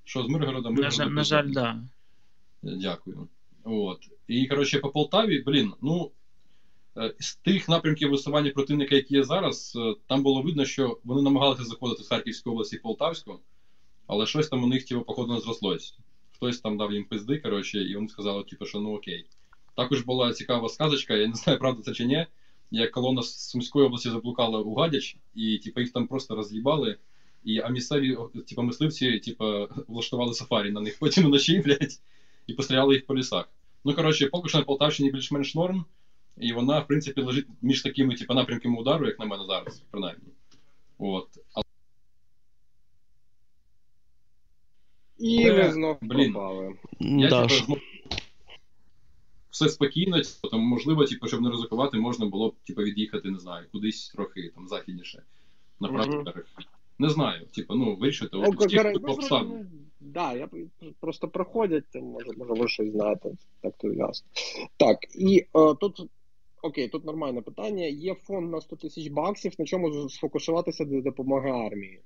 що 0.05 0.23
з 0.23 0.29
Миргорода, 0.29 0.71
На, 0.71 0.91
жаль, 0.91 1.07
на 1.07 1.25
жаль, 1.25 1.51
да. 1.51 1.81
Дякую. 2.63 3.29
От. 3.65 3.99
І, 4.29 4.47
коротше, 4.47 4.79
по 4.79 4.89
Полтаві, 4.91 5.43
блін, 5.47 5.73
ну. 5.83 6.11
е, 6.97 7.15
З 7.19 7.37
тих 7.37 7.69
напрямків 7.69 8.11
висування 8.11 8.51
противника, 8.51 8.95
які 8.95 9.15
є 9.15 9.25
зараз, 9.25 9.73
е, 9.77 9.95
там 10.09 10.23
було 10.23 10.43
видно, 10.43 10.65
що 10.65 10.99
вони 11.05 11.23
намагалися 11.23 11.65
заходити 11.65 12.03
з 12.03 12.09
Харківської 12.09 12.53
області 12.53 12.77
в 12.77 12.83
Полтавську, 12.83 13.41
але 14.07 14.27
щось 14.27 14.49
там 14.49 14.65
у 14.65 14.67
них, 14.67 14.85
типу, 14.85 15.03
походу, 15.03 15.35
не 15.35 15.41
зрослось. 15.41 15.97
Хтось 16.35 16.61
там 16.61 16.77
дав 16.77 16.93
їм 16.93 17.05
пизди, 17.05 17.39
коротше, 17.39 17.79
і 17.79 17.95
вони 17.95 18.09
сказали, 18.09 18.45
типу, 18.45 18.67
що 18.67 18.81
ну 18.81 18.95
окей. 18.97 19.27
Також 19.77 20.03
була 20.03 20.33
цікава 20.33 20.69
сказочка, 20.69 21.15
я 21.15 21.27
не 21.27 21.35
знаю, 21.35 21.59
правда 21.59 21.83
це 21.83 21.93
чи 21.93 22.05
ні, 22.05 22.27
як 22.71 22.91
колона 22.91 23.23
з 23.23 23.49
Сумської 23.51 23.87
області 23.87 24.11
заблукала 24.11 24.61
у 24.61 24.75
Гадяч, 24.75 25.17
і 25.35 25.59
типу, 25.59 25.81
їх 25.81 25.93
там 25.93 26.07
просто 26.07 26.35
роз'їбали. 26.35 26.99
І, 27.45 27.59
а 27.59 27.69
місцеві, 27.69 28.19
типу, 28.49 28.63
мисливці, 28.63 29.19
типу, 29.19 29.69
влаштували 29.89 30.35
сафарі 30.35 30.71
на 30.71 30.81
них 30.81 30.99
потім 30.99 31.25
вночі, 31.27 31.59
блядь, 31.65 32.01
і 32.47 32.55
постріляли 32.55 32.95
їх 32.95 33.07
по 33.07 33.17
лісах. 33.17 33.49
Ну, 33.85 33.95
коротше, 33.95 34.27
поки 34.27 34.49
що 34.49 34.59
на 34.59 34.65
Полтавщині 34.65 35.11
більш-менш 35.11 35.55
норм, 35.55 35.85
і 36.37 36.53
вона, 36.53 36.81
в 36.81 36.87
принципі, 36.87 37.21
лежить 37.21 37.47
між 37.63 37.83
такими, 37.83 38.15
типу, 38.15 38.35
напрямками 38.35 38.81
удару, 38.81 39.07
як 39.07 39.19
на 39.19 39.25
мене 39.25 39.45
зараз, 39.47 39.83
принаймні. 39.91 40.25
От. 40.99 41.29
Але, 41.53 41.65
І 45.19 45.51
ви 45.51 45.73
знов 45.73 45.97
блін, 46.03 46.33
пропали. 46.33 46.75
Я, 47.01 47.29
Да, 47.29 47.47
типу, 47.47 47.75
ж. 47.75 47.81
все 49.51 49.69
спокійно, 49.69 50.17
типу, 50.21 50.49
там, 50.49 50.61
можливо, 50.61 51.05
типу, 51.05 51.27
щоб 51.27 51.41
не 51.41 51.51
ризикувати, 51.51 51.99
можна 51.99 52.27
було 52.27 52.49
б 52.49 52.55
типу, 52.67 52.83
від'їхати, 52.83 53.31
не 53.31 53.39
знаю, 53.39 53.67
кудись 53.73 54.09
трохи 54.09 54.53
там 54.55 54.69
західніше, 54.69 55.23
на 55.81 55.89
правий 55.89 56.15
Мгм. 56.15 56.25
берег. 56.25 56.47
Не 56.99 57.09
знаю, 57.09 57.47
типу, 57.47 57.75
ну, 57.75 57.97
вирішити 57.97 58.31
Ну, 58.37 58.43
от, 58.49 58.73
ну, 59.45 59.67
да, 60.01 60.33
я 60.33 60.47
п- 60.47 60.67
просто 61.01 61.29
проходять, 61.29 61.85
то 61.93 62.01
може, 62.01 62.27
може 62.37 62.53
ви 62.53 62.69
щось 62.69 62.91
знаєте, 62.91 63.31
так 63.61 63.75
то 63.79 63.93
ясно. 63.93 64.29
Так, 64.77 64.99
і 65.15 65.39
е, 65.39 65.75
тут, 65.81 66.01
окей, 66.63 66.89
тут 66.89 67.05
нормальне 67.05 67.43
питання. 67.43 67.85
Є 67.87 68.15
фонд 68.15 68.51
на 68.53 68.61
100 68.61 68.77
тисяч 68.77 69.09
баксів, 69.09 69.53
на 69.59 69.65
чому 69.65 70.09
сфокусуватися 70.09 70.85
для 70.85 71.01
допомоги 71.01 71.51
армії? 71.51 72.01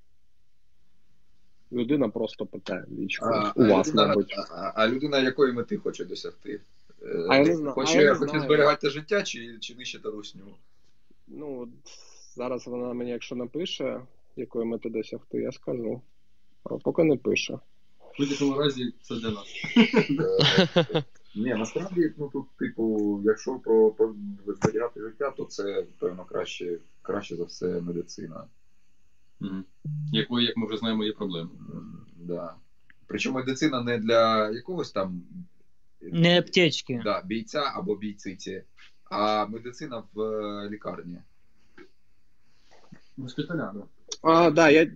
Людина 1.73 2.09
просто 2.09 2.47
питає 2.47 2.85
вічку. 2.91 3.27
А, 3.27 3.53
У 3.57 3.67
вас, 3.67 3.89
людина, 3.89 4.07
мабуть. 4.07 4.35
а, 4.51 4.73
а 4.75 4.89
людина 4.89 5.19
якої 5.19 5.53
мети 5.53 5.77
хоче 5.77 6.05
досягти? 6.05 6.61
Е, 7.03 7.27
А 7.29 7.37
я 7.37 7.45
не 7.45 7.57
знаю, 7.57 7.73
Хоче, 7.75 7.99
а 7.99 8.03
я 8.03 8.13
не 8.13 8.19
хоче 8.19 8.31
знаю. 8.31 8.45
зберігати 8.45 8.91
життя 8.91 9.23
чи, 9.23 9.59
чи 9.61 9.75
нищити 9.75 10.09
русню? 10.09 10.43
Ну, 11.29 11.61
от 11.61 11.69
зараз 12.37 12.67
вона 12.67 12.93
мені, 12.93 13.11
якщо 13.11 13.37
напише, 13.37 14.01
якої 14.37 14.65
мети 14.67 14.91
досягти, 14.91 15.39
я 15.39 15.53
скажу. 15.53 16.01
А 16.65 16.69
поки 16.77 17.05
не 17.05 17.17
пише. 17.17 17.55
В 17.55 18.19
будь-якому 18.19 18.55
разі 18.59 18.93
це 19.03 19.15
для 19.15 19.31
нас. 19.31 19.47
Е, 20.95 21.05
Ні, 21.35 21.55
насправді, 21.55 22.13
ну 22.19 22.29
тут, 22.33 22.47
типу, 22.59 23.21
якщо 23.25 23.55
про, 23.55 23.91
про 23.91 24.15
зберігати 24.47 25.01
життя, 25.01 25.31
то 25.37 25.45
це, 25.45 25.85
певно, 25.99 26.25
краще, 26.25 26.79
краще 27.03 27.37
за 27.37 27.45
все 27.45 27.67
медицина. 27.81 28.45
Якої, 30.13 30.47
як 30.47 30.57
ми 30.57 30.67
вже 30.67 30.77
знаємо, 30.77 31.05
є 31.05 31.13
проблеми. 31.13 31.51
Да. 32.17 32.55
Причому 33.07 33.39
медицина 33.39 33.83
не 33.83 33.99
для 33.99 34.51
якогось 34.51 34.93
там 34.93 35.23
Не 36.01 36.39
аптечки. 36.39 37.01
да, 37.05 37.23
бійця 37.23 37.73
або 37.75 37.97
бійциці, 37.97 38.63
а 39.05 39.47
медицина 39.47 40.03
в 40.15 40.21
е, 40.21 40.71
лікарні. 40.71 41.19
Госпіталя, 43.17 43.73
да. 43.75 43.83
А, 44.23 44.51
да, 44.51 44.71
я, 44.71 44.93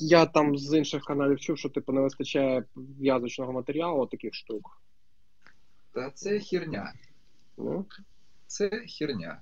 я 0.00 0.26
там 0.26 0.58
з 0.58 0.78
інших 0.78 1.04
каналів 1.04 1.40
чув, 1.40 1.58
що 1.58 1.68
типу 1.68 1.92
не 1.92 2.00
вистачає 2.00 2.64
в'язочного 2.76 3.52
матеріалу 3.52 4.06
таких 4.06 4.34
штук. 4.34 4.80
Та 5.92 6.10
це 6.10 6.40
херня. 6.40 6.92
Ну, 7.58 7.86
Це 8.46 8.70
херня. 8.70 9.40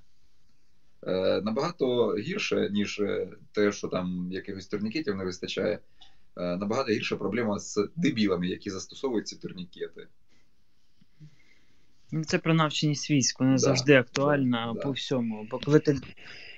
Е, 1.06 1.40
набагато 1.40 2.16
гірше, 2.18 2.68
ніж 2.72 3.00
е, 3.00 3.28
те, 3.52 3.72
що 3.72 3.88
там 3.88 4.28
якихось 4.32 4.66
турнікетів 4.66 5.16
не 5.16 5.24
вистачає. 5.24 5.78
Е, 6.36 6.56
набагато 6.56 6.92
гірша 6.92 7.16
проблема 7.16 7.58
з 7.58 7.88
дебілами, 7.96 8.48
які 8.48 8.70
застосовують 8.70 9.28
ці 9.28 9.36
турнікети. 9.36 10.06
Ну, 12.12 12.24
Це 12.24 12.38
про 12.38 12.54
навченість 12.54 13.10
військ, 13.10 13.40
вона 13.40 13.52
Да, 13.52 13.58
завжди 13.58 13.94
актуальна 13.94 14.72
да. 14.74 14.80
по 14.80 14.90
всьому. 14.90 15.48
Бо 15.50 15.58
коли 15.58 15.80
ти, 15.80 15.98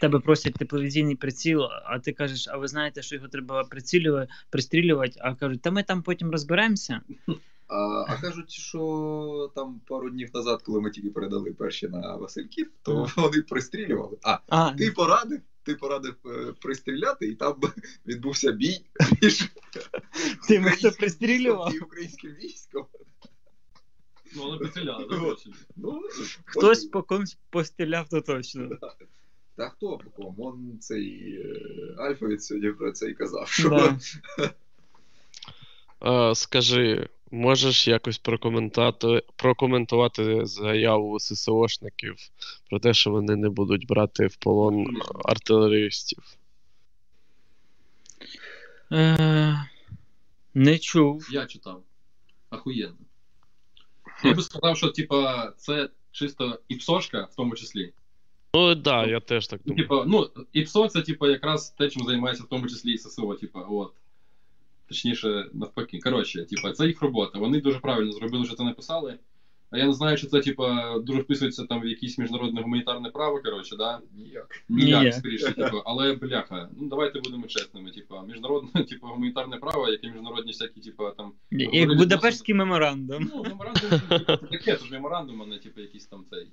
тебе 0.01 0.21
просять 0.21 0.55
тепловізійний 0.55 1.17
приціл, 1.17 1.63
а 1.85 1.99
ти 1.99 2.13
кажеш, 2.13 2.49
а 2.49 2.57
ви 2.57 2.69
знаєте, 2.69 3.03
що 3.03 3.15
його 3.15 3.29
треба 3.29 3.65
прицілювати, 3.65 4.33
пристрілювати, 4.51 5.13
а 5.19 5.35
кажуть, 5.35 5.63
та 5.63 5.71
ми 5.71 5.83
там 5.83 6.03
потім 6.03 6.31
розберемося. 6.31 7.01
А, 7.69 8.05
а 8.09 8.21
кажуть, 8.21 8.51
що 8.51 9.53
там 9.55 9.81
пару 9.87 10.11
днів 10.11 10.31
назад, 10.35 10.63
коли 10.63 10.81
ми 10.81 10.91
тільки 10.91 11.11
передали 11.11 11.53
перші 11.53 11.89
на 11.89 12.17
Васильків, 12.17 12.71
то 12.83 13.09
вони 13.17 13.43
пристрілювали. 13.43 14.19
А, 14.23 14.39
А, 14.49 14.71
ти 14.71 14.91
порадив, 14.91 15.41
ти 15.63 15.75
порадив 15.75 16.15
е, 16.27 16.55
пристріляти, 16.61 17.27
і 17.27 17.35
там 17.35 17.61
відбувся 18.07 18.53
бій 18.53 18.87
між 19.23 19.51
ти 20.49 20.59
українським 20.59 20.93
пристрілював? 20.99 21.75
і 21.75 21.79
українським 21.79 22.31
військом. 22.31 22.87
Ну, 24.37 24.59
Ну, 24.61 24.85
да, 24.85 25.05
точно. 25.05 25.53
Ну, 25.77 26.03
Хтось 26.45 26.85
по 26.85 27.03
комусь 27.03 27.39
постріляв, 27.51 28.09
то 28.09 28.21
точно. 28.21 28.71
Та 29.57 29.69
хто 29.69 29.99
по 29.99 30.11
кому? 30.11 30.35
Он 30.39 30.79
цей 30.81 31.37
е, 31.41 31.95
Альфовець 31.99 32.47
сьогодні 32.47 32.71
про 32.71 32.93
це 32.93 33.11
і 33.11 33.15
казав. 33.15 33.49
Що 33.49 33.99
скажи, 36.35 37.09
можеш 37.31 37.89
якось 37.89 38.19
прокоментувати, 38.19 39.23
прокоментувати 39.37 40.47
заяву 40.47 41.21
ССОшників 41.21 42.17
про 42.71 42.81
те, 42.81 42.95
що 42.95 43.11
вони 43.11 43.37
не 43.37 43.49
будуть 43.49 43.87
брати 43.87 44.27
в 44.27 44.37
полон 44.37 44.87
артилеристів? 45.25 46.23
Е, 48.93 49.67
не 50.55 50.79
чув. 50.79 51.29
Я 51.31 51.47
читав. 51.47 51.83
Ахуєнно. 52.51 52.97
Я 54.25 54.35
би 54.35 54.43
сказав, 54.43 54.77
що, 54.77 54.89
типа, 54.89 55.53
це 55.57 55.89
чисто 56.13 56.59
іпсошка, 56.69 57.29
в 57.33 57.35
тому 57.35 57.55
числі. 57.55 57.93
Ну 58.55 58.75
так, 58.75 58.83
да, 58.83 59.07
я 59.07 59.21
теж 59.21 59.47
так 59.47 59.61
Ну, 59.65 59.75
думаю. 59.75 59.89
Типа, 59.89 60.05
ну, 60.07 60.45
ІПСО 60.53 60.89
це, 60.89 61.03
типа, 61.03 61.29
якраз 61.29 61.71
те, 61.71 61.91
чим 61.91 62.05
займається 62.05 62.45
в 62.45 62.47
тому 62.47 62.67
числі 62.67 62.93
і 62.93 62.99
ССО, 62.99 63.35
типа, 63.35 63.61
от. 63.61 63.93
Точніше, 64.89 65.51
навпаки. 65.53 65.99
Коротше, 65.99 66.45
типа, 66.45 66.73
це 66.73 66.87
їх 66.87 67.03
робота. 67.03 67.39
Вони 67.39 67.61
дуже 67.61 67.79
правильно 67.79 68.13
зробили, 68.13 68.45
що 68.45 68.55
це 68.55 68.65
написали. 68.65 69.19
А 69.71 69.79
я 69.79 69.87
не 69.87 69.93
знаю, 69.93 70.17
чи 70.17 70.27
це, 70.27 70.41
типа, 70.41 70.99
дуже 70.99 71.21
вписується 71.21 71.65
там 71.65 71.81
в 71.81 71.87
якесь 71.87 72.19
міжнародне 72.19 72.63
гуманітарне 72.63 73.11
право, 73.11 73.43
коротше, 73.43 73.77
да? 73.77 74.01
Ніяк. 74.17 74.65
Ніяк, 74.69 75.15
скоріше, 75.15 75.53
типу, 75.53 75.83
але 75.85 76.13
бляха, 76.13 76.69
ну 76.81 76.89
давайте 76.89 77.21
будемо 77.21 77.47
чесними, 77.47 77.91
типу, 77.91 78.15
міжнародне, 78.29 78.85
типу, 78.89 79.07
гуманітарне 79.07 79.57
право, 79.57 79.89
як 79.89 80.05
і 80.05 80.11
міжнародні 80.11 80.53
всякі, 80.53 80.81
типу, 80.81 81.11
там. 81.17 81.33
Як 81.51 81.97
Будапештський 81.97 82.55
меморандум. 82.55 83.31
Ну, 83.35 83.43
меморандум, 83.43 83.91
типу, 83.91 84.25
це 84.25 84.37
таке, 84.37 84.77
ж 84.77 84.93
меморандум, 84.93 85.43
а 85.43 85.47
не 85.47 85.59
типу 85.59 85.81
якийсь 85.81 86.07
там 86.07 86.25
цей. 86.31 86.49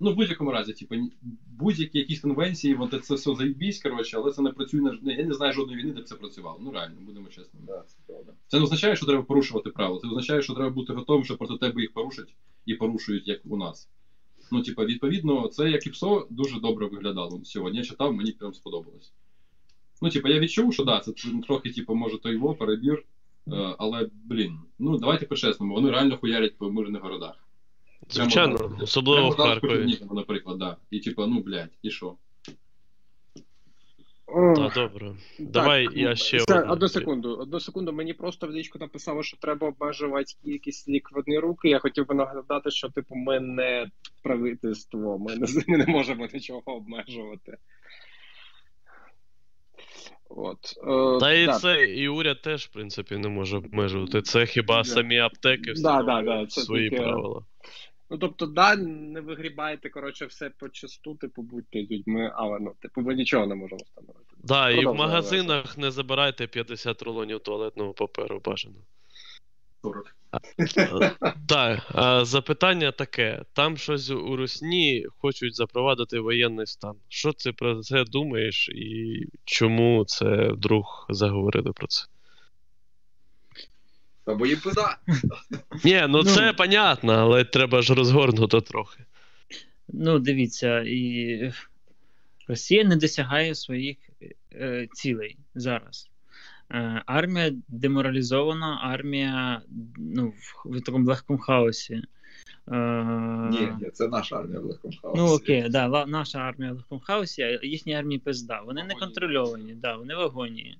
Ну, 0.00 0.12
в 0.12 0.14
будь-якому 0.14 0.52
разі, 0.52 0.72
типу, 0.72 0.94
будь-які 1.46 1.98
якісь 1.98 2.20
конвенції, 2.20 2.74
от 2.74 3.04
це 3.04 3.14
все 3.14 3.34
заїбісь, 3.34 3.82
коротше, 3.82 4.16
але 4.16 4.30
це 4.30 4.42
не 4.42 4.50
працює 4.50 4.80
на 4.80 4.98
ну, 5.02 5.12
Я 5.12 5.24
не 5.24 5.34
знаю 5.34 5.52
жодної 5.52 5.78
війни, 5.78 5.92
де 5.92 6.00
б 6.00 6.04
це 6.04 6.14
працювало. 6.14 6.58
Ну 6.62 6.70
реально, 6.70 6.96
будемо 7.00 7.28
чесними. 7.28 7.66
Да, 7.66 7.84
це 7.86 7.96
правда. 8.06 8.32
Це 8.46 8.58
не 8.58 8.62
означає, 8.62 8.96
що 8.96 9.06
треба 9.06 9.22
порушувати 9.22 9.70
правила. 9.70 10.00
Це 10.00 10.08
означає, 10.08 10.42
що 10.42 10.54
треба 10.54 10.70
бути 10.70 10.92
готовим, 10.92 11.24
що 11.24 11.36
проти 11.36 11.56
тебе 11.56 11.80
їх 11.80 11.92
порушать 11.92 12.34
і 12.66 12.74
порушують, 12.74 13.28
як 13.28 13.40
у 13.44 13.56
нас. 13.56 13.88
Ну, 14.52 14.62
типа, 14.62 14.84
відповідно, 14.84 15.48
це 15.48 15.70
як 15.70 15.86
і 15.86 15.90
ПСО 15.90 16.26
дуже 16.30 16.60
добре 16.60 16.86
виглядало 16.86 17.40
сьогодні. 17.44 17.78
Я 17.78 17.84
читав, 17.84 18.12
мені 18.12 18.32
прям 18.32 18.54
сподобалось. 18.54 19.12
Ну, 20.02 20.10
типа, 20.10 20.28
я 20.28 20.38
відчув, 20.38 20.74
що 20.74 20.84
да, 20.84 21.00
це 21.00 21.12
трохи, 21.46 21.70
типу, 21.70 21.94
може, 21.94 22.18
той 22.18 22.36
во, 22.36 22.54
перебір. 22.54 23.04
е, 23.52 23.74
Але, 23.78 24.10
блін, 24.12 24.58
ну 24.78 24.98
давайте 24.98 25.26
по-чесному, 25.26 25.74
вони 25.74 25.90
реально 25.90 26.16
хуярять 26.16 26.58
по 26.58 26.70
мирних 26.70 27.02
городах. 27.02 27.47
Звичайно, 28.10 28.78
особливо 28.80 29.30
в 29.30 29.36
Харкові. 29.36 29.98
Наприклад, 30.10 30.58
да. 30.58 30.76
І 30.90 31.00
типа, 31.00 31.26
ну, 31.26 31.40
блядь, 31.42 31.70
і 31.82 31.90
що? 31.90 32.14
Та 34.56 34.68
добре. 34.74 35.14
Давай 35.38 35.88
я 35.92 36.16
ще 36.16 36.36
Все, 36.36 36.60
одну. 36.60 36.72
одну 36.72 36.88
секунду. 36.88 37.36
Одну 37.36 37.60
секунду. 37.60 37.92
Мені 37.92 38.12
просто 38.12 38.46
в 38.46 38.50
лічку 38.52 38.78
написало, 38.78 39.22
що 39.22 39.36
треба 39.36 39.68
обмежувати 39.68 40.32
кількість 40.44 40.88
лік 40.88 41.08
руки. 41.42 41.68
Я 41.68 41.78
хотів 41.78 42.06
би 42.06 42.14
нагадати, 42.14 42.70
що 42.70 42.88
типу 42.88 43.14
ми 43.14 43.40
не 43.40 43.86
правительство, 44.22 45.18
ми 45.18 45.36
не, 45.36 45.46
ми 45.68 45.78
не 45.78 45.86
можемо 45.86 46.28
нічого 46.34 46.62
обмежувати. 46.66 47.56
От. 50.28 50.58
Е, 50.86 51.20
Та 51.20 51.32
і 51.32 51.46
да. 51.46 51.58
це, 51.58 51.84
і 51.84 52.08
уряд 52.08 52.42
теж, 52.42 52.64
в 52.64 52.72
принципі, 52.72 53.16
не 53.16 53.28
може 53.28 53.56
обмежувати. 53.56 54.22
Це 54.22 54.46
хіба 54.46 54.76
Да. 54.76 54.84
самі 54.84 55.18
аптеки 55.18 55.62
Да, 55.66 55.72
встановлюють 55.72 56.24
да, 56.26 56.40
да, 56.40 56.46
це 56.46 56.60
свої 56.60 56.90
таке- 56.90 57.02
правила. 57.02 57.42
Ну, 58.10 58.18
тобто, 58.18 58.46
да, 58.46 58.76
не 58.76 59.20
вигрібайте, 59.20 59.88
коротше, 59.90 60.26
все 60.26 60.50
по 60.50 60.68
часту, 60.68 61.14
типу, 61.14 61.42
будьте 61.42 61.82
людьми, 61.82 62.32
але 62.34 62.58
ну, 62.60 62.74
типу, 62.80 63.00
ми 63.00 63.14
нічого 63.14 63.46
не 63.46 63.54
можемо 63.54 63.80
встановити. 63.84 64.34
Да, 64.44 64.70
і 64.70 64.86
в 64.86 64.94
магазинах 64.94 65.78
не 65.78 65.90
забирайте 65.90 66.46
50 66.46 67.02
рулонів 67.02 67.40
туалетного 67.40 67.92
паперу 67.92 68.40
бажано. 68.44 68.76
40. 69.82 70.14
Так, 71.48 71.90
а 71.94 72.24
запитання 72.24 72.92
таке: 72.92 73.44
там 73.52 73.76
щось 73.76 74.10
у 74.10 74.36
Русні 74.36 75.06
хочуть 75.18 75.56
запровадити 75.56 76.20
воєнний 76.20 76.66
стан. 76.66 76.96
Що 77.08 77.32
ти 77.32 77.52
про 77.52 77.80
це 77.80 78.04
думаєш, 78.04 78.68
і 78.68 79.22
чому 79.44 80.04
це 80.04 80.48
вдруг 80.52 81.06
заговорили 81.10 81.72
про 81.72 81.86
це? 81.86 82.06
Та 84.28 84.34
бо 84.34 84.46
їм 84.46 84.60
пизда. 84.60 84.96
Ні, 85.84 86.06
ну 86.08 86.24
це 86.24 86.52
понятно, 86.52 87.12
але 87.12 87.44
треба 87.44 87.82
ж 87.82 87.94
розгорнуто 87.94 88.60
трохи. 88.60 89.04
Ну, 89.88 90.18
дивіться, 90.18 90.80
і 90.86 91.52
Росія 92.48 92.84
не 92.84 92.96
досягає 92.96 93.54
своїх 93.54 93.96
е, 94.52 94.88
цілей 94.92 95.36
зараз. 95.54 96.10
Е, 96.70 97.02
армія 97.06 97.52
деморалізована, 97.68 98.80
армія 98.82 99.62
ну, 99.96 100.28
в, 100.28 100.62
в 100.64 100.80
такому 100.80 101.06
легкому 101.06 101.38
хаосі. 101.38 102.02
Е, 102.72 102.76
Ні, 103.50 103.72
ні, 103.80 103.90
це 103.92 104.08
наша 104.08 104.36
армія 104.36 104.60
в 104.60 104.64
легкому 104.64 104.94
хаосі. 105.02 105.20
Ну 105.20 105.34
окей, 105.34 105.68
да, 105.68 105.88
ла- 105.88 106.06
наша 106.06 106.38
армія 106.38 106.72
в 106.72 106.74
легкому 106.74 107.00
хаосі, 107.00 107.42
а 107.42 107.66
їхні 107.66 107.94
армії 107.94 108.18
пизда. 108.18 108.60
Вони 108.66 108.84
не 108.84 108.94
контрольовані, 108.94 109.74
да, 109.74 109.96
вони 109.96 110.14
в 110.14 110.20
агонії. 110.20 110.78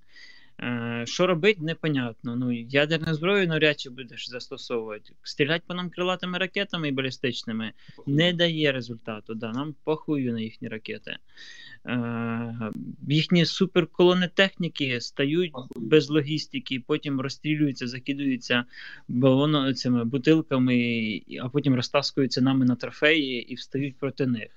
Е, 0.62 1.04
що 1.06 1.26
робити, 1.26 1.60
непонятно. 1.62 2.36
Ну, 2.36 2.52
ядерну 2.52 3.14
зброю 3.14 3.48
навряд 3.48 3.80
чи 3.80 3.90
будеш 3.90 4.30
застосовувати. 4.30 5.12
Стріляти 5.22 5.64
по 5.66 5.74
нам 5.74 5.90
крилатими 5.90 6.38
ракетами 6.38 6.88
і 6.88 6.92
балістичними 6.92 7.72
не 8.06 8.32
дає 8.32 8.72
результату. 8.72 9.34
Да, 9.34 9.52
нам 9.52 9.74
похую 9.84 10.32
на 10.32 10.40
їхні 10.40 10.68
ракети. 10.68 11.16
Е, 11.86 12.70
їхні 13.08 13.46
суперколони 13.46 14.30
техніки 14.34 15.00
стають 15.00 15.52
без 15.76 16.10
логістики, 16.10 16.82
потім 16.86 17.20
розстрілюються, 17.20 17.86
закидуються 17.86 18.64
балоно, 19.08 19.72
цими 19.74 20.04
бутилками, 20.04 21.22
а 21.42 21.48
потім 21.48 21.74
розтаскуються 21.74 22.40
нами 22.40 22.64
на 22.64 22.76
трофеї 22.76 23.52
і 23.52 23.54
встають 23.54 23.98
проти 23.98 24.26
них. 24.26 24.48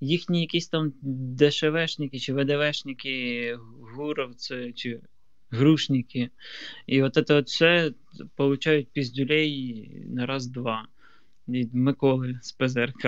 Їхні 0.00 0.40
якісь 0.40 0.68
там 0.68 0.92
ДШВшники 1.38 2.18
чи 2.18 2.34
ВДВшники, 2.34 3.58
гуровці 3.80 4.72
чи 4.76 5.00
грушники. 5.50 6.30
І 6.86 7.02
от 7.02 7.26
це 7.26 7.34
от 7.34 7.46
все 7.46 7.92
получають 8.36 8.88
піздюлей 8.92 9.90
на 10.08 10.26
раз-два 10.26 10.88
від 11.48 11.74
Миколи 11.74 12.38
з 12.42 12.52
ПЗРК. 12.52 13.06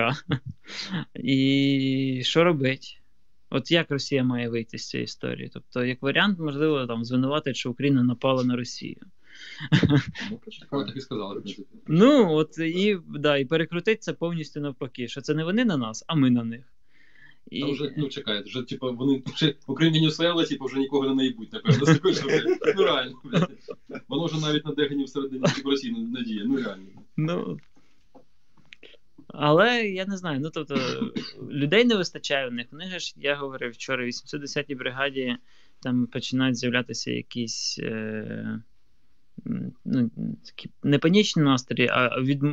І 1.15 2.21
що 2.23 2.43
робить? 2.43 3.01
От 3.49 3.71
як 3.71 3.91
Росія 3.91 4.23
має 4.23 4.49
вийти 4.49 4.77
з 4.77 4.89
цієї 4.89 5.03
історії? 5.03 5.49
Тобто, 5.53 5.85
як 5.85 6.01
варіант, 6.01 6.39
можливо, 6.39 6.87
там 6.87 7.05
звинуватить, 7.05 7.55
що 7.55 7.71
Україна 7.71 8.03
напала 8.03 8.43
на 8.43 8.55
Росію. 8.55 8.97
Так 10.69 10.69
так 10.69 10.95
і 10.95 11.01
сказали. 11.01 11.43
Ну, 11.87 12.33
от 12.33 12.57
і, 12.57 12.97
да, 13.07 13.37
і 13.37 13.45
перекрутить 13.45 14.03
це 14.03 14.13
повністю 14.13 14.59
навпаки, 14.61 15.07
що 15.07 15.21
це 15.21 15.33
не 15.33 15.43
вони 15.43 15.65
на 15.65 15.77
нас, 15.77 16.03
а 16.07 16.15
ми 16.15 16.29
на 16.29 16.43
них. 16.43 16.65
І... 17.51 17.61
Та 17.61 17.71
вже, 17.71 17.93
ну 17.97 18.09
чекайте, 18.09 18.49
вже 18.49 18.63
типу, 18.63 18.95
вони 18.95 19.23
вже 19.25 19.55
в 19.67 19.71
Україні 19.71 20.01
не 20.01 20.07
усвоїли, 20.07 20.45
типу, 20.45 20.65
вже 20.65 20.79
нікого 20.79 21.07
не 21.07 21.15
наїбуть, 21.15 21.53
напевно. 21.53 21.85
Також, 21.93 22.17
що, 22.17 22.27
блядь, 22.27 22.75
ну 22.75 22.83
реально, 22.83 23.21
блядь. 23.23 23.49
Воно 24.07 24.25
вже 24.25 24.41
навіть 24.41 24.65
на 24.65 24.71
дегені 24.71 25.03
всередині 25.03 25.43
типу, 25.55 25.69
Росії 25.69 25.93
не 25.93 25.99
надіє, 25.99 26.43
ну 26.45 26.57
реально. 26.57 26.85
Ну. 27.17 27.59
Але 29.27 29.87
я 29.87 30.05
не 30.05 30.17
знаю, 30.17 30.39
ну 30.39 30.49
тобто 30.49 30.75
людей 31.51 31.85
не 31.85 31.95
вистачає 31.95 32.47
у 32.47 32.51
них. 32.51 32.67
Вони 32.71 32.99
ж, 32.99 33.13
я 33.17 33.35
говорив 33.35 33.71
вчора, 33.71 34.03
в 34.03 34.07
810-й 34.07 34.75
бригаді 34.75 35.37
там 35.79 36.07
починають 36.07 36.57
з'являтися 36.57 37.11
якісь 37.11 37.79
е, 37.79 38.61
ну, 39.85 40.09
такі 40.45 40.69
не 40.83 40.99
панічні 40.99 41.43
настрої, 41.43 41.89
а 41.93 42.21
від, 42.21 42.43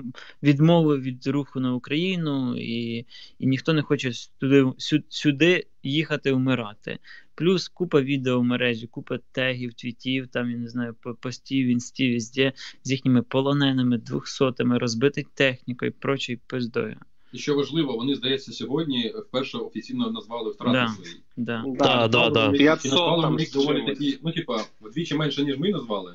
відмови 0.42 0.98
від 0.98 1.26
руху 1.26 1.60
на 1.60 1.74
Україну, 1.74 2.56
і, 2.58 2.96
і 3.38 3.46
ніхто 3.46 3.72
не 3.72 3.82
хоче 3.82 4.12
сюди, 4.12 4.62
сю- 4.78 5.02
сюди 5.08 5.66
їхати 5.82 6.32
вмирати. 6.32 6.98
Плюс 7.34 7.68
купа 7.68 8.00
відео 8.00 8.40
в 8.40 8.44
мережі, 8.44 8.86
купа 8.86 9.18
тегів, 9.32 9.74
твітів, 9.74 10.28
там, 10.28 10.50
я 10.50 10.56
не 10.56 10.68
знаю, 10.68 10.94
по- 11.00 11.14
постів, 11.14 11.66
інстів, 11.66 12.12
везде, 12.14 12.52
з 12.82 12.90
їхніми 12.90 13.22
полоненими, 13.22 13.98
двохсотими, 13.98 14.78
розбитою 14.78 15.26
технікою, 15.34 15.92
прочою 15.92 16.38
пиздою. 16.46 16.96
І 17.32 17.38
що 17.38 17.54
важливо, 17.56 17.96
вони, 17.96 18.14
здається, 18.14 18.52
сьогодні 18.52 19.14
вперше 19.28 19.58
офіційно 19.58 20.10
назвали 20.10 20.50
втрати 20.50 20.72
Да. 20.72 20.88
свої. 20.88 21.16
Да. 21.36 21.64
Да, 21.66 22.08
да, 22.08 22.30
да. 22.30 22.52
І 22.54 22.58
500 22.58 22.92
назвали 22.92 23.22
там 23.22 23.32
вони 23.32 23.46
доволі 23.52 23.86
такі, 23.86 24.18
ну, 24.22 24.32
типа, 24.32 24.64
вдвічі 24.80 25.14
менше, 25.14 25.44
ніж 25.44 25.58
ми 25.58 25.70
назвали. 25.70 26.14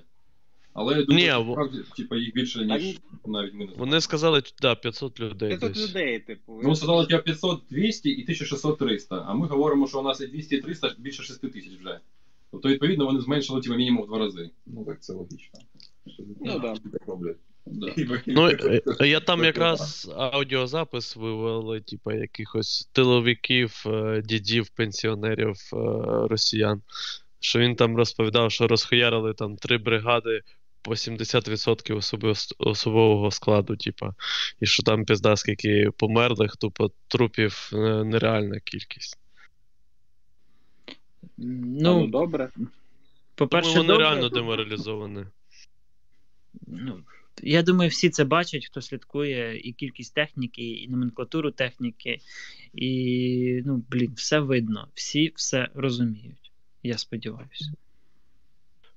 Але 0.74 0.98
я 0.98 1.04
думаю, 1.04 1.26
Ні, 1.26 1.32
що 1.32 1.52
справді, 1.52 1.78
типа, 1.98 2.16
їх 2.16 2.34
більше, 2.34 2.66
ніж 2.66 2.84
ні. 2.84 3.00
навіть 3.26 3.54
ми 3.54 3.60
назвали. 3.60 3.76
Вони 3.78 4.02
сказали, 4.02 4.42
да, 4.62 4.76
500 4.76 5.20
людей. 5.20 5.50
500 5.50 5.72
десь. 5.72 5.90
людей, 5.90 6.20
типу. 6.20 6.62
Ну, 6.64 6.76
сказали, 6.76 7.06
типа 7.06 7.22
500, 7.22 7.62
200 7.70 8.10
і 8.10 8.24
1600, 8.24 8.80
300. 8.80 9.26
А 9.28 9.34
ми 9.34 9.48
говоримо, 9.48 9.88
що 9.88 10.00
у 10.00 10.04
нас 10.04 10.22
і 10.22 10.28
200 10.28 10.56
і 10.56 10.62
300 10.62 10.96
більше 10.98 11.24
6 11.24 11.42
тисяч 11.42 11.74
вже. 11.80 12.00
Тобто, 12.52 12.70
відповідно, 12.70 13.06
вони 13.06 13.22
зменшили 13.22 13.62
типа, 13.62 13.76
мінімум 13.76 14.04
в 14.04 14.08
два 14.08 14.20
рази. 14.20 14.50
Ну 14.66 14.86
так 14.86 15.04
це 15.04 15.14
логічно. 15.14 15.60
Ну. 16.42 16.60
Так 16.60 16.78
роблять. 17.08 17.38
Да. 17.66 17.94
Ну, 18.28 18.50
е, 18.50 19.08
я 19.08 19.20
там 19.20 19.44
якраз 19.44 20.12
аудіозапис 20.18 21.16
вивели, 21.16 21.82
типа, 21.82 22.14
якихось 22.14 22.90
тиловиків, 22.92 23.84
е, 23.86 24.22
дідів, 24.26 24.70
пенсіонерів 24.70 25.56
е, 25.74 25.78
росіян. 26.28 26.82
Що 27.40 27.60
він 27.60 27.76
там 27.76 27.98
розповідав, 27.98 28.52
що 28.52 28.68
розхуярили 28.68 29.34
там 29.34 29.56
три 29.56 29.78
бригади 29.78 30.42
по 30.82 30.92
70% 30.92 31.96
особи- 31.96 32.54
особового 32.58 33.32
складу, 33.32 33.76
типа, 33.78 34.14
і 34.60 34.66
що 34.66 34.84
там 34.84 35.06
пізда, 35.06 35.36
скільки 35.36 35.90
померлих, 35.98 36.56
тупо 36.56 36.92
трупів 37.08 37.70
е, 37.74 38.04
нереальна 38.04 38.60
кількість. 38.60 39.18
Ну, 41.38 42.00
Ну, 42.02 42.08
добре. 42.08 42.50
по-перше, 43.36 43.70
Тому 43.70 43.78
вони 43.82 43.88
добре. 43.94 44.06
реально 44.06 44.30
деморалізовані. 44.30 45.26
ну, 46.68 47.04
я 47.44 47.64
думаю, 47.64 47.90
всі 47.90 48.10
це 48.10 48.24
бачать, 48.24 48.66
хто 48.66 48.82
слідкує, 48.82 49.60
і 49.60 49.74
кількість 49.74 50.14
техніки, 50.14 50.62
і 50.62 50.88
номенклатуру 50.88 51.52
техніки, 51.52 52.20
і 52.74 53.62
ну, 53.66 53.84
блін, 53.90 54.14
все 54.16 54.40
видно, 54.40 54.88
всі 54.94 55.32
все 55.36 55.70
розуміють. 55.76 56.52
Я 56.84 56.98
сподіваюся. 56.98 57.72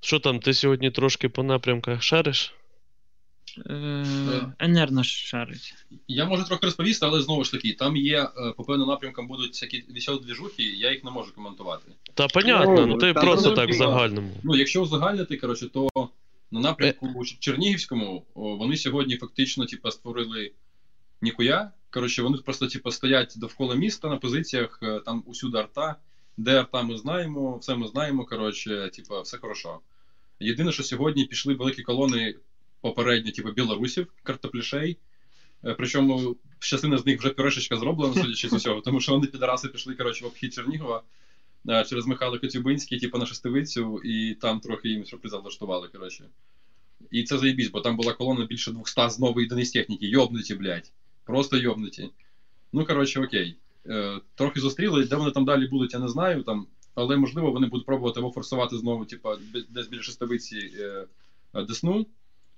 Що 0.05 0.19
там, 0.19 0.41
ти 0.41 0.55
сьогодні 0.55 0.91
трошки 0.91 1.29
по 1.29 1.43
напрямках 1.43 2.03
шариш? 2.03 2.55
Е, 3.67 4.05
Енерно 4.59 5.05
шарить. 5.05 5.75
Я 6.09 6.25
можу 6.25 6.45
трохи 6.45 6.67
розповісти, 6.67 7.07
але 7.07 7.23
знову 7.23 7.45
ж 7.45 7.53
таки, 7.53 7.73
там 7.73 7.97
є 7.97 8.23
е, 8.23 8.53
по 8.57 8.65
певним 8.65 8.89
напрямкам 8.89 9.29
будуть 9.29 9.51
всякі 9.51 9.85
веселі 9.89 10.19
двіжухи, 10.23 10.63
я 10.63 10.91
їх 10.91 11.05
не 11.05 11.11
можу 11.11 11.35
коментувати. 11.35 11.93
Та 12.15 12.27
понятно, 12.27 12.87
ну 12.87 12.99
ти 12.99 13.13
просто 13.13 13.51
ну, 13.51 13.57
так 13.57 13.69
в 13.69 13.73
ну, 13.73 13.79
загальному. 13.79 14.31
Ну, 14.43 14.57
якщо 14.57 14.83
узагальнити, 14.83 15.37
коротше, 15.37 15.69
то 15.69 15.89
на 16.51 16.61
напрямку 16.61 17.07
Чер- 17.07 17.39
Чернігівському 17.39 18.27
вони 18.35 18.77
сьогодні 18.77 19.17
фактично 19.17 19.67
типу, 19.67 19.91
створили 19.91 20.53
ніхуя. 21.23 21.71
Коротше, 21.91 22.23
вони 22.23 22.39
просто 22.39 22.67
типу, 22.67 22.91
стоять 22.91 23.35
довкола 23.37 23.75
міста 23.75 24.09
на 24.09 24.17
позиціях, 24.17 24.79
е, 24.83 25.01
там 25.01 25.23
усюди 25.27 25.59
арта. 25.59 25.97
Де 26.37 26.59
арта 26.61 26.83
ми 26.83 26.99
знаємо, 26.99 27.57
все 27.57 27.77
ми 27.77 27.89
знаємо, 27.89 28.25
коротше, 28.25 28.91
типу, 28.93 29.21
все 29.23 29.39
хорошо. 29.39 29.81
Єдине, 30.41 30.73
що 30.73 30.83
сьогодні 30.83 31.25
пішли 31.25 31.55
великі 31.55 31.83
колони 31.83 32.35
попередньо, 32.81 33.33
типу, 33.33 33.53
білорусів, 33.53 34.13
картоплішей. 34.23 34.99
Е, 35.65 35.75
Причому 35.79 36.37
частина 36.59 36.99
з 36.99 37.07
них 37.07 37.19
вже 37.19 37.31
пюрешечка 37.31 37.77
зроблена, 37.77 38.15
судячи 38.15 38.49
з 38.49 38.53
усього, 38.53 38.81
тому 38.81 39.01
що 39.01 39.13
вони 39.13 39.27
підараси 39.27 39.69
пішли 39.69 39.95
коротше, 39.95 40.25
в 40.25 40.27
обхід 40.27 40.55
Чернігова 40.55 41.03
е, 41.69 41.85
через 41.85 42.07
Михайло 42.07 42.39
Коцюбинський, 42.39 43.01
типу, 43.01 43.19
на 43.19 43.27
шестивицю, 43.27 44.01
і 44.05 44.35
там 44.35 44.61
трохи 44.61 44.89
їм 44.89 45.05
сюрприза 45.05 45.39
влаштували, 45.39 45.89
коротше. 45.89 46.25
І 47.11 47.23
це 47.23 47.39
заєбісь, 47.39 47.69
бо 47.69 47.81
там 47.81 47.97
була 47.97 48.13
колона 48.13 48.47
більше 48.47 48.73
200 48.73 49.11
з 49.11 49.19
нової 49.19 49.47
одиниць 49.47 49.71
техніки. 49.71 50.07
Йобнуті, 50.07 50.55
блядь. 50.55 50.93
Просто 51.25 51.57
йобнуті. 51.57 52.11
Ну, 52.73 52.85
коротше, 52.85 53.21
окей. 53.21 53.57
Е, 53.87 54.21
трохи 54.35 54.61
зустріли, 54.61 55.05
де 55.05 55.17
вони 55.17 55.31
там 55.31 55.45
далі 55.45 55.67
будуть, 55.67 55.93
я 55.93 55.99
не 55.99 56.09
знаю. 56.09 56.43
Там, 56.43 56.67
але 56.95 57.17
можливо 57.17 57.51
вони 57.51 57.67
будуть 57.67 57.87
пробувати 57.87 58.21
або 58.21 58.31
форсувати 58.31 58.79
знову, 58.79 59.05
типу, 59.05 59.29
десь 59.71 59.89
біля 59.89 60.03
шестовиці 60.03 60.71
е, 60.79 61.07
е, 61.55 61.63
Десну, 61.63 62.07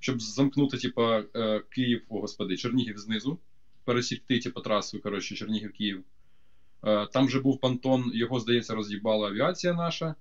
щоб 0.00 0.22
замкнути, 0.22 0.76
типу, 0.76 1.02
е, 1.02 1.62
Київ, 1.70 2.02
о 2.08 2.20
господи, 2.20 2.56
Чернігів 2.56 2.98
знизу, 2.98 3.38
пересікти, 3.84 4.38
типу, 4.38 4.60
трасу, 4.60 5.00
коротше, 5.00 5.34
Чернігів-Київ. 5.34 6.02
Е, 6.84 7.06
там 7.06 7.28
же 7.28 7.40
був 7.40 7.60
понтон, 7.60 8.10
його, 8.14 8.40
здається, 8.40 8.74
роз'їбала 8.74 9.28
авіація 9.28 9.72
наша. 9.72 10.14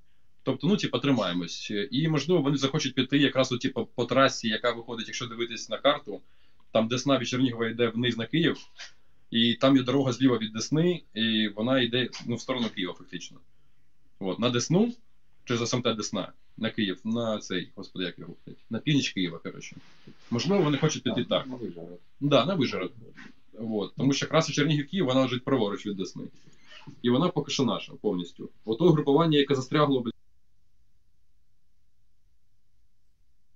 Тобто, 0.43 0.67
ну, 0.67 0.77
типу, 0.77 0.99
тримаємось. 0.99 1.71
І, 1.91 2.07
можливо, 2.07 2.41
вони 2.41 2.57
захочуть 2.57 2.95
піти 2.95 3.17
якраз 3.17 3.51
от, 3.51 3.59
типу, 3.61 3.87
по 3.95 4.05
трасі, 4.05 4.47
яка 4.47 4.71
виходить, 4.71 5.07
якщо 5.07 5.25
дивитись 5.25 5.69
на 5.69 5.77
карту, 5.77 6.21
там 6.71 6.87
Десна 6.87 7.17
від 7.17 7.27
Чернігова 7.27 7.67
йде 7.67 7.87
вниз 7.87 8.17
на 8.17 8.25
Київ, 8.25 8.57
і 9.31 9.53
там 9.53 9.75
є 9.75 9.83
дорога 9.83 10.11
зліва 10.11 10.37
від 10.37 10.53
Десни, 10.53 11.03
і 11.13 11.47
вона 11.47 11.79
йде 11.79 12.09
ну, 12.27 12.35
в 12.35 12.41
сторону 12.41 12.69
Києва, 12.75 12.93
фактично. 12.93 13.37
От, 14.19 14.39
на 14.39 14.49
Десну, 14.49 14.93
чи 15.43 15.57
за 15.57 15.67
самте 15.67 15.93
Десна, 15.93 16.31
на 16.57 16.69
Київ, 16.69 16.99
на 17.03 17.39
цей, 17.39 17.71
господи, 17.75 18.05
як 18.05 18.19
його, 18.19 18.33
блядь, 18.45 18.57
на 18.69 18.79
північ 18.79 19.09
Києва, 19.09 19.37
коротше. 19.37 19.75
Можливо, 20.31 20.63
вони 20.63 20.77
хочуть 20.77 21.03
піти 21.03 21.23
так. 21.23 21.47
На 21.47 21.55
Вижгород. 21.55 21.99
Да, 22.19 22.45
на 22.45 22.55
Вижгород. 22.55 22.91
От. 23.59 23.93
Тому 23.97 24.13
що 24.13 24.25
якраз 24.25 24.49
у 24.49 24.53
Чернігів 24.53 24.87
Київ 24.87 25.05
вона 25.05 25.21
лежить 25.21 25.43
праворуч 25.43 25.85
від 25.85 25.97
Десни. 25.97 26.23
І 27.01 27.09
вона 27.09 27.27
поки 27.29 27.51
що 27.51 27.63
наша 27.63 27.93
повністю. 28.01 28.49
Ото 28.65 28.89
групування, 28.89 29.37
яке 29.37 29.55
застрягло, 29.55 30.01
блядь, 30.01 30.13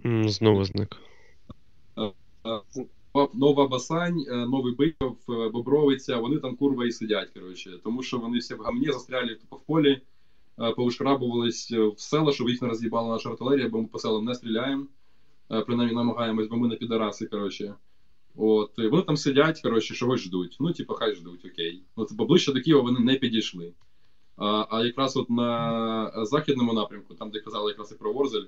М, 0.06 0.30
Знову 0.30 0.64
зник. 0.64 0.98
Нова 3.34 3.68
Басань, 3.68 4.26
е, 4.28 4.36
Новий 4.36 4.76
Биков, 4.76 5.18
е, 5.30 5.50
Бобровиця, 5.50 6.18
вони 6.18 6.38
там 6.38 6.56
курва 6.56 6.86
і 6.86 6.92
сидять, 6.92 7.30
коротше. 7.30 7.80
Тому 7.84 8.04
що 8.04 8.18
вони 8.18 8.38
всі 8.38 8.54
в 8.54 8.62
гамні 8.62 8.86
застряли 8.86 9.36
тупо 9.36 9.56
в 9.56 9.62
полі, 9.62 9.92
е, 9.92 10.02
повишкрабувались 10.76 11.72
е, 11.72 11.86
в 11.86 12.00
села, 12.00 12.32
щоб 12.32 12.50
їх 12.50 12.62
не 12.62 12.68
роз'їбала 12.68 13.10
наша 13.10 13.30
артилерія, 13.30 13.68
бо 13.68 13.82
ми 13.82 13.88
по 13.88 14.00
селам 14.00 14.26
не 14.26 14.34
стріляємо. 14.34 14.86
Е, 15.52 15.62
Принаймні 15.62 15.96
намагаємось, 15.96 16.48
бо 16.48 16.58
ми 16.58 16.68
не 16.68 16.76
підараси, 16.76 17.26
коротше. 17.26 17.76
От, 18.36 18.78
вони 18.78 19.04
там 19.04 19.18
сидять, 19.18 19.62
коротше, 19.62 19.94
чогось 19.94 20.20
ждуть. 20.20 20.58
Ну, 20.60 20.72
типу, 20.72 20.94
хай 20.94 21.16
ждуть, 21.16 21.46
окей. 21.46 21.84
От 21.96 22.18
поближче 22.18 22.52
до 22.52 22.60
Києва 22.60 22.82
вони 22.82 23.00
не 23.00 23.16
підійшли. 23.16 23.74
А, 24.36 24.66
а 24.70 24.84
якраз 24.84 25.18
от 25.18 25.30
на 25.30 26.26
західному 26.26 26.74
напрямку, 26.74 27.14
там, 27.14 27.30
де 27.30 27.40
казали 27.40 27.72
якраз 27.72 27.92
і 27.92 27.96
про 27.96 28.12
Ворзель, 28.14 28.46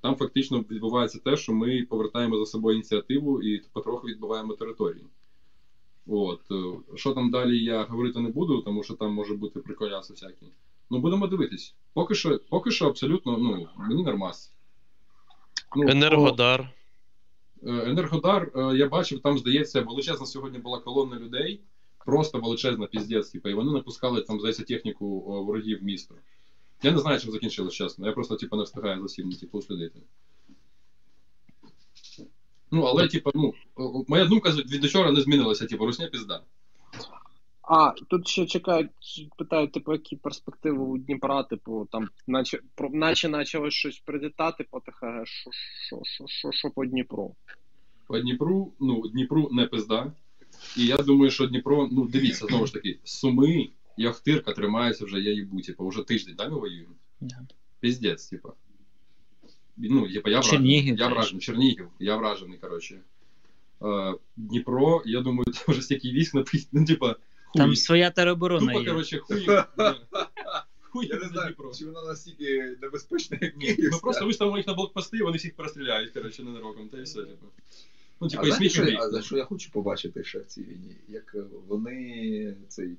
там 0.00 0.14
фактично 0.16 0.58
відбувається 0.70 1.18
те, 1.18 1.36
що 1.36 1.52
ми 1.52 1.82
повертаємо 1.88 2.36
за 2.36 2.46
собою 2.46 2.74
ініціативу 2.74 3.42
і 3.42 3.62
потроху 3.72 4.06
відбуваємо 4.06 4.52
територію. 4.52 5.04
От. 6.06 6.40
е, 6.50 6.78
Що 6.94 7.12
там 7.12 7.30
далі 7.30 7.62
я 7.64 7.84
говорити 7.84 8.20
не 8.20 8.28
буду, 8.28 8.60
тому 8.60 8.82
що 8.82 8.94
там 8.94 9.12
може 9.12 9.34
бути 9.34 9.60
приколяси 9.60 10.12
всякі. 10.12 10.46
Ну, 10.90 10.98
будемо 10.98 11.26
дивитись. 11.26 11.74
Поки 11.92 12.14
що, 12.14 12.40
поки 12.50 12.70
що 12.70 12.86
абсолютно, 12.86 13.38
ну, 13.38 13.68
мені 13.76 14.04
нормас. 14.04 14.52
Ну, 15.76 15.88
Енергодар. 15.88 16.70
Е, 17.62 17.90
Енергодар, 17.90 18.52
е, 18.56 18.76
я 18.76 18.88
бачив, 18.88 19.20
там, 19.20 19.38
здається, 19.38 19.80
величезна 19.80 20.26
сьогодні 20.26 20.58
була 20.58 20.78
колона 20.78 21.16
людей, 21.16 21.60
просто 22.06 22.40
величезна 22.40 22.86
піздець, 22.86 23.30
типу, 23.30 23.48
і 23.48 23.54
вони 23.54 23.72
напускали 23.72 24.22
там, 24.22 24.38
здається, 24.38 24.64
техніку 24.64 25.20
ворогів 25.44 25.80
в 25.80 25.84
місто. 25.84 26.14
Я 26.82 26.90
не 26.90 26.98
знаю, 26.98 27.20
чим 27.20 27.32
закінчилось, 27.32 27.74
чесно. 27.74 28.06
Я 28.06 28.12
просто, 28.12 28.36
типу, 28.36 28.56
не 28.56 28.62
встигаю 28.62 29.00
за 29.00 29.06
всім, 29.06 29.32
типу, 29.32 29.62
слідити. 29.62 30.00
Ну, 32.70 32.82
але, 32.82 33.08
типу, 33.08 33.30
ну, 33.34 33.54
моя 34.08 34.24
думка 34.24 34.50
від 34.50 34.84
вчора 34.84 35.12
не 35.12 35.20
змінилася, 35.20 35.66
типу, 35.66 35.86
русня 35.86 36.06
пізда. 36.06 36.42
А, 37.70 37.90
тут 37.90 38.28
ще 38.28 38.46
чекають, 38.46 38.90
питають, 39.38 39.72
типу, 39.72 39.92
які 39.92 40.16
перспективи 40.16 40.78
у 40.78 40.98
Дніпра, 40.98 41.42
типу, 41.42 41.88
там, 41.92 42.08
наче, 42.26 42.60
про, 42.74 42.90
наче 42.90 43.28
почали 43.28 43.70
щось 43.70 43.98
прилітати 43.98 44.66
по 44.70 44.80
ТХГ, 44.80 45.26
що, 45.26 45.50
що, 45.86 46.00
що, 46.04 46.24
що, 46.26 46.52
що 46.52 46.70
по 46.70 46.86
Дніпру? 46.86 47.34
По 48.06 48.18
Дніпру, 48.18 48.72
ну, 48.80 49.08
Дніпру 49.08 49.48
не 49.52 49.66
пизда. 49.66 50.12
І 50.76 50.86
я 50.86 50.96
думаю, 50.96 51.30
що 51.30 51.46
Дніпро, 51.46 51.88
ну, 51.92 52.08
дивіться, 52.08 52.46
знову 52.46 52.66
ж 52.66 52.72
таки, 52.72 52.98
Суми 53.04 53.68
і 53.96 54.06
Охтирка 54.06 54.52
тримаються 54.52 55.04
вже, 55.04 55.20
я 55.20 55.32
їбу, 55.32 55.60
типу, 55.60 55.88
вже 55.88 56.02
тиждень, 56.02 56.34
да, 56.38 56.48
ми 56.48 56.58
воюємо? 56.58 56.94
Да. 57.20 57.46
Піздець, 57.80 58.26
типа. 58.26 58.52
Ну, 59.76 60.12
типа, 60.12 60.30
я 60.30 60.36
вражений. 60.36 60.58
Чернігів 60.58 60.98
Я 60.98 61.08
вражений. 61.08 61.40
Чернігів, 61.40 61.88
я 61.98 62.16
вражений, 62.16 62.58
коротше. 62.58 63.00
Е, 63.82 64.14
Дніпро, 64.36 65.02
я 65.06 65.20
думаю, 65.20 65.44
там 65.52 65.64
вже 65.68 65.82
стільки 65.82 66.08
військ 66.08 66.34
ну, 66.72 66.84
типа, 66.84 67.16
хуй. 67.52 67.60
Там 67.62 67.76
своя 67.76 68.10
тероборона 68.10 68.72
Тупо, 68.72 68.80
є. 68.80 68.88
коротше, 68.88 69.18
хуй. 69.18 69.46
Хуй 70.80 71.06
Я 71.06 71.16
не 71.16 71.28
знаю, 71.28 71.46
Дніпро. 71.46 71.72
чи 71.74 71.86
вона 71.86 72.02
настільки 72.02 72.76
небезпечна, 72.82 73.38
як 73.40 73.56
Ні, 73.56 73.74
Київ. 73.74 73.92
Ми 73.92 73.98
просто 73.98 74.26
виставимо 74.26 74.56
їх 74.56 74.66
на 74.66 74.74
блокпости, 74.74 75.16
і 75.16 75.22
вони 75.22 75.36
всіх 75.36 75.56
перестріляють, 75.56 76.10
коротше, 76.10 76.42
ненароком, 76.42 76.88
та 76.88 76.98
і 76.98 77.02
все, 77.02 77.20
типу. 77.20 77.46
Ну, 78.20 78.28
типу, 78.28 78.42
а 78.42 78.48
і 78.48 78.50
знаєш, 78.50 78.72
що, 78.72 78.82
гріх. 78.82 78.98
а 79.00 79.10
за 79.10 79.22
що 79.22 79.36
я 79.36 79.44
хочу 79.44 79.70
побачити 79.70 80.24
ще 80.24 80.38
в 80.38 80.46
цій 80.46 80.62
війні? 80.62 80.96
Як 81.08 81.32
е, 81.34 81.42
вони 81.68 82.56
цей 82.68 82.96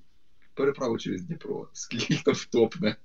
переправу 0.53 0.97
через 0.97 1.21
Дніпро, 1.21 1.67
скільки 1.73 2.13
їх 2.13 2.23
там 2.23 2.33
втопне. 2.33 2.95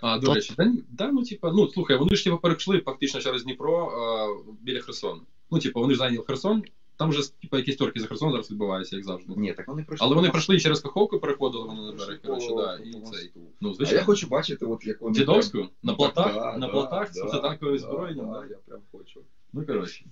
А, 0.00 0.18
до 0.18 0.34
речі, 0.34 0.54
да, 0.58 0.72
да, 0.90 1.12
ну, 1.12 1.22
типа, 1.24 1.52
ну, 1.52 1.68
слухай, 1.68 1.96
вони 1.96 2.16
ж 2.16 2.24
типу, 2.24 2.38
перейшли 2.38 2.80
фактично 2.80 3.20
через 3.20 3.44
Дніпро 3.44 3.86
а, 3.86 4.28
біля 4.60 4.80
Херсону. 4.80 5.22
Ну, 5.50 5.58
типу, 5.58 5.80
вони 5.80 5.94
ж 5.94 5.98
зайняли 5.98 6.24
Херсон, 6.26 6.62
там 6.96 7.10
вже 7.10 7.40
типу, 7.40 7.56
якісь 7.56 7.76
торки 7.76 8.00
за 8.00 8.06
Херсон 8.06 8.30
зараз 8.30 8.50
відбуваються, 8.50 8.96
як 8.96 9.04
завжди. 9.04 9.32
Ні, 9.36 9.52
так 9.52 9.68
вони 9.68 9.82
пройшли. 9.82 10.06
Але 10.06 10.16
вони 10.16 10.30
пройшли 10.30 10.56
і 10.56 10.60
через 10.60 10.80
Каховку, 10.80 11.18
переходили 11.18 11.64
вони 11.66 11.80
на 11.82 11.92
берег, 11.92 12.20
коротше, 12.22 12.48
да, 12.56 12.78
і 12.84 12.92
цей. 12.92 13.30
Ну, 13.60 13.70
А 13.70 13.74
звичайно. 13.74 13.98
я 14.00 14.04
хочу 14.04 14.26
бачити, 14.28 14.66
от 14.66 14.86
як 14.86 15.00
вони. 15.00 15.14
Дідовську? 15.18 15.58
На 15.58 15.68
Ну, 15.82 15.96
плотах? 15.96 16.34
так, 16.34 16.58
На 16.58 16.66
да? 16.68 17.06
З 17.12 17.14
да, 17.14 17.20
протитанковим 17.20 17.74
да, 17.74 17.80
зброєнням, 17.80 18.32
да, 18.32 18.40
да? 18.40 18.46
Я 18.46 18.56
прям 18.66 18.80
хочу. 18.92 19.20
Ну, 19.52 19.66
коротше. 19.66 20.04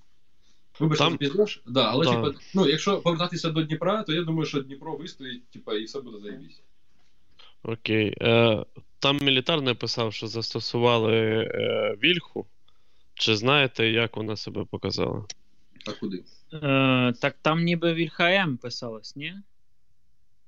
Вибачте, 0.81 1.05
Там- 1.05 1.13
за 1.13 1.19
підрож. 1.19 1.63
Да, 1.67 1.83
але, 1.85 2.05
Да. 2.05 2.13
типу, 2.13 2.39
ну, 2.55 2.69
якщо 2.69 2.99
повертатися 3.01 3.51
до 3.51 3.63
Дніпра, 3.63 4.03
то 4.03 4.13
я 4.13 4.23
думаю, 4.23 4.47
що 4.47 4.61
Дніпро 4.61 4.97
вистоїть, 4.97 5.47
типу, 5.51 5.73
і 5.73 5.85
все 5.85 6.01
буде 6.01 6.19
заєбісь. 6.19 6.61
Окей. 7.63 8.15
Е, 8.21 8.65
там 8.99 9.19
мілітар 9.23 9.63
написав, 9.63 10.13
що 10.13 10.27
застосували 10.27 11.15
е, 11.15 11.97
вільху. 12.03 12.47
Чи 13.15 13.37
знаєте, 13.37 13.91
як 13.91 14.17
вона 14.17 14.37
себе 14.37 14.65
показала? 14.71 15.25
А 15.87 15.93
куди? 15.93 16.25
Е, 16.53 17.13
так 17.21 17.37
там 17.43 17.65
ніби 17.65 17.95
Вільхаєм 17.95 18.57
писалось, 18.57 19.17
ні? 19.17 19.35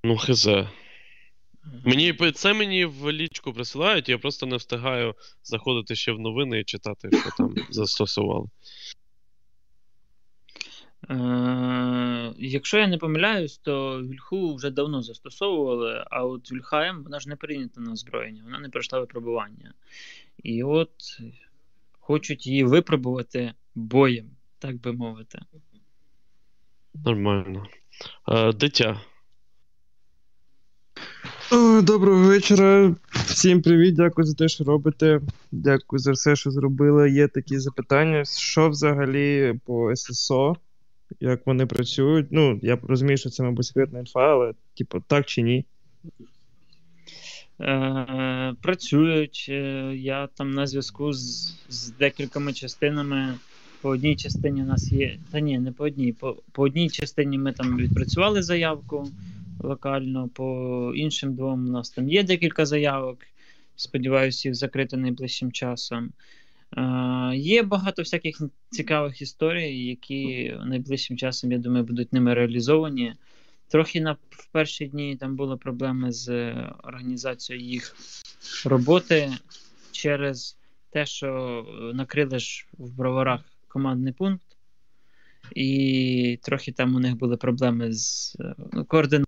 Ну, 0.05 0.17
хз. 0.17 0.49
Мені 1.85 2.13
це 2.35 2.53
мені 2.53 2.85
в 2.85 3.13
лічку 3.13 3.53
присилають, 3.53 4.09
я 4.09 4.19
просто 4.19 4.47
не 4.47 4.57
встигаю 4.57 5.15
заходити 5.43 5.95
ще 5.95 6.13
в 6.13 6.21
новини 6.21 6.61
і 6.61 6.65
читати, 6.65 7.09
що 7.13 7.31
там 7.37 7.55
застосували. 7.71 8.49
Е, 11.11 12.35
якщо 12.39 12.79
я 12.79 12.87
не 12.87 12.99
помиляюсь, 12.99 13.59
то 13.59 14.03
Вільху 14.03 14.55
вже 14.55 14.71
давно 14.71 15.03
застосовували, 15.03 16.05
а 16.11 16.25
от 16.25 16.53
Вільхаєм 16.53 17.03
вона 17.03 17.21
ж 17.21 17.29
не 17.29 17.37
прийнята 17.37 17.81
на 17.81 17.93
озброєння, 17.93 18.43
вона 18.45 18.59
не 18.59 18.69
пройшла 18.69 19.01
випробування. 19.01 19.75
І 20.43 20.63
от 20.63 21.21
хочуть 22.01 22.47
її 22.47 22.65
випробувати 22.65 23.55
боєм, 23.75 24.31
так 24.59 24.81
би 24.81 24.93
мовити. 24.93 25.39
Нормально. 26.95 27.67
Е, 28.29 28.53
дитя. 28.53 29.01
О, 31.53 31.81
Доброго 31.83 32.27
вечора. 32.27 32.95
Всім 33.11 33.63
привіт, 33.63 33.95
дякую 33.95 34.27
за 34.27 34.35
те, 34.35 34.49
що 34.49 34.65
робите. 34.65 35.21
Дякую 35.53 35.99
за 35.99 36.13
все, 36.13 36.37
що 36.37 36.51
зробили. 36.51 37.11
Є 37.11 37.29
такі 37.29 37.59
запитання. 37.59 38.25
Що 38.25 38.69
взагалі 38.69 39.55
по 39.65 39.97
ССО? 39.97 40.57
Як 41.21 41.47
вони 41.47 41.67
працюють? 41.67 42.27
Ну, 42.31 42.61
я 42.63 42.79
розумію, 42.83 43.17
що 43.17 43.31
це, 43.31 43.43
мабуть, 43.43 43.67
секретна 43.67 43.99
інфа, 43.99 44.33
але, 44.33 44.53
типу, 44.75 45.01
так 45.01 45.27
чи 45.27 45.43
ні? 45.43 45.65
Е, 47.61 48.55
працюють. 48.63 49.47
Е, 49.49 49.93
Я 49.97 50.27
там 50.27 50.51
на 50.51 50.67
зв'язку 50.67 51.13
з, 51.13 51.55
з 51.69 51.91
декількома 51.91 52.53
частинами. 52.53 53.35
По 53.81 53.89
одній 53.89 54.17
частині 54.17 54.63
у 54.63 54.67
нас 54.67 54.93
є. 54.93 55.19
Та 55.31 55.41
ні, 55.41 55.59
не 55.59 55.73
по 55.73 55.85
одній. 55.85 56.13
По, 56.13 56.37
по 56.53 56.63
одній 56.63 56.91
частині 56.91 57.39
ми 57.39 57.53
там 57.53 57.77
відпрацювали 57.77 58.43
заявку 58.43 59.09
локально, 59.61 60.29
по 60.29 60.93
іншим 60.97 61.35
двом 61.35 61.69
у 61.69 61.71
нас 61.71 61.91
там 61.91 62.09
є 62.09 62.23
декілька 62.23 62.67
заявок. 62.67 63.19
Сподіваюся, 63.77 64.49
їх 64.49 64.55
закрити 64.55 64.97
найближчим 64.97 65.53
часом. 65.53 66.11
Е, 66.77 66.83
є 67.37 67.63
багато 67.63 68.03
всяких 68.03 68.43
цікавих 68.71 69.23
історій, 69.23 69.87
які 69.87 70.55
найближчим 70.65 71.17
часом, 71.17 71.53
я 71.53 71.59
думаю, 71.59 71.85
будуть 71.85 72.13
ними 72.13 72.35
реалізовані. 72.35 73.15
Трохи 73.69 74.01
на 74.01 74.17
в 74.31 74.47
перші 74.53 74.87
дні 74.87 75.17
там 75.17 75.37
були 75.37 75.57
проблеми 75.57 76.13
з 76.13 76.55
організацією 76.85 77.67
їх 77.67 77.97
роботи 78.65 79.33
через 79.93 80.57
те, 80.91 81.07
що 81.07 81.65
накрили 81.95 82.39
ж 82.39 82.67
в 82.79 82.91
броварах 82.97 83.41
командний 83.77 84.13
пункт, 84.13 84.47
і 85.55 86.39
трохи 86.43 86.73
там 86.73 86.95
у 86.95 86.99
них 86.99 87.17
були 87.17 87.37
проблеми 87.37 87.93
з 87.93 88.37
ну, 88.73 88.85
координацією. 88.85 89.27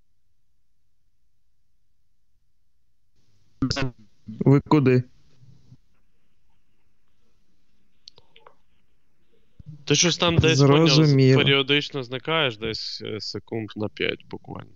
Ви 4.27 4.61
куди? 4.61 5.03
Ти 9.85 9.95
щось 9.95 10.17
там 10.19 10.37
десь 10.37 10.61
поняв, 10.61 11.15
періодично 11.17 12.03
зникаєш, 12.03 12.57
десь 12.57 13.03
е, 13.05 13.21
секунд 13.21 13.69
на 13.77 13.89
5 13.89 14.27
буквально. 14.31 14.73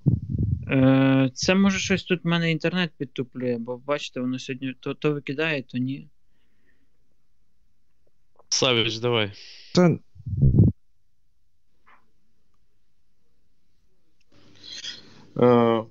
Е, 0.69 1.31
Це 1.35 1.55
може 1.55 1.79
щось 1.79 2.05
тут 2.05 2.25
в 2.25 2.27
мене 2.27 2.51
інтернет 2.51 2.91
підтуплює, 2.99 3.57
бо 3.59 3.77
бачите, 3.77 4.21
воно 4.21 4.39
сьогодні 4.39 4.75
то, 4.81 4.95
то 4.95 5.13
викидає, 5.13 5.63
то 5.63 5.79
ні. 5.79 6.09
Савіч, 8.49 8.99
давай. 8.99 9.33
Та... 9.75 9.99
Е, 15.39 15.85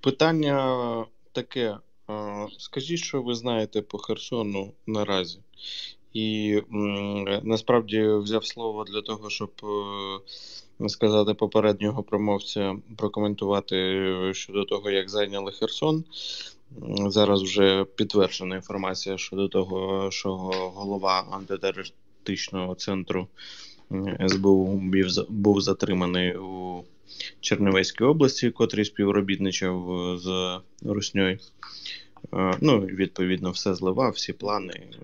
питання 0.00 1.06
таке. 1.32 1.78
Е, 2.10 2.48
скажіть, 2.58 2.98
що 2.98 3.22
ви 3.22 3.34
знаєте 3.34 3.82
по 3.82 3.98
Херсону 3.98 4.72
наразі. 4.86 5.38
І 6.12 6.58
насправді 7.42 8.02
взяв 8.02 8.46
слово 8.46 8.84
для 8.84 9.02
того, 9.02 9.30
щоб 9.30 9.50
е, 10.80 10.88
сказати 10.88 11.34
попереднього 11.34 12.02
промовця, 12.02 12.76
прокоментувати 12.96 13.76
щодо 14.34 14.64
того, 14.64 14.90
як 14.90 15.10
зайняли 15.10 15.52
Херсон. 15.52 16.04
Зараз 17.06 17.42
вже 17.42 17.84
підтверджена 17.84 18.56
інформація 18.56 19.18
щодо 19.18 19.48
того, 19.48 20.10
що 20.10 20.34
голова 20.74 21.26
антитерористичного 22.22 22.74
центру 22.74 23.28
СБУ 24.28 24.82
був, 25.28 25.60
затриманий 25.60 26.36
у 26.36 26.84
Чернівецькій 27.40 28.04
області, 28.04 28.50
котрий 28.50 28.84
співробітничав 28.84 29.92
е, 29.92 30.18
з 30.18 30.60
Русньою. 30.82 31.38
Е, 32.34 32.56
Ну, 32.60 32.80
відповідно, 32.80 33.50
все 33.50 33.74
зливав, 33.74 34.12
всі 34.12 34.32
плани, 34.32 34.72
е, 34.72 34.96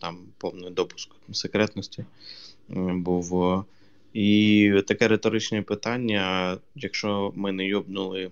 там 0.00 0.18
повний 0.38 0.70
допуск 0.70 1.10
секретності 1.32 2.04
був. 2.68 3.64
І 4.12 4.72
таке 4.86 5.08
риторичне 5.08 5.62
питання: 5.62 6.56
якщо 6.74 7.32
ми 7.36 7.52
не 7.52 7.66
йобнули 7.66 8.30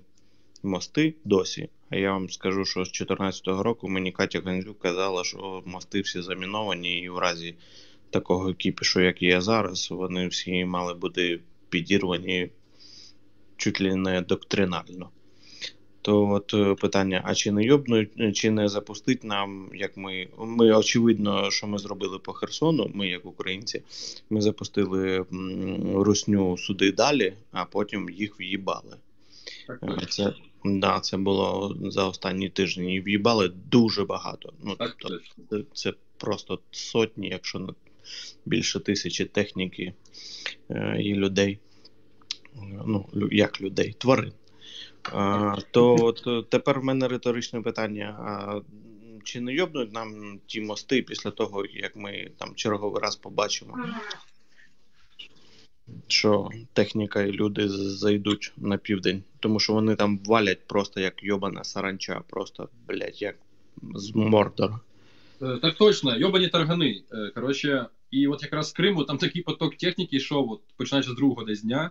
мости 0.63 1.15
досі, 1.25 1.69
а 1.91 1.97
я 1.97 2.13
вам 2.13 2.31
скажу, 2.31 2.65
що 2.65 2.85
з 2.85 2.89
2014 2.89 3.47
року 3.47 3.89
мені 3.89 4.13
Катя 4.13 4.41
Гандзюк 4.45 4.79
казала, 4.79 5.25
що 5.25 5.63
мости 5.67 6.01
всі 6.01 6.23
заміновані, 6.23 7.01
і 7.01 7.09
в 7.09 7.19
разі 7.19 7.55
такого 8.17 8.55
кіпішу, 8.55 9.01
як 9.01 9.23
є 9.23 9.41
зараз, 9.41 9.91
вони 9.91 10.29
всі 10.29 10.65
мали 10.65 10.95
бути 10.95 11.41
підірвані 11.69 12.51
чуть 13.57 13.81
ли 13.81 13.95
не 13.95 14.21
доктринально. 14.21 15.11
То 16.03 16.29
от 16.29 16.55
е, 16.55 16.75
питання: 16.75 17.23
а 17.25 17.35
чи 17.35 17.53
не 17.53 17.65
йобнуть, 17.65 18.37
чи 18.37 18.51
не 18.51 18.69
запустить 18.69 19.25
нам, 19.25 19.71
як 19.75 19.97
ми. 19.97 20.29
Ми 20.39 20.73
очевидно, 20.73 21.51
що 21.51 21.67
ми 21.67 21.79
зробили 21.79 22.19
по 22.19 22.33
Херсону, 22.33 22.91
ми, 22.95 23.09
як 23.09 23.27
українці, 23.27 23.83
ми 24.31 24.41
запустили 24.41 25.25
русню 25.95 26.59
сюди 26.59 26.93
далі, 26.93 27.33
а 27.53 27.65
потім 27.65 28.11
їх 28.11 28.41
в'їбали. 28.41 28.97
Е, 29.71 30.07
Це, 30.09 30.35
да, 30.65 31.01
це 31.01 31.17
було 31.17 31.77
за 31.81 32.09
останні 32.09 32.49
тижні. 32.49 32.95
І 32.95 33.01
в'їбали 33.01 33.49
дуже 33.49 34.05
багато. 34.05 34.53
Ну, 34.65 34.77
тобто, 34.79 35.21
це 35.73 35.93
просто 36.17 36.59
сотні, 36.71 37.29
якщо 37.29 37.59
не 37.59 37.73
більше 38.45 38.81
тисячі 38.81 39.25
техніки 39.25 39.93
е, 40.71 40.97
і 41.01 41.15
людей. 41.15 41.59
Ну, 42.85 43.07
як 43.31 43.61
людей, 43.61 43.95
тварин. 43.99 44.33
А, 45.13 45.57
то 45.71 45.97
от, 46.01 46.51
тепер 46.51 46.81
в 46.81 46.85
мене 46.85 47.09
риторичне 47.09 47.61
питання: 47.61 48.07
а 48.21 48.61
чи 49.25 49.41
не 49.41 49.55
йобнуть 49.55 49.93
нам 49.93 50.41
ті 50.47 50.61
мости 50.61 51.03
після 51.03 51.31
того, 51.31 51.67
як 51.67 51.97
ми 51.97 52.31
там 52.39 52.55
черговий 52.55 53.03
раз 53.03 53.17
побачимо, 53.17 53.79
що 56.09 56.51
техніка 56.73 57.23
і 57.23 57.33
люди 57.33 57.69
зайдуть 57.69 58.53
на 58.57 58.77
південь, 58.77 59.23
тому 59.41 59.61
що 59.61 59.73
вони 59.73 59.97
там 59.97 60.19
валять 60.25 60.67
просто 60.67 61.01
як 61.01 61.23
йобана 61.23 61.65
саранча, 61.65 62.23
просто, 62.29 62.69
блядь, 62.89 63.23
як 63.23 63.37
з 63.95 64.15
Мордора. 64.15 64.81
Е, 65.43 65.59
Так 65.63 65.75
точно, 65.75 66.17
йобані 66.17 66.49
таргани. 66.49 67.03
Е, 67.13 67.31
Коротше, 67.35 67.87
і 68.17 68.27
от 68.27 68.43
якраз 68.43 68.69
з 68.69 68.73
Криму 68.73 69.05
там 69.05 69.19
такий 69.19 69.43
поток 69.43 69.77
техніки 69.77 70.17
йшов, 70.17 70.51
от, 70.51 70.61
починаючи 70.77 71.11
з 71.11 71.15
другого 71.15 71.45
десь 71.45 71.63
дня. 71.63 71.91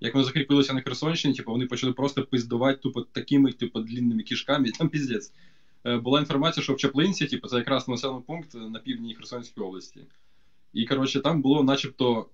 Як 0.00 0.14
вони 0.14 0.24
закріпилися 0.26 0.72
на 0.72 0.80
Херсонщині, 0.80 1.34
типу, 1.34 1.52
вони 1.52 1.66
почали 1.66 1.92
просто 1.92 2.22
пиздувати 2.22 2.78
тупо 2.78 3.02
такими, 3.02 3.52
типу, 3.52 3.80
длінними 3.80 4.22
кишками, 4.22 4.68
і 4.68 4.70
там 4.70 4.88
піздець. 4.88 5.32
Е, 5.86 5.96
Була 5.96 6.20
інформація, 6.20 6.64
що 6.64 6.74
в 6.74 6.76
Чаплинці, 6.76 7.26
типу, 7.26 7.48
це 7.48 7.56
якраз 7.56 7.88
населений 7.88 8.22
пункт 8.26 8.54
на 8.54 8.78
півдні 8.78 9.14
Херсонської 9.14 9.66
області. 9.66 10.00
І, 10.72 10.86
коротше, 10.86 11.20
там 11.20 11.42
було 11.42 11.62
начебто 11.62 12.26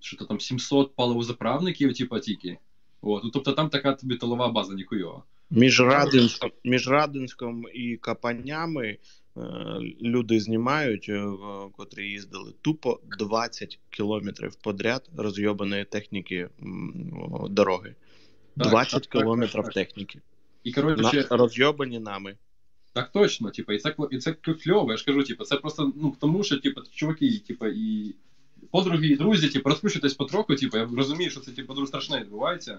що 0.00 0.16
то 0.16 0.24
там 0.24 0.40
700 0.40 0.96
паливозаправників, 0.96 1.94
типу, 1.94 2.18
тільки. 2.18 2.58
От, 3.02 3.24
ну, 3.24 3.30
тобто 3.30 3.52
там 3.52 3.68
така 3.68 3.92
тобі 3.92 4.16
тилова 4.16 4.48
база 4.48 4.74
ніхуйова. 4.74 5.22
Між 5.50 5.80
Радинськом, 5.80 6.50
між 6.64 6.88
Радинськом 6.88 7.64
і 7.74 7.96
Капанями 7.96 8.98
люди 10.02 10.40
знімають, 10.40 11.08
е, 11.08 11.26
котрі 11.76 12.08
їздили 12.08 12.52
тупо 12.62 13.00
20 13.18 13.78
кілометрів 13.90 14.54
подряд 14.54 15.10
розйобаної 15.16 15.84
техніки 15.84 16.48
дороги. 17.50 17.94
20 18.56 18.92
так, 18.92 19.02
так, 19.02 19.22
кілометрів 19.22 19.64
так. 19.64 19.74
техніки. 19.74 20.20
І, 20.64 20.72
коротше, 20.72 21.26
На- 21.30 21.36
розйобані 21.36 21.98
нами. 21.98 22.36
Так 22.92 23.12
точно, 23.12 23.50
типа, 23.50 23.72
і 23.72 23.78
це 23.78 23.94
і 24.10 24.18
це 24.18 24.32
кльово. 24.32 24.90
Я 24.90 24.96
ж 24.96 25.04
кажу, 25.04 25.22
типа, 25.22 25.44
це 25.44 25.56
просто 25.56 25.92
ну 25.96 26.16
тому, 26.20 26.44
що 26.44 26.56
типа 26.56 26.82
чуваки, 26.92 27.38
типа, 27.46 27.68
і 27.68 28.14
подруги, 28.70 29.06
і 29.06 29.16
друзі, 29.16 29.48
типа, 29.48 29.70
розпишитесь 29.70 30.14
потроху, 30.14 30.54
типа, 30.54 30.78
я 30.78 30.88
розумію, 30.96 31.30
що 31.30 31.40
це 31.40 31.52
типа 31.52 31.74
дуже 31.74 31.86
страшне 31.86 32.20
відбувається. 32.20 32.78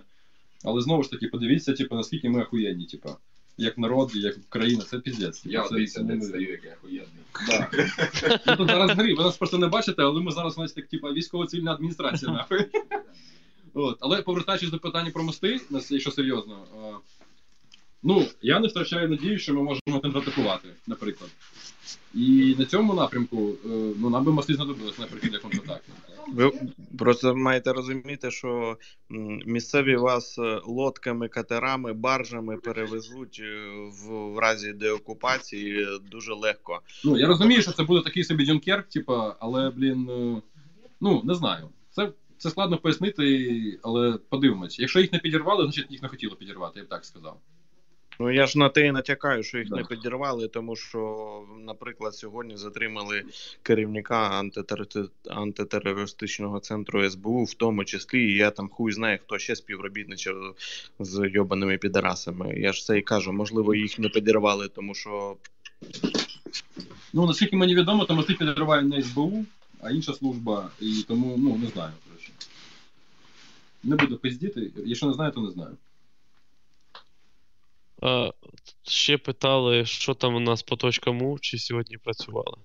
Але 0.63 0.81
знову 0.81 1.03
ж 1.03 1.11
таки, 1.11 1.27
подивіться, 1.27 1.73
типа, 1.73 1.95
наскільки 1.95 2.29
ми 2.29 2.41
охуєнні, 2.41 2.85
типа, 2.85 3.17
як 3.57 3.77
народ, 3.77 4.11
і 4.15 4.19
як 4.19 4.49
країна, 4.49 4.83
це 4.87 4.99
піздець. 4.99 5.45
Я 5.45 5.63
це, 5.63 6.03
де 6.03 6.15
ну, 6.15 6.21
стою, 6.21 6.51
як 6.51 6.63
я 6.63 6.73
охуєнний. 6.73 7.23
Да. 7.47 7.69
Ну, 8.47 8.55
тут 8.55 8.67
зараз 8.67 8.91
грі, 8.91 9.13
ви 9.13 9.23
нас 9.23 9.37
просто 9.37 9.57
не 9.57 9.67
бачите, 9.67 10.03
але 10.03 10.21
ми 10.21 10.31
зараз 10.31 10.57
у 10.57 10.61
нас 10.61 10.73
так, 10.73 10.87
типа, 10.87 11.11
військово-цивільна 11.11 11.73
адміністрація, 11.73 12.31
нахуй. 12.31 12.65
От. 13.73 13.97
Але 13.99 14.21
повертаючись 14.21 14.69
до 14.69 14.79
питання 14.79 15.11
про 15.11 15.23
мости, 15.23 15.59
якщо 15.89 16.11
серйозно, 16.11 16.65
е, 16.75 16.93
ну, 18.03 18.25
я 18.41 18.59
не 18.59 18.67
втрачаю 18.67 19.09
надію, 19.09 19.39
що 19.39 19.53
ми 19.53 19.61
можемо 19.61 20.01
контратакувати, 20.01 20.67
наприклад. 20.87 21.29
І 22.13 22.55
на 22.59 22.65
цьому 22.65 22.93
напрямку 22.93 23.49
е, 23.65 23.67
ну, 23.97 24.09
нам 24.09 24.23
би 24.23 24.31
мости 24.31 24.53
знадобилось, 24.53 24.99
наприклад, 24.99 25.31
для 25.31 25.39
контратаки. 25.39 25.91
Ви 26.33 26.51
просто 26.97 27.35
маєте 27.35 27.73
розуміти, 27.73 28.31
що 28.31 28.77
місцеві 29.45 29.95
вас 29.95 30.39
е, 30.39 30.61
лодками, 30.65 31.27
катерами, 31.27 31.93
баржами 31.93 32.57
перевезуть 32.57 33.41
е, 33.43 33.69
в, 33.89 34.33
в 34.33 34.39
разі 34.39 34.73
деокупації 34.73 35.87
дуже 36.11 36.33
легко. 36.33 36.81
Ну, 37.05 37.17
я 37.17 37.27
розумію, 37.27 37.61
що 37.61 37.71
це 37.71 37.83
буде 37.83 38.01
такий 38.01 38.23
собі 38.23 38.45
Дюнкерк, 38.45 38.89
типа, 38.89 39.35
але, 39.39 39.69
блін, 39.69 40.09
е, 40.09 40.41
ну, 41.01 41.21
не 41.23 41.35
знаю. 41.35 41.69
Це, 41.89 42.11
це 42.37 42.49
складно 42.49 42.77
пояснити, 42.77 43.79
але 43.83 44.19
подивимось. 44.29 44.79
Якщо 44.79 44.99
їх 44.99 45.13
не 45.13 45.19
підірвали, 45.19 45.63
значить 45.63 45.91
їх 45.91 46.01
не 46.01 46.09
хотіли 46.09 46.35
підірвати, 46.35 46.79
я 46.79 46.85
б 46.85 46.89
так 46.89 47.05
сказав. 47.05 47.39
Ну 48.19 48.31
я 48.31 48.47
ж 48.47 48.59
на 48.59 48.69
те 48.69 48.87
і 48.87 48.91
натякаю, 48.91 49.43
що 49.43 49.57
їх 49.57 49.69
Да. 49.69 49.75
не 49.75 49.83
підірвали, 49.83 50.47
тому 50.47 50.75
що, 50.75 51.43
наприклад, 51.59 52.15
сьогодні 52.15 52.57
затримали 52.57 53.23
керівника 53.63 54.41
антитер- 54.43 55.09
антитерористичного 55.29 56.59
центру 56.59 57.09
СБУ, 57.09 57.43
в 57.43 57.53
тому 57.53 57.85
числі, 57.85 58.31
і 58.31 58.35
я 58.35 58.51
там 58.51 58.69
хуй 58.69 58.91
знає, 58.91 59.19
хто 59.23 59.39
ще 59.39 59.55
співробітничав 59.55 60.55
з 60.99 61.29
йобаними 61.29 61.77
підарасами. 61.77 62.53
Я 62.59 62.73
ж 62.73 62.85
це 62.85 62.97
і 62.97 63.01
кажу, 63.01 63.33
можливо, 63.33 63.75
їх 63.75 63.99
не 63.99 64.09
підірвали, 64.09 64.67
тому 64.67 64.93
що 64.95 65.35
Ну, 67.13 67.25
наскільки 67.25 67.55
мені 67.55 67.75
відомо, 67.75 68.05
то 68.05 68.15
мости 68.15 68.33
підриває 68.33 68.81
не 68.83 69.01
СБУ, 69.01 69.45
а 69.81 69.91
інша 69.91 70.13
служба, 70.13 70.69
і 70.81 71.03
тому, 71.07 71.35
ну, 71.37 71.57
не 71.57 71.67
знаю, 71.67 71.91
коротше. 72.07 72.31
Не 73.83 73.95
буду 73.95 74.17
пиздіти, 74.17 74.71
якщо 74.85 75.07
не 75.07 75.13
знаю, 75.13 75.31
то 75.31 75.41
не 75.41 75.51
знаю. 75.51 75.77
А, 78.01 78.31
ще 78.83 79.17
питали, 79.17 79.85
що 79.85 80.13
там 80.13 80.35
у 80.35 80.39
нас 80.39 80.63
по 80.63 80.75
точкам 80.75 81.21
У, 81.21 81.39
чи 81.39 81.57
сьогодні 81.57 81.97
працювали. 81.97 82.57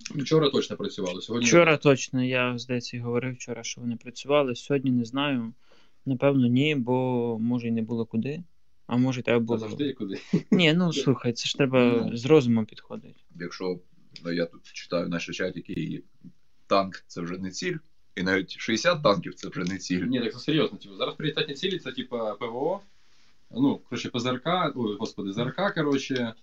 Вчора 0.00 0.50
точно 0.50 0.76
працювали, 0.76 1.20
сьогодні. 1.22 1.48
Вчора 1.48 1.76
точно, 1.76 2.24
я 2.24 2.58
здається 2.58 2.96
і 2.96 3.00
говорив 3.00 3.34
вчора, 3.34 3.62
що 3.62 3.80
вони 3.80 3.96
працювали. 3.96 4.54
Сьогодні 4.54 4.90
не 4.90 5.04
знаю. 5.04 5.52
Напевно, 6.06 6.46
ні, 6.46 6.74
бо 6.74 7.38
може 7.40 7.68
і 7.68 7.70
не 7.70 7.82
було 7.82 8.06
куди. 8.06 8.42
А 8.86 8.96
може, 8.96 9.22
треба 9.22 9.40
було. 9.40 9.58
завжди 9.58 9.92
куди. 9.92 10.20
Ні, 10.50 10.72
ну 10.72 10.92
слухай, 10.92 11.32
це 11.32 11.46
ж 11.48 11.56
треба 11.56 12.06
Ну. 12.10 12.16
з 12.16 12.24
розумом 12.24 12.66
підходити. 12.66 13.14
Якщо 13.40 13.78
ну, 14.24 14.32
я 14.32 14.46
тут 14.46 14.72
читаю 14.72 15.08
наші 15.08 15.32
чатики, 15.32 15.72
і 15.72 16.04
танк 16.66 17.04
це 17.06 17.20
вже 17.20 17.38
не 17.38 17.50
ціль, 17.50 17.76
і 18.16 18.22
навіть 18.22 18.50
60 18.58 19.02
танків 19.02 19.34
це 19.34 19.48
вже 19.48 19.64
не 19.64 19.78
ціль. 19.78 20.00
Ні, 20.04 20.20
так 20.20 20.32
це 20.32 20.38
серйозно. 20.38 20.78
Типу, 20.78 20.94
зараз 20.96 21.14
пріоритетні 21.14 21.54
цілі 21.54 21.78
це 21.78 21.92
типа 21.92 22.34
ПВО, 22.34 22.80
ну, 23.50 23.78
коротше, 23.78 24.10
ПЗРК, 24.10 24.46
ой, 24.74 24.96
господи, 24.96 25.32
ЗРК, 25.32 25.74
коротше. 25.74 26.34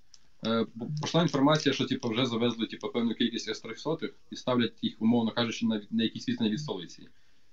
Е, 0.46 0.66
Пішла 1.02 1.22
інформація, 1.22 1.74
що 1.74 1.86
типу, 1.86 2.10
вже 2.10 2.26
завезли 2.26 2.68
типу, 2.68 2.90
певну 2.90 3.14
кількість 3.14 3.50
С-300 3.50 4.10
і 4.32 4.36
ставлять 4.36 4.74
їх, 4.82 5.02
умовно 5.02 5.32
кажучи, 5.32 5.66
на, 5.66 5.82
на 5.92 6.04
якісь 6.04 6.30
відстані 6.30 6.50
від 6.50 6.60
столиці. 6.60 7.08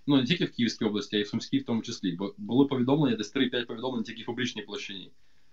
Ну, 0.07 0.17
не 0.17 0.25
тільки 0.25 0.45
в 0.45 0.53
Київській 0.53 0.85
області, 0.85 1.17
а 1.17 1.19
й 1.19 1.23
в 1.23 1.29
Сумській 1.29 1.59
в 1.59 1.65
тому 1.65 1.83
числі. 1.83 2.13
Бо 2.13 2.35
були 2.39 2.67
повідомлення, 2.67 3.17
десь 3.17 3.35
3-5 3.35 3.67
повідомлень 3.67 4.05
тільки 4.05 4.23
в 4.23 4.27
публічній 4.27 4.63
площині. 4.63 5.11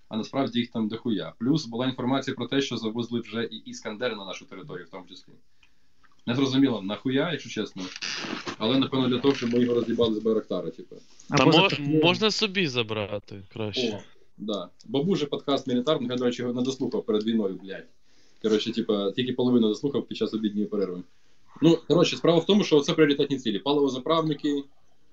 А 0.09 0.17
насправді 0.17 0.59
їх 0.59 0.71
там 0.71 0.87
дохуя. 0.87 1.33
Плюс 1.39 1.65
була 1.65 1.85
інформація 1.85 2.35
про 2.35 2.47
те, 2.47 2.61
що 2.61 2.77
завезли 2.77 3.19
вже 3.19 3.43
і 3.43 3.55
Іскандери 3.55 4.15
на 4.15 4.25
нашу 4.25 4.45
територію, 4.45 4.85
в 4.85 4.89
тому 4.89 5.05
числі. 5.07 5.33
Не 6.27 6.35
зрозуміло, 6.35 6.81
нахуя, 6.81 7.31
якщо 7.31 7.49
чесно. 7.49 7.83
Але 8.57 8.79
напевно 8.79 9.07
для 9.07 9.17
того, 9.19 9.35
щоб 9.35 9.53
ми 9.53 9.59
його 9.59 9.73
роз'їбали 9.75 10.15
з 10.15 10.23
Байрактара, 10.23 10.69
типу. 10.69 10.95
Та 11.37 11.45
мо- 11.45 11.69
можна 12.03 12.31
собі 12.31 12.67
забрати 12.67 13.41
краще. 13.53 13.91
О, 13.95 13.99
да. 14.37 14.69
Бабу 14.85 15.15
же 15.15 15.25
подкаст 15.25 15.67
мілітарний, 15.67 16.09
я, 16.09 16.15
до 16.15 16.25
речі, 16.25 16.41
його 16.41 16.53
не 16.53 16.61
дослухав 16.61 17.05
перед 17.05 17.23
війною, 17.23 17.59
блядь. 17.63 17.85
Коротше, 18.41 18.71
типа, 18.71 19.11
тільки 19.11 19.33
половину 19.33 19.67
дослухав 19.67 20.07
під 20.07 20.17
час 20.17 20.33
обідньої 20.33 20.65
перерви. 20.67 21.01
Ну, 21.61 21.77
коротше, 21.87 22.15
справа 22.17 22.39
в 22.39 22.45
тому, 22.45 22.63
що 22.63 22.79
це 22.79 22.93
пріоритетні 22.93 23.37
цілі. 23.37 23.59
Паливозаправники, 23.59 24.63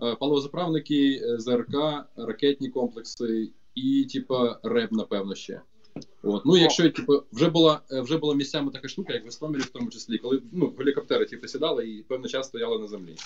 е, 0.02 0.14
паливозаправники, 0.14 1.20
е, 1.22 1.38
ЗРК, 1.38 1.74
ракетні 2.16 2.68
комплекси 2.68 3.48
і, 3.74 4.04
типа, 4.12 4.58
РЕБ, 4.62 4.92
напевно, 4.92 5.34
ще. 5.34 5.60
От. 6.22 6.42
Ну, 6.46 6.56
якщо 6.56 6.90
типу, 6.90 7.22
вже 7.32 7.48
була 7.48 7.80
е, 7.92 8.00
вже 8.00 8.18
була 8.18 8.34
місцями 8.34 8.70
така 8.72 8.88
штука, 8.88 9.12
як 9.12 9.26
в 9.26 9.28
Істомірі, 9.28 9.62
в 9.62 9.70
тому 9.70 9.90
числі, 9.90 10.18
коли 10.18 10.42
ну, 10.52 10.74
гелікоптери 10.78 11.26
типу, 11.26 11.48
сідали 11.48 11.88
і 11.88 12.02
певний 12.02 12.30
час 12.30 12.46
стояли 12.46 12.78
на 12.78 12.86
землі. 12.86 13.16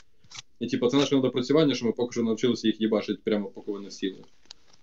І 0.61 0.66
типу, 0.66 0.89
це 0.89 0.97
наше 0.97 1.14
недопрацювання, 1.16 1.75
що 1.75 1.87
ми 1.87 1.93
поки 1.93 2.12
що 2.12 2.23
навчилися 2.23 2.66
їх 2.66 2.81
їбашити 2.81 3.20
прямо 3.25 3.49
поки 3.49 3.70
вони 3.70 3.91
сіли. 3.91 4.25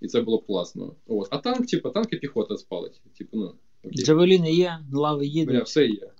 І 0.00 0.06
це 0.06 0.20
було 0.20 0.38
б 0.38 0.46
класно. 0.46 0.92
От. 1.06 1.28
А 1.30 1.38
танк, 1.38 1.66
типу, 1.66 1.90
танки 1.90 2.16
піхота 2.16 2.56
спалить. 2.56 3.00
Типу, 3.18 3.36
ну, 3.36 3.54
окей. 3.84 4.04
Джавеліни 4.04 4.52
є, 4.52 4.78
лави 4.92 5.18
Бля, 5.18 5.24
їдуть. 5.26 5.64
все 5.64 5.86
є. 5.86 6.10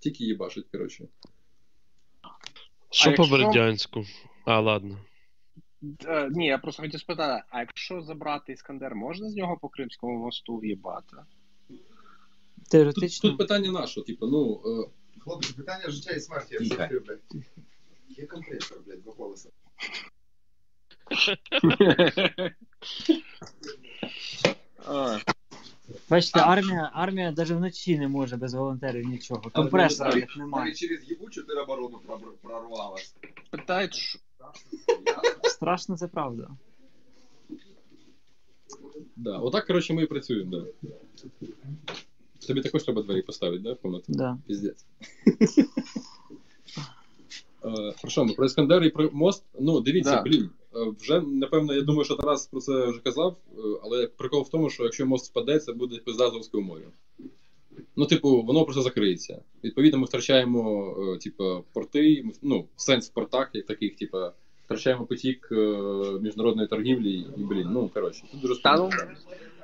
Тільки 0.00 0.24
їбашить, 0.24 0.66
коротше. 0.72 1.04
Що 2.90 3.10
А 3.10 3.14
по 3.16 3.22
якщо- 3.22 3.36
Бердянську? 3.36 4.04
А, 4.44 4.60
ладно. 4.60 4.98
Е, 6.06 6.28
Ні, 6.30 6.46
я 6.46 6.58
просто 6.58 6.82
хотів 6.82 7.00
спитати, 7.00 7.44
а 7.50 7.60
якщо 7.60 8.02
забрати 8.02 8.52
Іскандер, 8.52 8.94
можна 8.94 9.30
з 9.30 9.34
нього 9.36 9.56
по 9.56 9.68
Кримському 9.68 10.18
мосту 10.18 10.56
в'їбати? 10.56 11.16
Теоретично. 12.70 13.30
Тут 13.30 13.38
питання 13.38 13.72
наше, 13.72 14.02
типу, 14.02 14.26
ну. 14.26 14.62
Е... 14.66 14.90
Хлопці, 15.20 15.52
питання 15.52 15.90
життя 15.90 16.12
і 16.12 16.20
смерті, 16.20 16.54
я 16.54 16.58
Тихо. 16.60 16.74
все 16.74 17.00
блядь. 17.00 17.44
Є 18.08 18.26
компресор, 18.26 18.78
блядь, 18.86 19.02
два 19.02 19.12
колеса. 19.12 19.48
А, 24.86 25.18
Бачите, 26.10 26.40
армія, 26.40 26.90
армія 26.94 27.32
навіть 27.36 27.50
вночі 27.50 27.98
не 27.98 28.08
може 28.08 28.36
без 28.36 28.54
волонтерів 28.54 29.06
нічого. 29.06 29.42
Компресора 29.54 30.10
Навіть- 30.10 30.36
немає. 30.36 30.64
Навіть 30.64 30.78
через 30.78 31.10
єбучу 31.10 31.42
тероборону 31.42 32.00
прорвалась. 32.42 33.14
Питають, 33.50 33.94
що... 33.94 34.18
Страшно, 35.42 35.96
це 35.96 36.08
правда. 36.08 36.48
Да. 39.16 39.38
Отак, 39.38 39.66
коротше, 39.66 39.94
ми 39.94 40.02
і 40.02 40.06
працюємо, 40.06 40.50
да. 40.50 40.88
Тобі 42.46 42.60
також 42.62 42.82
треба 42.82 43.02
двері 43.02 43.22
поставити, 43.22 43.62
да, 43.62 43.72
в 43.72 43.78
комнату? 43.80 44.04
Да. 44.08 44.38
Піздець. 44.46 44.86
Е, 47.64 47.94
Про 48.00 48.10
що 48.10 48.24
ми? 48.24 48.32
Про 48.34 48.46
Іскандер 48.46 48.84
і 48.84 48.90
про 48.90 49.10
мост. 49.12 49.44
Ну, 49.60 49.80
дивіться, 49.80 50.10
Да. 50.16 50.22
блін. 50.22 50.50
е, 50.76 50.92
Вже, 51.00 51.20
напевно, 51.20 51.74
я 51.74 51.82
думаю, 51.82 52.04
що 52.04 52.14
Тарас 52.14 52.46
про 52.46 52.60
це 52.60 52.86
вже 52.86 53.00
казав, 53.00 53.36
е, 53.58 53.60
але 53.82 54.06
прикол 54.06 54.42
в 54.42 54.48
тому, 54.48 54.70
що 54.70 54.84
якщо 54.84 55.06
мост 55.06 55.30
впаде, 55.30 55.58
це 55.58 55.72
буде 55.72 55.96
пизда 55.98 56.26
Азовського 56.26 56.62
моря. 56.62 56.86
Ну, 57.96 58.06
типу, 58.06 58.42
воно 58.42 58.64
просто 58.64 58.82
закриється. 58.82 59.42
Відповідно, 59.64 59.98
ми 59.98 60.04
втрачаємо, 60.04 60.94
е, 61.14 61.18
типу, 61.18 61.64
порти, 61.72 62.24
ну, 62.42 62.68
сенс 62.76 63.10
в 63.10 63.14
портах, 63.14 63.50
як 63.52 63.66
таких, 63.66 63.96
типу, 63.96 64.18
втрачаємо 64.64 65.06
потік 65.06 65.48
е, 65.52 65.54
міжнародної 66.20 66.68
торгівлі, 66.68 67.12
і, 67.36 67.44
блін, 67.44 67.68
ну, 67.70 67.88
коротше, 67.88 68.24
тут 68.32 68.40
дуже 68.40 68.62
Та 68.62 68.76
ну, 68.76 68.90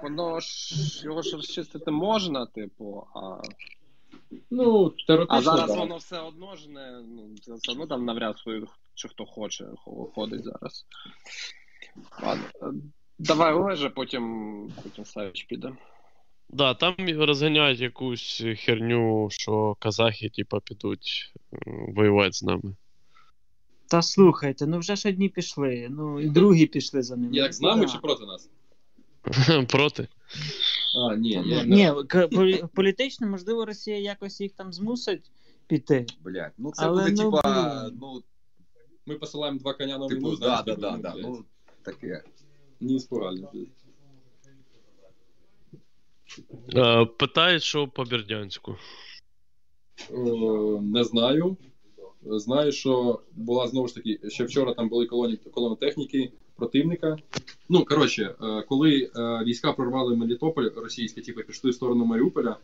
воно 0.02 0.40
ж 0.40 0.74
його 1.04 1.22
ж 1.22 1.36
розчистити 1.36 1.90
можна, 1.90 2.46
типу, 2.46 3.06
а. 3.14 3.42
Ну, 4.50 4.90
теоретично. 5.06 5.38
А 5.38 5.42
зараз 5.42 5.70
да. 5.70 5.78
воно 5.78 5.96
все 5.96 6.20
одно 6.20 6.56
ж 6.56 6.70
не. 6.70 7.02
Ну, 7.08 7.36
це 7.42 7.54
все 7.54 7.72
одно 7.72 7.86
там 7.86 8.04
навряд 8.04 8.38
свою, 8.38 8.68
чи 8.94 9.08
хто 9.08 9.26
хоче, 9.26 9.66
ходить 10.14 10.44
зараз. 10.44 10.86
Ладно. 12.22 12.44
е, 12.62 12.72
Давай 13.18 13.54
Олеже, 13.54 13.90
потім, 13.90 14.72
потім 14.82 15.04
Савіч 15.04 15.42
піде. 15.42 15.72
Да, 16.54 16.74
там 16.74 16.94
розганяють 16.98 17.80
якусь 17.80 18.44
херню, 18.56 19.28
що 19.30 19.76
казахи, 19.78 20.30
типа, 20.30 20.60
підуть 20.60 21.32
воювати 21.88 22.32
з 22.32 22.42
нами. 22.42 22.76
Та 23.88 24.02
слухайте, 24.02 24.66
ну 24.66 24.78
вже 24.78 24.96
ж 24.96 25.08
одні 25.08 25.28
пішли, 25.28 25.86
ну 25.90 26.20
і 26.20 26.28
другі 26.28 26.66
пішли 26.66 27.02
за 27.02 27.16
ними. 27.16 27.36
Як 27.36 27.54
з 27.54 27.60
нами 27.60 27.86
Да. 27.86 27.92
чи 27.92 27.98
проти 27.98 28.24
нас? 28.26 28.50
Проти. 29.68 30.08
А, 30.98 31.16
ні, 31.16 31.42
ні. 31.46 31.62
Ні, 31.66 31.92
к- 32.08 32.26
полі- 32.28 32.68
політично, 32.74 33.26
можливо, 33.26 33.64
Росія 33.64 33.98
якось 33.98 34.40
їх 34.40 34.52
там 34.52 34.72
змусить 34.72 35.30
піти. 35.66 36.06
Блять, 36.24 36.52
ну 36.58 36.72
це 36.72 36.84
Але, 36.86 37.02
буде 37.02 37.22
ну, 37.22 37.30
типа, 37.30 37.82
блін. 37.88 37.98
ну, 38.00 38.22
Ми 39.06 39.14
посилаємо 39.14 39.58
два 39.58 39.74
коня 39.74 39.98
на 39.98 40.08
типу, 40.08 40.20
війну, 40.20 40.36
да, 40.36 40.36
знаєш, 40.46 40.64
да, 40.66 40.74
да, 40.76 40.90
ну, 40.96 41.02
да, 41.02 41.14
ну, 41.16 41.44
таке. 41.82 42.22
Ні, 42.80 42.98
спогально. 43.00 43.50
Е, 43.54 43.58
Питають, 47.18 47.62
що 47.62 47.88
по 47.88 48.04
Бердянську. 48.04 48.76
Е, 50.10 50.14
Не 50.80 51.04
знаю. 51.04 51.56
Знаю, 52.26 52.72
що 52.72 53.20
була 53.32 53.68
знову 53.68 53.88
ж 53.88 53.94
таки, 53.94 54.20
ще 54.28 54.44
вчора 54.44 54.74
там 54.74 54.88
були 54.88 55.06
колони, 55.06 55.36
колони 55.36 55.76
техніки 55.76 56.32
противника. 56.56 57.16
Ну, 57.68 57.84
коротше, 57.84 58.34
е, 58.42 58.62
коли 58.68 59.10
е, 59.16 59.44
війська 59.44 59.72
прорвали 59.72 60.16
Мелітополь 60.16 60.68
російські, 60.76 61.20
типу, 61.20 61.42
пішли 61.42 61.70
в 61.70 61.74
сторону 61.74 62.04
Маріуполя, 62.04 62.56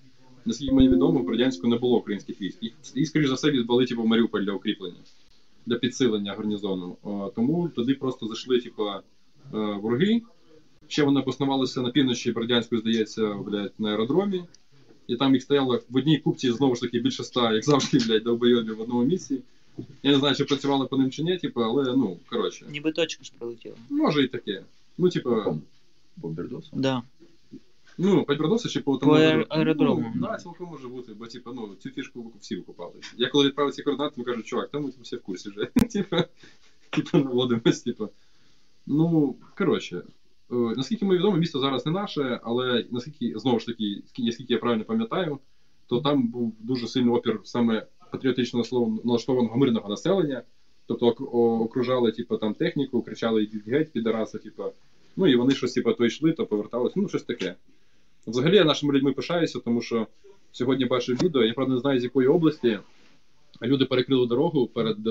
наскільки 0.44 0.72
мені 0.74 0.88
відомо, 0.88 1.20
в 1.20 1.26
Бердянську 1.26 1.68
не 1.68 1.76
було 1.78 1.98
українських 1.98 2.40
військ. 2.40 2.58
Їх 2.94 3.08
скоріш 3.08 3.28
за 3.28 3.34
все, 3.34 3.50
відбули 3.50 3.86
типу, 3.86 4.04
Маріуполь 4.04 4.40
для 4.40 4.52
укріплення, 4.52 5.00
для 5.66 5.76
підсилення 5.76 6.34
гарнізону. 6.34 6.96
Е, 7.06 7.30
Тому 7.34 7.68
туди 7.68 7.94
просто 7.94 8.26
зайшли, 8.26 8.60
типу, 8.60 8.86
е, 8.88 9.02
вороги. 9.52 10.22
Ще 10.91 11.03
вони 11.03 11.20
обоснувалися 11.20 11.80
на 11.82 11.91
півночі 11.91 12.32
Бердянську, 12.32 12.78
здається, 12.78 13.34
блядь, 13.34 13.72
на 13.78 13.91
аеродромі. 13.91 14.45
І 15.07 15.16
там 15.16 15.34
їх 15.34 15.43
стояло 15.43 15.80
в 15.91 15.97
одній 15.97 16.18
купці 16.18 16.53
знову 16.53 16.74
ж 16.74 16.80
таки 16.80 17.01
більше 17.01 17.22
ста, 17.22 17.53
як 17.53 17.64
завжди, 17.64 17.99
блядь, 17.99 18.22
довбойобів 18.22 18.76
в 18.76 18.80
одному 18.80 19.05
місці. 19.05 19.41
Я 20.03 20.11
не 20.11 20.18
знаю, 20.18 20.34
чи 20.34 20.45
працювали 20.45 20.86
по 20.86 20.97
ним 20.97 21.11
чи 21.11 21.22
ні, 21.22 21.38
типу, 21.38 21.61
але 21.61 21.97
ну, 21.97 22.16
коротше. 22.30 22.66
Ніби 22.70 22.93
точка 22.93 23.24
ж 23.24 23.32
прилетіла. 23.38 23.74
Може 23.91 24.22
і 24.22 24.28
таке. 24.28 24.62
Ну, 24.99 25.09
типу. 25.09 25.61
По 26.20 26.28
Бердосу? 26.28 26.70
Да. 26.72 27.03
Ну, 27.99 28.24
по 28.24 28.34
Бердосу 28.34 28.68
чи 28.68 28.80
по 28.80 28.93
По 28.93 28.99
тому 28.99 29.12
аер- 29.12 29.47
аеродрому. 29.49 30.12
Ну, 30.14 30.28
да, 30.28 30.36
цілком 30.36 30.68
може 30.70 30.88
бути, 30.88 31.12
бо 31.14 31.26
типу, 31.26 31.53
ну, 31.53 31.68
цю 31.82 31.91
фішку 31.91 32.32
всі 32.41 32.57
викупали. 32.57 32.93
Я 33.16 33.28
коли 33.28 33.47
відправив 33.47 33.74
ці 33.74 33.82
координати, 33.82 34.14
ми 34.16 34.24
кажуть, 34.24 34.47
чувак, 34.47 34.70
там 34.70 34.82
ми 34.82 34.93
всі 35.03 35.16
в 35.16 35.22
курсі 35.22 35.51
вже. 35.51 35.66
Типу, 35.93 36.16
типу, 36.91 37.18
наводимось, 37.18 37.80
типу. 37.80 38.09
Ну, 38.86 39.36
коротше. 39.59 40.03
Е, 40.53 40.55
наскільки 40.76 41.05
мені 41.05 41.18
відомо, 41.18 41.36
місто 41.36 41.59
зараз 41.59 41.86
не 41.86 41.92
наше, 41.92 42.40
але 42.42 42.86
наскільки 42.90 43.38
знову 43.38 43.61
ж 43.61 43.66
таки, 43.66 44.03
наскільки 44.18 44.53
я 44.53 44.59
правильно 44.59 44.84
пам'ятаю, 44.84 45.38
то 45.86 46.01
там 46.01 46.28
був 46.28 46.57
дуже 46.61 46.86
сильний 46.86 47.14
опір 47.14 47.40
саме 47.44 47.86
патріотично 48.12 48.62
налаштованого 49.05 49.57
мирного 49.57 49.88
населення. 49.88 50.42
Тобто 50.86 51.07
окружали 51.07 52.12
типу, 52.12 52.36
там 52.36 52.55
техніку, 52.55 53.03
кричали 53.03 53.42
«Йдіть 53.42 53.68
геть, 53.68 53.92
підараси, 53.92 54.38
типу. 54.38 54.64
Ну 55.16 55.26
і 55.26 55.36
вони 55.36 55.55
щось 55.55 55.72
типу, 55.72 55.92
то 55.92 56.07
йшли, 56.07 56.32
то 56.32 56.46
поверталися, 56.46 56.94
ну 56.96 57.09
щось 57.09 57.22
таке. 57.22 57.55
Взагалі 58.26 58.57
я 58.57 58.64
нашими 58.64 58.94
людьми 58.94 59.12
пишаюся, 59.12 59.59
тому 59.59 59.82
що 59.82 60.07
сьогодні 60.53 60.84
бачив 60.84 61.22
відео, 61.22 61.44
я 61.44 61.53
правда 61.53 61.74
не 61.74 61.80
знаю 61.80 62.01
з 62.01 62.05
якої 62.05 62.28
області. 62.28 62.78
Люди 63.62 63.84
перекрили 63.84 64.26
дорогу 64.26 64.66
перед 64.66 65.07
е, 65.07 65.11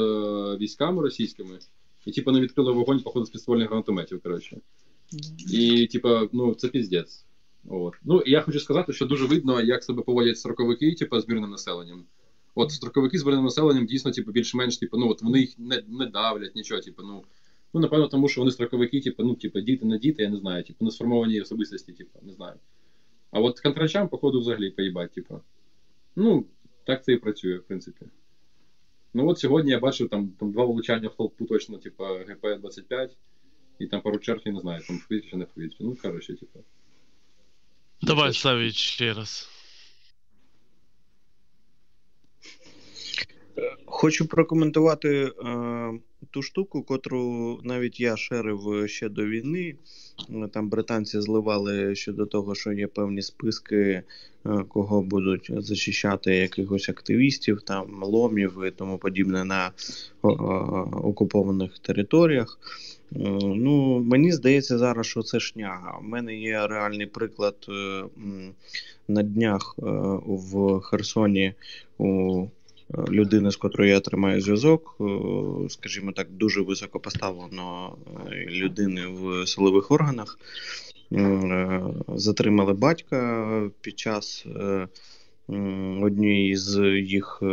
військами 0.58 1.02
російськими, 1.02 1.60
і 2.06 2.12
типу 2.12 2.32
не 2.32 2.40
відкрили 2.42 2.72
вогонь, 2.72 3.00
походу, 3.00 3.26
з 3.26 3.30
підствольних 3.30 3.68
гранатометів. 3.68 4.22
коротше. 4.22 4.58
І, 5.52 5.88
типу, 5.88 6.10
ну, 6.32 6.54
це 6.54 6.68
піздець. 6.68 7.26
От. 7.70 7.94
Ну, 8.04 8.22
і 8.22 8.32
я 8.32 8.42
хочу 8.42 8.60
сказати, 8.60 8.94
що 8.94 9.06
дуже 9.06 9.26
видно, 9.26 9.62
як 9.62 9.84
себе 9.84 10.02
поводять 10.02 10.38
строковики, 10.38 10.96
типу, 10.96 11.20
з 11.20 11.28
мирним 11.28 11.50
населенням. 11.50 12.06
От 12.56 12.72
строковики 12.72 13.20
з 13.20 13.26
мирним 13.26 13.44
населенням 13.44 13.86
дійсно, 13.86 14.12
типу, 14.12 14.32
більш-менш, 14.32 14.78
типу, 14.78 14.98
ну, 14.98 15.10
от 15.10 15.22
вони 15.22 15.40
їх 15.40 15.60
не, 15.60 15.84
не 15.88 16.06
давлять, 16.06 16.56
нічого, 16.56 16.82
типу, 16.82 17.04
ну. 17.04 17.24
Ну, 17.74 17.80
напевно, 17.80 18.08
тому 18.08 18.28
що 18.28 18.42
вони 18.42 18.52
строковики, 18.52 19.02
типу, 19.02 19.24
ну, 19.24 19.36
типу, 19.36 19.60
діти 19.60 19.86
на 19.86 19.98
діти, 19.98 20.24
я 20.24 20.30
не 20.30 20.38
знаю, 20.38 20.64
типу, 20.64 20.86
не 20.86 20.92
сформовані 20.92 21.42
особистості, 21.42 21.92
типу, 21.92 22.20
не 22.22 22.34
знаю. 22.34 22.56
А 23.32 23.40
от 23.40 23.60
контрачам, 23.60 24.08
походу, 24.08 24.40
взагалі 24.40 24.70
поїбать, 24.70 25.12
типу. 25.12 25.42
Ну, 26.16 26.46
так 26.84 27.04
це 27.04 27.14
і 27.14 27.18
працює, 27.18 27.58
в 27.58 27.64
принципі. 27.64 28.06
Ну 29.14 29.28
от 29.28 29.40
сьогодні 29.40 29.72
я 29.72 29.80
бачив 29.80 30.10
там 30.10 30.30
там 30.40 30.52
два 30.52 30.66
влучання 30.66 31.08
в 31.08 31.16
толпу 31.16 31.46
точно, 31.46 31.78
типу, 31.78 32.04
ГП-25, 32.04 33.10
і 33.80 33.88
там 33.88 34.02
пару 34.02 34.20
черг, 34.20 34.42
я 34.46 34.52
не 34.52 34.60
знаю, 34.60 34.84
там 34.88 34.98
в 34.98 35.08
повітрі 35.08 35.30
чи 35.30 35.38
не 35.38 35.46
в 35.46 35.48
повітрі. 35.48 35.78
Ну, 35.80 35.98
коротше, 36.02 36.36
типу. 36.36 36.60
Давай, 38.02 38.34
Савіч, 38.34 38.76
ще 38.76 39.14
раз. 39.14 39.50
Хочу 44.02 44.28
прокоментувати 44.28 45.10
е, 45.10 45.32
ту 46.32 46.42
штуку, 46.42 46.84
котру 46.84 47.60
навіть 47.64 48.00
я 48.00 48.18
шерив 48.18 48.90
ще 48.90 49.10
до 49.10 49.26
війни. 49.26 49.76
Там 50.52 50.70
британці 50.70 51.22
зливали 51.22 51.96
щодо 51.96 52.26
того, 52.26 52.56
що 52.56 52.72
є 52.72 52.88
певні 52.88 53.22
списки, 53.22 53.78
е, 53.78 54.04
кого 54.68 55.02
будуть 55.02 55.52
зачищати 55.58 56.36
якихось 56.36 56.90
активістів, 56.90 57.62
там 57.62 58.04
ломів 58.04 58.64
і 58.68 58.72
тому 58.72 58.98
подібне 58.98 59.46
на 59.46 59.72
о, 60.22 60.30
окупованих 61.04 61.80
територіях. 61.80 62.60
Е, 63.16 63.20
ну, 63.42 64.00
Мені 64.00 64.32
здається 64.32 64.78
зараз, 64.78 65.06
що 65.06 65.22
це 65.22 65.40
шняга. 65.40 65.98
У 66.02 66.04
мене 66.04 66.36
є 66.36 66.68
реальний 66.68 67.06
приклад 67.06 67.56
е, 67.70 68.04
на 69.08 69.24
днях 69.24 69.76
е, 69.80 69.84
в 70.26 70.80
Херсоні. 70.80 71.54
у 71.98 72.48
людини, 72.98 73.52
з 73.52 73.56
котрою 73.56 73.90
я 73.90 74.00
тримаю 74.00 74.42
зв'язок, 74.42 74.96
е, 75.02 75.04
скажімо 75.70 76.12
так, 76.12 76.28
дуже 76.32 76.62
високо 76.62 77.00
поставлено 77.00 77.96
е, 78.32 78.46
людини 78.50 79.08
в 79.08 79.48
силових 79.48 79.92
органах. 79.92 80.40
Е, 81.12 81.82
затримали 82.08 82.74
батька 82.74 83.70
під 83.82 84.00
час 84.00 84.46
однієї 86.02 86.56
з 86.56 86.80
їх 87.02 87.44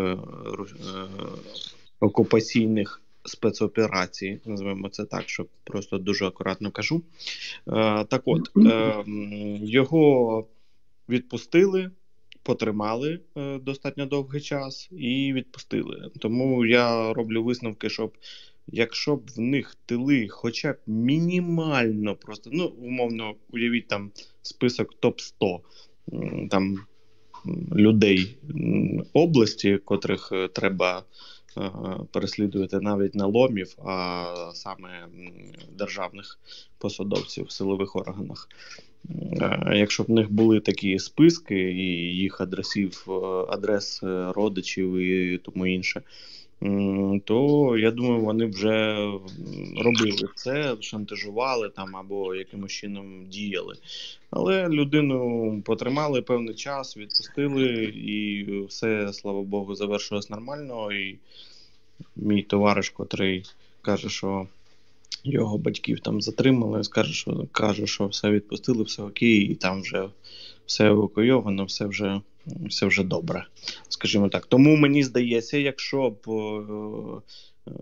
окупаційних 2.01 3.01
спецоперацій, 3.25 4.41
називаємо 4.45 4.89
це 4.89 5.05
так, 5.05 5.29
що 5.29 5.47
просто 5.65 5.99
дуже 5.99 6.27
акуратно 6.27 6.71
кажу. 6.71 7.03
Так 8.09 8.23
от, 8.25 8.51
його 9.63 10.47
відпустили 11.09 11.91
потримали 12.47 13.21
е, 13.37 13.59
достатньо 13.59 14.07
довгий 14.07 14.41
час 14.41 14.89
і 14.93 15.33
відпустили. 15.33 16.11
Тому 16.19 16.67
я 16.67 17.13
роблю 17.13 17.45
висновки, 17.45 17.91
щоб 17.91 18.13
якщо 18.67 19.17
б 19.17 19.31
в 19.37 19.41
них 19.41 19.77
тили, 19.87 20.29
хоча 20.31 20.73
б 20.73 20.77
мінімально, 20.87 22.17
просто 22.17 22.51
ну 22.53 22.67
умовно 22.67 23.35
уявіть 23.51 23.89
там 23.89 24.11
список 24.43 24.95
топ 25.01 25.21
100 25.21 25.61
там 26.51 26.79
людей 27.75 28.39
області, 29.13 29.79
котрих 29.85 30.29
е, 30.33 30.49
треба. 30.49 31.05
Е, 31.59 31.71
переслідувати 32.13 32.81
навіть 32.81 33.15
не 33.15 33.25
ломів, 33.25 33.75
а 33.85 34.51
саме 34.55 35.09
державних 35.73 36.39
посадовців 36.79 37.45
в 37.45 37.51
силових 37.51 37.97
органах. 37.97 38.49
Е, 39.41 39.73
якщо 39.75 40.03
б 40.03 40.07
в 40.07 40.11
них 40.11 40.33
були 40.33 40.61
такі 40.61 40.99
списки 40.99 41.55
і 41.55 42.17
їх 42.17 42.41
адресів, 42.41 43.07
е, 43.09 43.13
адрес 43.49 44.03
е, 44.03 44.33
родичів 44.33 44.95
і 44.97 45.39
тому 45.39 45.67
інше, 45.67 46.03
то 47.25 47.77
я 47.79 47.91
думаю, 47.91 48.21
вони 48.21 48.47
вже 48.47 48.97
робили 49.77 50.29
це, 50.35 50.77
шантажували 50.81 51.69
там 51.69 51.97
або 51.97 52.35
якимось 52.35 52.73
чином 52.73 53.27
діяли. 53.27 53.75
Але 54.31 54.69
людину 54.69 55.63
потримали 55.65 56.23
певний 56.23 56.55
час, 56.55 56.97
відпустили, 56.97 57.67
і 57.85 58.47
все, 58.69 59.13
слава 59.13 59.43
Богу, 59.43 59.75
завершилось 59.75 60.31
нормально. 60.31 60.93
І 60.93 61.19
мій 62.17 62.43
товариш, 62.43 62.91
котрий 62.91 63.45
каже, 63.83 64.09
що 64.09 64.47
його 65.33 65.59
батьків 65.59 66.01
там 66.01 66.21
затримали, 66.21 66.85
скаже, 66.85 67.13
що 67.13 67.47
каже, 67.53 67.87
що 67.87 68.07
все 68.07 68.31
відпустили, 68.31 68.83
все 68.83 69.03
окей, 69.03 69.39
і 69.39 69.55
там 69.55 69.81
вже 69.81 70.09
все 70.67 70.87
евакуйовано, 70.87 71.65
все 71.65 71.87
вже 71.87 72.21
все 72.47 72.87
вже 72.87 73.03
добре. 73.05 73.47
Скажімо 73.89 74.29
так. 74.29 74.47
Тому 74.47 74.77
мені 74.77 75.03
здається, 75.03 75.59
якщо 75.59 76.11
б 76.11 76.31
е, 76.31 76.43
е, 77.69 77.73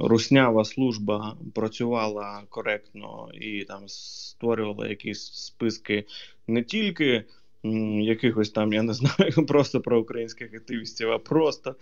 руснява 0.00 0.64
служба 0.64 1.36
працювала 1.54 2.42
коректно 2.48 3.28
і 3.34 3.64
там 3.64 3.82
створювала 3.86 4.88
якісь 4.88 5.32
списки 5.32 6.04
не 6.46 6.62
тільки 6.62 7.24
якихось 8.00 8.50
там, 8.50 8.72
я 8.72 8.82
не 8.82 8.94
знаю, 8.94 9.46
просто 9.48 9.80
про 9.80 10.00
українських 10.00 10.54
активістів, 10.54 11.10
а 11.10 11.18
просто 11.18 11.74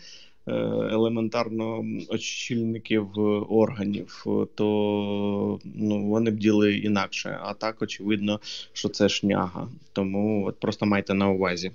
елементарно 0.47 1.85
очільників 2.09 3.19
органів, 3.49 4.25
то 4.55 5.59
ну, 5.65 6.07
вони 6.07 6.31
б 6.31 6.37
діли 6.37 6.77
інакше. 6.77 7.39
А 7.43 7.55
так 7.55 7.83
очевидно, 7.83 8.41
що 8.73 8.89
це 8.89 9.09
шняга. 9.09 9.69
Тому 9.93 10.47
от 10.47 10.61
просто 10.61 10.87
майте 10.87 11.15
на 11.15 11.29
увазі. 11.29 11.73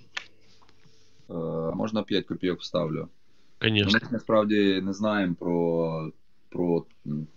Е, 1.29 1.33
можна 1.75 2.03
5 2.03 2.25
копійок 2.25 2.59
вставлю. 2.61 3.07
Конечно. 3.61 3.99
Ми 4.03 4.09
насправді 4.11 4.81
не 4.81 4.93
знаємо 4.93 5.35
про 5.39 6.11
про, 6.49 6.85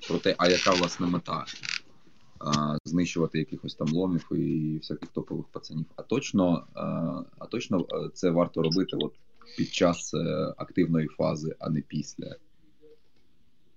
про 0.09 0.19
те, 0.19 0.35
а 0.39 0.49
яка 0.49 0.71
власне 0.71 1.07
мета. 1.07 1.45
А, 2.41 2.79
знищувати 2.85 3.39
якихось 3.39 3.75
там 3.75 3.89
ломів 3.89 4.29
і 4.33 4.77
всяких 4.79 5.09
топових 5.09 5.47
пацанів. 5.47 5.87
А 5.97 6.03
точно, 6.03 6.67
а, 6.75 6.85
а 7.39 7.47
точно 7.47 7.81
е, 7.81 8.11
це 8.15 8.31
варто 8.31 8.63
робити 8.63 8.97
от 8.97 9.13
під 9.57 9.75
час 9.75 10.15
е, 10.15 10.55
активної 10.57 11.07
фази, 11.07 11.57
а 11.59 11.71
не 11.71 11.81
після. 11.81 12.37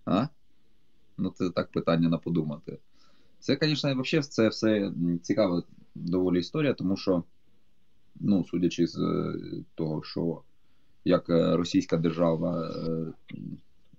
А? 0.05 0.27
Ну, 1.17 1.29
це 1.29 1.49
так 1.49 1.71
питання 1.71 2.09
на 2.09 2.17
подумати. 2.17 2.77
Це, 3.39 3.57
звісно, 3.61 4.01
взагалі 4.01 4.23
це 4.23 4.47
все 4.47 4.93
цікава 5.21 5.63
доволі 5.95 6.39
історія, 6.39 6.73
тому 6.73 6.97
що, 6.97 7.23
ну, 8.15 8.45
судячи 8.45 8.87
з 8.87 8.97
е, 8.97 9.33
того, 9.75 10.03
що 10.03 10.41
як 11.05 11.29
е, 11.29 11.57
російська 11.57 11.97
держава 11.97 12.73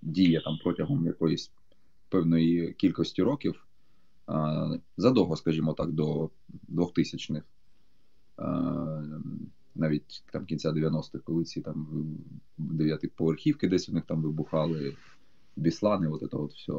діє 0.01 0.41
там 0.41 0.57
протягом 0.63 1.05
якоїсь 1.05 1.51
певної 2.09 2.73
кількості 2.73 3.23
років, 3.23 3.67
задовго, 4.97 5.35
скажімо 5.35 5.73
так, 5.73 5.91
до 5.91 6.29
2000-х 6.69 7.43
навіть 9.75 10.23
там 10.31 10.45
кінця 10.45 10.71
90-х, 10.71 11.19
коли 11.23 11.43
ці 11.43 11.61
там 11.61 12.07
дев'ятиповерхівки 12.57 13.67
десь 13.67 13.89
у 13.89 13.93
них 13.93 14.05
там 14.05 14.21
вибухали, 14.21 14.95
біслани, 15.55 16.07
от 16.07 16.31
це 16.31 16.37
от 16.37 16.53
все, 16.53 16.73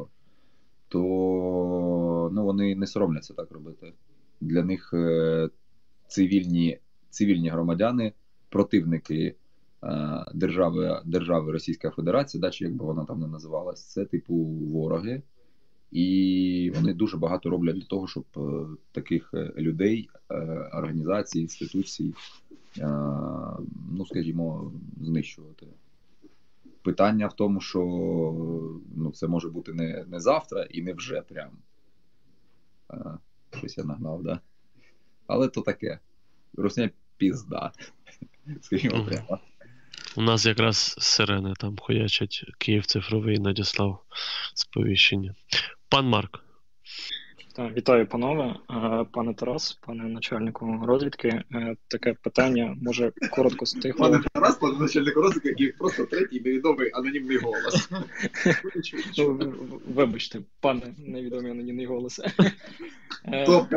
то 0.87 2.29
ну, 2.33 2.43
вони 2.45 2.75
не 2.75 2.87
соромляться 2.87 3.33
так 3.33 3.51
робити. 3.51 3.93
Для 4.41 4.63
них 4.63 4.93
е, 4.93 5.49
цивільні 6.07 6.79
цивільні 7.09 7.49
громадяни, 7.49 8.13
противники 8.49 9.35
е, 9.83 10.25
держави 10.33 11.01
держави 11.05 11.51
Російська 11.51 11.89
Федерація, 11.89 12.41
да, 12.41 12.49
чи 12.49 12.63
як 12.63 12.75
би 12.75 12.85
вона 12.85 13.05
там 13.05 13.19
не 13.19 13.27
називалась, 13.27 13.85
це 13.85 14.05
типу 14.05 14.35
вороги. 14.45 15.21
І 15.91 16.71
вони 16.75 16.93
дуже 16.93 17.17
багато 17.17 17.49
роблять 17.49 17.75
для 17.75 17.85
того, 17.85 18.07
щоб 18.07 18.25
е, 18.37 18.65
таких 18.91 19.33
людей, 19.57 20.09
організацій, 20.73 21.39
інституцій 21.39 22.13
ну, 23.91 24.05
скажімо, 24.05 24.71
знищувати. 25.01 25.67
Питання 26.81 27.27
в 27.27 27.33
тому, 27.33 27.61
що 27.61 27.79
ну, 28.95 29.11
це 29.11 29.27
може 29.27 29.49
бути 29.49 29.73
не 29.73 30.05
не 30.07 30.19
завтра 30.19 30.63
і 30.63 30.81
не 30.81 30.93
вже 30.93 31.21
прям. 31.21 31.49
щось 33.57 33.77
я 33.77 33.83
нагнав, 33.83 34.23
да. 34.23 34.39
Але 35.27 35.47
то 35.47 35.61
таке. 35.61 35.99
Русня 36.53 36.89
пізда. 37.17 37.71
Скажімо 38.61 39.05
прямо. 39.05 39.39
У 40.17 40.21
нас 40.21 40.45
якраз 40.45 40.95
сирени 40.97 41.53
там 41.59 41.77
хуячать. 41.81 42.45
Київ 42.57 42.85
цифровий 42.85 43.39
надіслав 43.39 43.99
сповіщення. 44.53 45.35
Пан 45.89 46.05
Марк. 46.05 46.39
Так, 47.55 47.77
вітаю, 47.77 48.07
панове, 48.07 48.55
Е, 48.69 49.05
пане 49.11 49.33
Тарас, 49.33 49.73
пане 49.73 50.03
начальнику 50.03 50.83
розвідки. 50.85 51.27
Е, 51.27 51.75
Таке 51.87 52.13
питання, 52.13 52.77
може, 52.81 53.11
коротко 53.31 53.65
стихло. 53.65 54.09
Пане 54.09 54.23
Тарас, 54.33 54.55
пане 54.55 54.79
начальник 54.79 55.17
розвитку, 55.17 55.49
і 55.49 55.71
просто 55.71 56.05
третій 56.05 56.39
невідомий 56.39 56.91
анонімний 56.93 57.37
голос. 57.37 57.89
Вибачте, 59.87 60.39
пане 60.59 60.93
невідомий 60.97 61.51
анонімний 61.51 61.85
голос. 61.85 62.21
Е, 63.25 63.45
Топ 63.45 63.69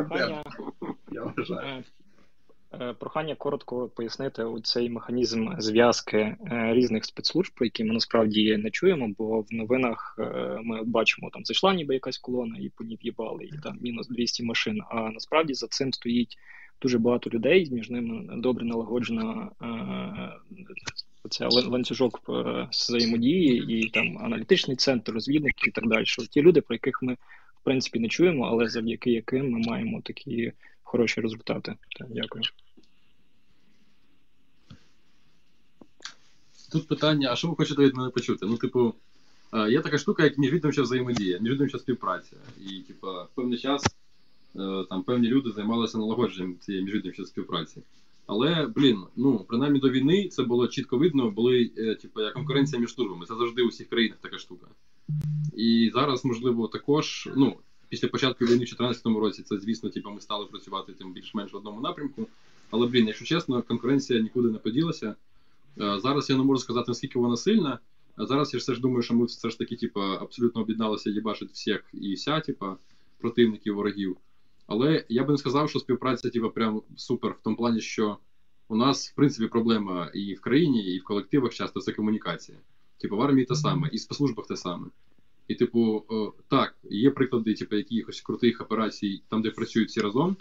Е, 2.75 2.95
Прохання 2.99 3.35
коротко 3.35 3.89
пояснити 3.89 4.45
цей 4.62 4.91
механізм 4.91 5.49
зв'язки 5.59 6.16
е, 6.16 6.37
різних 6.75 7.05
спецслужб, 7.05 7.53
про 7.55 7.66
які 7.66 7.85
ми 7.85 7.95
насправді 7.95 8.57
не 8.57 8.71
чуємо, 8.71 9.11
бо 9.19 9.41
в 9.41 9.47
новинах 9.51 10.16
е, 10.19 10.59
ми 10.62 10.83
бачимо, 10.85 11.31
там 11.33 11.45
зайшла 11.45 11.75
ніби 11.75 11.95
якась 11.95 12.19
колона 12.19 12.57
і 12.59 12.69
по 12.69 12.85
ній 12.85 12.99
в'їбали, 13.03 13.45
і 13.45 13.59
там 13.62 13.79
мінус 13.81 14.09
200 14.09 14.45
машин. 14.45 14.81
А 14.91 15.11
насправді 15.11 15.55
за 15.55 15.66
цим 15.66 15.93
стоїть 15.93 16.37
дуже 16.83 16.99
багато 16.99 17.31
людей, 17.31 17.69
між 17.71 17.91
ними 17.91 18.37
добре 18.37 18.64
налагоджена 18.64 19.51
оця 21.25 21.49
ланцюжок 21.49 22.21
взаємодії, 22.71 23.79
і 23.79 23.91
там 23.91 24.19
аналітичний 24.19 24.77
центр, 24.77 25.12
розвідники 25.12 25.69
і 25.69 25.71
так 25.71 25.89
далі. 25.89 26.05
Ті 26.31 26.43
люди, 26.43 26.61
про 26.61 26.75
яких 26.75 27.03
ми 27.03 27.12
в 27.61 27.64
принципі 27.64 27.99
не 27.99 28.09
чуємо, 28.09 28.45
але 28.45 28.69
завдяки 28.69 29.11
яким 29.11 29.51
ми 29.51 29.59
маємо 29.59 30.01
такі 30.05 30.53
хороші 30.89 31.20
результати. 31.20 31.74
Дякую. 32.11 32.45
Тут 36.72 36.89
питання: 36.89 37.32
а 37.32 37.36
що 37.36 37.49
ви 37.49 37.57
хочете 37.57 37.82
від 37.82 37.97
мене 37.97 38.11
почути? 38.11 38.47
Ну, 38.47 38.57
типу, 38.57 38.95
е, 39.53 39.70
є 39.70 39.80
така 39.80 39.99
штука, 39.99 40.24
як 40.24 40.39
міжвідомча 40.39 40.82
взаємодія, 40.82 41.39
міжвідомча 41.39 41.78
співпраця. 41.78 42.36
І, 42.61 42.80
типу, 42.80 43.07
певний 43.34 43.59
час 43.59 43.84
е, 44.57 44.84
там 44.91 45.03
певні 45.03 45.28
люди 45.28 45.51
займалися 45.51 45.99
налагодженням 45.99 46.59
цієї 46.59 46.84
міжвідомчої 46.84 47.26
співпраці. 47.26 47.82
Але, 48.26 48.66
блін, 48.66 49.05
ну 49.16 49.45
принаймні 49.49 49.80
до 49.80 49.91
війни 49.91 50.28
це 50.28 50.43
було 50.43 50.68
чітко 50.68 50.99
видно, 50.99 51.30
були 51.30 51.70
е, 51.78 51.95
типу, 51.95 52.20
як 52.20 52.34
конкуренція 52.34 52.80
між 52.80 52.95
службами. 52.95 53.26
Це 53.26 53.34
завжди 53.34 53.62
у 53.62 53.68
всіх 53.68 53.89
країнах 53.89 54.18
така 54.20 54.39
штука. 54.39 54.66
І 55.57 55.91
зараз, 55.95 56.24
можливо, 56.24 56.68
також, 56.68 57.28
ну, 57.36 57.57
після 57.89 58.09
початку 58.09 58.45
війни 58.45 58.55
в 58.55 58.59
2014 58.59 59.07
році, 59.07 59.43
це, 59.43 59.59
звісно, 59.59 59.91
типу, 59.91 60.11
ми 60.11 60.20
стали 60.20 60.47
працювати 60.47 60.93
тим 60.93 61.12
більш-менш 61.12 61.53
в 61.53 61.57
одному 61.57 61.80
напрямку. 61.80 62.28
Але, 62.70 62.86
блін, 62.86 63.07
якщо 63.07 63.24
чесно, 63.24 63.62
конкуренція 63.62 64.20
нікуди 64.20 64.49
не 64.49 64.59
поділася. 64.59 65.14
Е, 65.80 66.01
Зараз 66.01 66.30
я 66.30 66.36
не 66.36 66.43
можу 66.43 66.61
сказати, 66.61 66.84
наскільки 66.89 67.18
вона 67.18 67.36
сильна. 67.36 67.78
А 68.16 68.26
зараз 68.26 68.55
я 68.55 68.59
все 68.59 68.74
ж 68.74 68.80
думаю, 68.80 69.03
що 69.03 69.14
ми 69.14 69.24
все 69.24 69.51
ж 69.51 69.59
таки, 69.59 69.76
типу, 69.76 70.01
абсолютно 70.01 70.62
об'єдналися 70.62 71.11
їбашить 71.11 71.51
всіх 71.51 71.84
і 71.93 72.14
вся, 72.14 72.41
типу, 72.41 72.66
противників, 73.18 73.74
ворогів. 73.74 74.16
Але 74.66 75.05
я 75.09 75.24
би 75.24 75.32
не 75.32 75.39
сказав, 75.39 75.70
що 75.70 75.78
співпраця, 75.78 76.30
типу, 76.30 76.51
прям 76.51 76.82
супер 76.97 77.32
в 77.32 77.43
тому 77.43 77.57
плані, 77.57 77.80
що 77.80 78.16
у 78.68 78.76
нас, 78.76 79.11
в 79.11 79.14
принципі, 79.14 79.49
проблема 79.49 80.11
і 80.14 80.34
в 80.34 80.41
країні, 80.41 80.95
і 80.95 80.99
в 80.99 81.05
колективах 81.05 81.55
часто 81.55 81.80
це 81.80 81.93
комунікація. 81.93 82.59
Типу, 82.99 83.16
в 83.16 83.22
армії 83.22 83.47
те 83.47 83.55
саме, 83.55 83.89
і 83.93 83.97
в 83.97 84.01
спецслужбах 84.01 84.47
те 84.47 84.57
саме. 84.57 84.86
І, 85.49 85.55
типу, 85.55 86.05
так, 86.49 86.74
є 86.90 87.11
приклади, 87.11 87.55
типу, 87.55 87.76
якихось 87.76 88.20
крутих 88.20 88.61
операцій, 88.61 89.22
там, 89.28 89.42
де 89.42 89.51
працюють 89.51 89.88
всі 89.88 90.01
разом. 90.01 90.36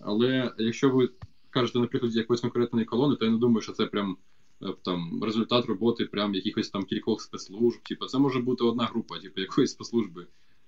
Але 0.00 0.54
якщо 0.58 0.90
ви 0.90 1.08
кажете, 1.50 1.78
наприклад, 1.78 2.16
якоїсь 2.16 2.40
конкретної 2.40 2.86
колони, 2.86 3.16
то 3.16 3.24
я 3.24 3.30
не 3.30 3.38
думаю, 3.38 3.60
що 3.60 3.72
це 3.72 3.86
прям 3.86 4.16
е, 4.62 4.74
там 4.82 5.24
результат 5.24 5.66
роботи 5.66 6.04
прям 6.04 6.34
якихось 6.34 6.70
там 6.70 6.84
кількох 6.84 7.22
спецслужб. 7.22 7.82
Типу, 7.82 8.06
це 8.06 8.18
може 8.18 8.40
бути 8.40 8.64
одна 8.64 8.84
група, 8.84 9.18
типу, 9.18 9.40
якоїсь 9.40 9.70
спецслужби. 9.70 10.26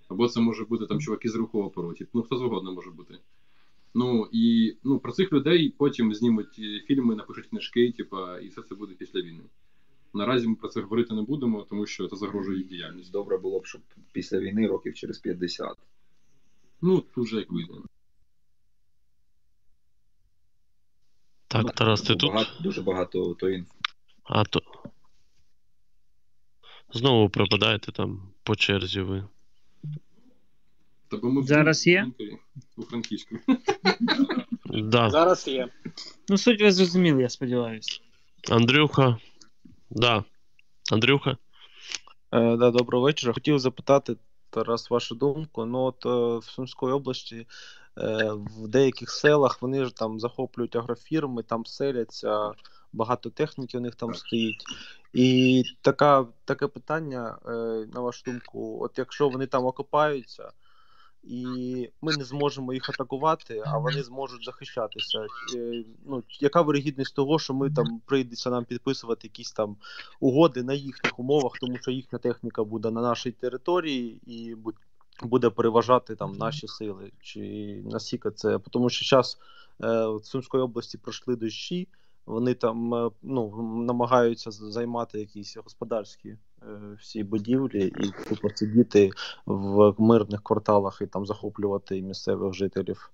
Або 0.08 0.28
це 0.28 0.40
може 0.40 0.64
бути 0.64 0.86
там 0.86 1.00
чуваки 1.00 1.28
з 1.28 1.34
руху 1.34 1.62
опору, 1.62 1.94
типу, 1.94 2.10
ну 2.14 2.22
хто 2.22 2.38
завгодно 2.38 2.72
може 2.72 2.90
бути. 2.90 3.18
Ну 3.94 4.28
і 4.32 4.76
ну, 4.84 4.98
про 4.98 5.12
цих 5.12 5.32
людей 5.32 5.74
потім 5.78 6.14
знімуть 6.14 6.58
е, 6.58 6.80
фільми, 6.86 7.14
напишуть 7.14 7.46
книжки, 7.46 7.92
типу, 7.96 8.16
і 8.42 8.48
все 8.48 8.62
це 8.62 8.74
буде 8.74 8.94
після 8.94 9.20
війни. 9.20 9.42
Наразі 10.14 10.48
ми 10.48 10.54
про 10.54 10.68
це 10.68 10.80
говорити 10.80 11.14
не 11.14 11.22
будемо, 11.22 11.62
тому 11.62 11.86
що 11.86 12.08
це 12.08 12.16
загрожує 12.16 12.58
їх 12.58 12.68
діяльність. 12.68 13.12
Добре 13.12 13.38
було 13.38 13.60
б, 13.60 13.66
щоб 13.66 13.80
після 14.12 14.38
війни 14.38 14.66
років 14.66 14.94
через 14.94 15.18
50. 15.18 15.76
Ну, 16.82 17.00
тут 17.00 17.24
вже 17.26 17.36
як 17.36 17.50
вийде. 17.52 17.72
Так, 21.48 21.74
Тарас, 21.74 22.02
ти 22.02 22.16
тут? 22.16 22.30
Багато, 22.30 22.50
дуже 22.62 22.82
багато 22.82 23.34
то 23.34 23.48
інф. 23.50 23.68
А 24.24 24.44
то. 24.44 24.60
Знову 26.92 27.30
пропадаєте 27.30 27.92
там 27.92 28.22
по 28.42 28.56
черзі 28.56 29.00
ви. 29.00 29.24
Та 31.08 31.16
бо 31.16 31.30
ми 31.30 31.40
в 31.40 31.46
Зараз 31.46 31.86
є? 31.86 32.10
у 32.76 32.82
Франківську. 32.82 33.36
Да. 34.66 35.10
Зараз 35.10 35.48
є. 35.48 35.68
Ну, 36.28 36.38
суть 36.38 36.62
ви 36.62 36.72
зрозуміли, 36.72 37.22
я 37.22 37.28
сподіваюся. 37.28 38.00
Андрюха. 38.50 39.18
Да. 39.90 40.24
Андрюха. 40.92 41.36
Е, 42.32 42.56
да, 42.56 42.70
доброго 42.70 43.04
вечора. 43.04 43.32
Хотів 43.32 43.58
запитати, 43.58 44.16
Тарас, 44.50 44.90
вашу 44.90 45.14
думку. 45.14 45.64
Ну, 45.64 45.78
от 45.78 46.06
е, 46.06 46.38
в 46.38 46.44
Сумській 46.44 46.86
області 46.86 47.46
е, 47.98 48.32
в 48.32 48.68
деяких 48.68 49.10
селах 49.10 49.62
вони 49.62 49.84
ж 49.84 49.94
там 49.94 50.20
захоплюють 50.20 50.76
агрофірми, 50.76 51.42
там 51.42 51.66
селяться, 51.66 52.52
багато 52.92 53.30
техніки 53.30 53.78
у 53.78 53.80
них 53.80 53.94
там 53.94 54.14
стоїть. 54.14 54.64
І 55.12 55.62
така, 55.80 56.26
таке 56.44 56.66
питання, 56.66 57.38
е, 57.46 57.50
на 57.94 58.00
вашу 58.00 58.22
думку, 58.30 58.78
от 58.82 58.98
якщо 58.98 59.28
вони 59.28 59.46
там 59.46 59.66
окопаються, 59.66 60.50
і 61.22 61.88
ми 62.02 62.16
не 62.16 62.24
зможемо 62.24 62.72
їх 62.72 62.88
атакувати, 62.88 63.62
а 63.66 63.78
вони 63.78 64.02
зможуть 64.02 64.44
захищатися. 64.44 65.26
Е, 65.56 65.84
Ну, 66.06 66.22
яка 66.40 66.62
вирогідність 66.62 67.14
того, 67.14 67.38
що 67.38 67.54
ми 67.54 67.70
там 67.70 68.00
прийдеться 68.06 68.50
нам 68.50 68.64
підписувати 68.64 69.26
якісь 69.26 69.52
там 69.52 69.76
угоди 70.20 70.62
на 70.62 70.74
їхніх 70.74 71.18
умовах, 71.18 71.52
тому 71.60 71.78
що 71.78 71.90
їхня 71.90 72.18
техніка 72.18 72.64
буде 72.64 72.90
на 72.90 73.02
нашій 73.02 73.32
території 73.32 74.20
і 74.26 74.56
буде 75.22 75.50
переважати 75.50 76.14
там 76.16 76.32
наші 76.36 76.68
сили? 76.68 77.12
Чи 77.20 77.40
наскільки 77.84 78.30
це? 78.30 78.58
Тому 78.70 78.90
що 78.90 79.04
зараз 79.04 79.38
е, 79.84 80.06
в 80.06 80.24
Сумській 80.24 80.58
області 80.58 80.98
пройшли 80.98 81.36
дощі, 81.36 81.88
вони 82.26 82.54
там 82.54 82.94
е, 82.94 83.10
ну, 83.22 83.62
намагаються 83.86 84.50
займати 84.50 85.20
якісь 85.20 85.56
господарські 85.56 86.28
е, 86.28 86.38
всі 87.00 87.24
будівлі 87.24 87.92
і 88.00 88.28
тупо 88.28 88.48
сидіти 88.54 89.10
в 89.46 89.94
мирних 89.98 90.42
кварталах 90.42 90.98
і 91.02 91.06
там 91.06 91.26
захоплювати 91.26 92.02
місцевих 92.02 92.54
жителів. 92.54 93.10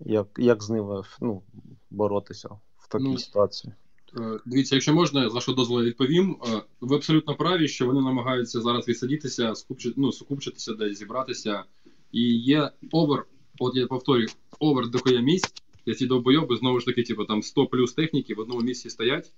Як, 0.00 0.26
як 0.38 0.62
з 0.62 0.70
ними 0.70 1.02
ну, 1.20 1.42
боротися 1.90 2.48
в 2.78 2.88
такій 2.88 3.04
Ну, 3.04 3.18
ситуації? 3.18 3.72
Е, 4.20 4.38
Дивіться, 4.46 4.74
якщо 4.74 4.94
можна, 4.94 5.30
з 5.30 5.34
вашого 5.34 5.56
дозволу 5.56 5.82
відповім. 5.82 6.36
Е, 6.46 6.62
Ви 6.80 6.96
абсолютно 6.96 7.36
праві, 7.36 7.68
що 7.68 7.86
вони 7.86 8.00
намагаються 8.00 8.60
зараз 8.60 8.88
відсидітися, 8.88 9.54
скупчити, 9.54 9.94
ну, 9.96 10.12
сукупчитися, 10.12 10.74
десь 10.74 10.98
зібратися. 10.98 11.64
І 12.12 12.22
є 12.38 12.70
over, 12.92 13.24
от 13.58 13.76
я 13.76 13.86
повторюю, 13.86 14.28
over 14.58 14.88
дохуя 14.88 15.20
місць, 15.20 15.62
де 15.86 15.94
ці 15.94 16.06
довбойоби 16.06 16.56
знову 16.56 16.80
ж 16.80 16.86
таки, 16.86 17.02
типу, 17.02 17.24
там 17.24 17.42
100 17.42 17.66
плюс 17.66 17.92
техніки 17.92 18.34
в 18.34 18.40
одному 18.40 18.60
місці 18.60 18.90
стоять, 18.90 19.32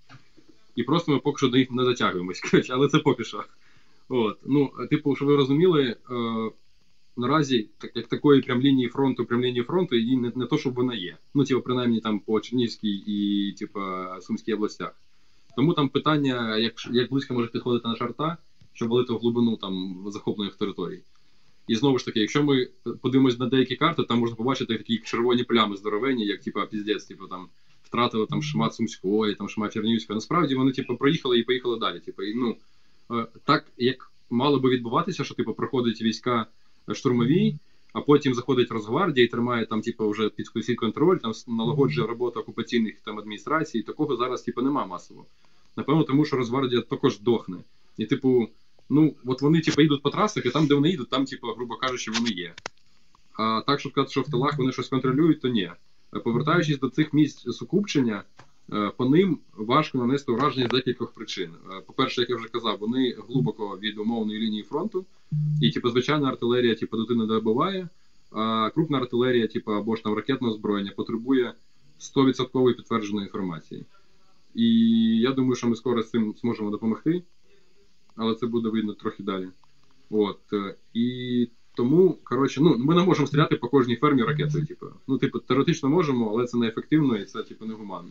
і 0.77 0.83
просто 0.83 1.13
ми 1.13 1.19
поки 1.19 1.39
що 1.39 1.49
до 1.49 1.57
них 1.57 1.71
не 1.71 1.85
дотягуємось. 1.85 2.41
Коротше, 2.51 2.73
але 2.73 2.89
це 2.89 2.99
поки 2.99 3.25
що. 3.25 3.45
От. 4.09 4.39
Ну, 4.47 4.71
типу, 4.91 5.17
щоб 5.17 5.29
ви 5.29 5.37
розуміли, 5.37 5.97
е, 6.11 6.15
наразі 7.17 7.69
так, 7.79 7.91
як 7.95 8.09
такої 8.09 8.43
прям 8.43 8.61
лінії 8.61 8.89
фронту, 8.89 9.25
прям 9.25 9.43
лінії 9.43 9.63
фронту, 9.63 9.97
її 9.97 10.17
не, 10.17 10.33
не 10.35 10.47
то, 10.47 10.59
щоб 10.59 10.75
вона 10.75 10.95
є. 10.95 11.17
Ну, 11.35 11.45
типу, 11.45 11.61
принаймні 11.61 12.01
там 12.01 12.19
по 12.19 12.41
Чернігівській 12.41 13.03
і 13.07 13.53
типу, 13.53 13.81
Сумській 14.21 14.55
областях. 14.55 14.95
Тому 15.57 15.75
там 15.75 15.89
питання, 15.89 16.57
як, 16.57 16.75
як 16.91 17.11
близько 17.11 17.35
може 17.35 17.49
підходити 17.49 17.89
наша 17.89 18.05
арта, 18.05 18.37
щоб 18.73 18.89
валити 18.89 19.13
в 19.13 19.19
глибину 19.19 19.57
там 19.57 20.05
захоплених 20.07 20.55
територій. 20.55 21.01
І 21.69 21.75
знову 21.75 21.99
ж 21.99 22.05
таки, 22.05 22.21
якщо 22.21 22.43
ми 22.43 22.69
подивимось 23.03 23.39
на 23.39 23.47
деякі 23.47 23.77
карти, 23.77 24.03
там 24.03 24.19
можна 24.19 24.37
побачити 24.37 24.77
такі 24.77 24.99
червоні 24.99 25.45
плями 25.45 25.77
здоровенні, 25.77 26.27
як 26.27 26.41
типу, 26.41 26.61
піздець, 26.71 27.05
типу 27.05 27.27
там 27.27 27.49
втратили 27.95 28.27
там 28.27 28.43
шмат 28.43 28.75
Сумської, 28.75 29.35
там 29.35 29.49
шмат 29.49 29.73
Чернігівської. 29.73 30.15
Насправді 30.15 30.55
вони, 30.55 30.73
типу, 30.73 30.97
проїхали 30.97 31.39
і 31.39 31.43
поїхали 31.43 31.79
далі. 31.79 32.01
Типу, 32.01 32.23
і, 32.23 32.35
ну, 32.35 32.57
е, 33.11 33.27
так 33.45 33.65
як 33.79 34.13
мало 34.31 34.61
би 34.61 34.71
відбуватися, 34.71 35.25
що 35.25 35.35
типу 35.35 35.55
проходять 35.55 36.03
війська 36.03 36.47
штурмові, 36.93 37.57
а 37.93 38.01
потім 38.01 38.35
заходить 38.35 38.71
Росгвардія 38.71 39.27
і 39.27 39.29
тримає 39.29 39.67
там, 39.67 39.81
типу, 39.81 40.09
вже 40.09 40.29
під 40.29 40.77
контроль, 40.77 41.19
там 41.19 41.33
налагоджує 41.49 42.07
роботу 42.07 42.41
окупаційних 42.41 42.95
там 43.05 43.19
адміністрацій. 43.19 43.83
Такого 43.83 44.17
зараз, 44.17 44.43
типу, 44.43 44.63
нема 44.63 44.87
масово. 44.87 45.27
Напевно, 45.77 46.05
тому 46.05 46.25
що 46.25 46.37
Росгвардія 46.37 46.81
також 46.81 47.21
дохне. 47.21 47.57
І, 47.97 48.07
типу, 48.07 48.49
ну, 48.91 49.15
от 49.25 49.43
вони, 49.43 49.61
типу, 49.61 49.83
їдуть 49.83 50.03
по 50.03 50.11
трасах, 50.11 50.47
і 50.47 50.51
там, 50.51 50.67
де 50.67 50.75
вони 50.75 50.91
їдуть, 50.91 51.11
там, 51.11 51.25
типу, 51.25 51.47
грубо 51.47 51.77
кажучи, 51.77 52.11
вони 52.11 52.31
є. 52.31 52.55
А 53.39 53.63
так, 53.67 53.81
щоб 53.81 53.93
сказати, 53.93 54.11
що 54.11 54.21
в 54.21 54.31
тилах 54.31 54.59
вони 54.59 54.73
щось 54.73 54.89
контролюють, 54.89 55.41
то 55.41 55.49
ні. 55.49 55.71
Повертаючись 56.21 56.79
до 56.79 56.89
цих 56.89 57.13
місць 57.15 57.57
сукупчення, 57.57 58.23
е, 58.73 58.91
по 58.97 59.05
ним 59.05 59.39
важко 59.57 59.99
нанести 59.99 60.33
ураження 60.33 60.67
з 60.67 60.71
декількох 60.71 61.13
причин. 61.13 61.51
Е, 61.73 61.81
По-перше, 61.87 62.21
як 62.21 62.31
я 62.31 62.37
вже 62.37 62.49
казав, 62.49 62.79
вони 62.81 63.17
глибоко 63.29 63.79
від 63.83 63.99
умовної 63.99 64.41
лінії 64.41 64.63
фронту, 64.63 65.05
і 65.61 65.71
типу, 65.71 65.91
звичайна 65.91 66.29
артилерія, 66.29 66.75
типу, 66.75 66.97
дитини 66.97 67.21
не 67.21 67.27
добиває, 67.27 67.89
а 68.31 68.71
крупна 68.71 68.99
артилерія, 68.99 69.47
типу, 69.47 69.73
або 69.73 69.97
ж 69.97 70.03
там 70.03 70.15
ракетне 70.15 70.49
озброєння, 70.49 70.93
потребує 70.97 71.55
100% 71.99 72.77
підтвердженої 72.77 73.27
інформації. 73.27 73.85
І 74.55 74.67
я 75.19 75.33
думаю, 75.33 75.55
що 75.55 75.69
ми 75.69 75.77
скоро 75.77 76.03
з 76.03 76.11
цим 76.11 76.35
зможемо 76.41 76.71
допомогти, 76.71 77.23
але 78.17 78.35
це 78.35 78.47
буде 78.47 78.69
видно 78.69 78.93
трохи 78.93 79.23
далі. 79.23 79.49
От. 80.11 80.41
е, 80.53 80.75
І 80.95 81.49
тому, 81.75 82.19
коротше, 82.25 82.61
ну, 82.61 82.77
ми 82.79 82.95
не 82.95 83.03
можемо 83.03 83.27
стріляти 83.27 83.57
по 83.57 83.69
кожній 83.69 83.97
фермі 83.97 84.23
ракетою. 84.23 84.67
Типу. 84.67 84.87
Ну, 85.09 85.19
типу, 85.19 85.39
теоретично 85.39 85.89
можемо, 85.89 86.31
але 86.31 86.47
це 86.47 86.57
неефективно 86.57 87.17
і 87.17 87.25
це, 87.25 87.43
типу, 87.43 87.65
негуманно. 87.65 88.11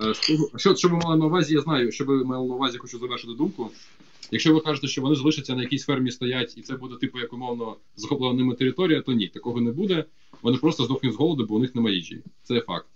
Е, 0.00 0.14
Що, 0.56 0.74
що 0.74 0.88
ви 0.88 0.96
мали 0.96 1.16
на 1.16 1.26
увазі, 1.26 1.54
я 1.54 1.60
знаю, 1.60 1.92
що 1.92 2.04
ви 2.04 2.24
мали 2.24 2.48
на 2.48 2.54
увазі, 2.54 2.78
хочу 2.78 2.98
завершити 2.98 3.32
думку. 3.34 3.70
Якщо 4.30 4.54
ви 4.54 4.60
кажете, 4.60 4.86
що 4.88 5.02
вони 5.02 5.14
залишаться 5.14 5.54
на 5.54 5.62
якійсь 5.62 5.84
фермі 5.84 6.10
стоять, 6.10 6.54
і 6.56 6.62
це 6.62 6.76
буде, 6.76 6.96
типу, 6.96 7.18
як 7.18 7.32
умовно, 7.32 7.76
захоплена 7.96 8.34
ними 8.34 8.54
територія, 8.54 9.02
то 9.02 9.12
ні, 9.12 9.28
такого 9.28 9.60
не 9.60 9.72
буде. 9.72 10.04
Вони 10.42 10.58
просто 10.58 10.84
здохнуть 10.84 11.12
з 11.12 11.16
голоду, 11.16 11.46
бо 11.48 11.54
у 11.54 11.58
них 11.58 11.74
немає 11.74 11.96
їжі. 11.96 12.22
Це 12.42 12.60
факт. 12.60 12.86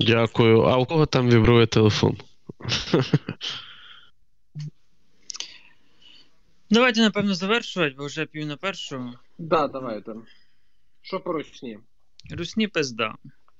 Дякую. 0.00 0.60
А 0.60 0.76
у 0.76 0.86
кого 0.86 1.06
там 1.06 1.30
вібрує 1.30 1.66
телефон? 1.66 2.16
Давайте, 6.70 7.00
напевно, 7.00 7.34
завершувати, 7.34 7.94
бо 7.98 8.06
вже 8.06 8.26
пів 8.26 8.46
на 8.46 8.56
першу. 8.56 9.12
Да, 9.38 9.68
давайте. 9.68 10.14
Що 11.02 11.20
по 11.20 11.32
ручні? 11.32 11.78
Русні 12.30 12.68
пизда. 12.68 13.14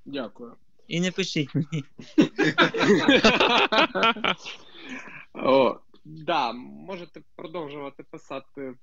Дякую. 0.04 0.52
І 0.88 1.00
не 1.00 1.10
пишіть 1.10 1.54
мені. 1.54 1.84
О, 5.34 5.78
да, 6.04 6.52
можете 6.52 7.20
продовжувати 7.36 8.02
писати 8.02 8.74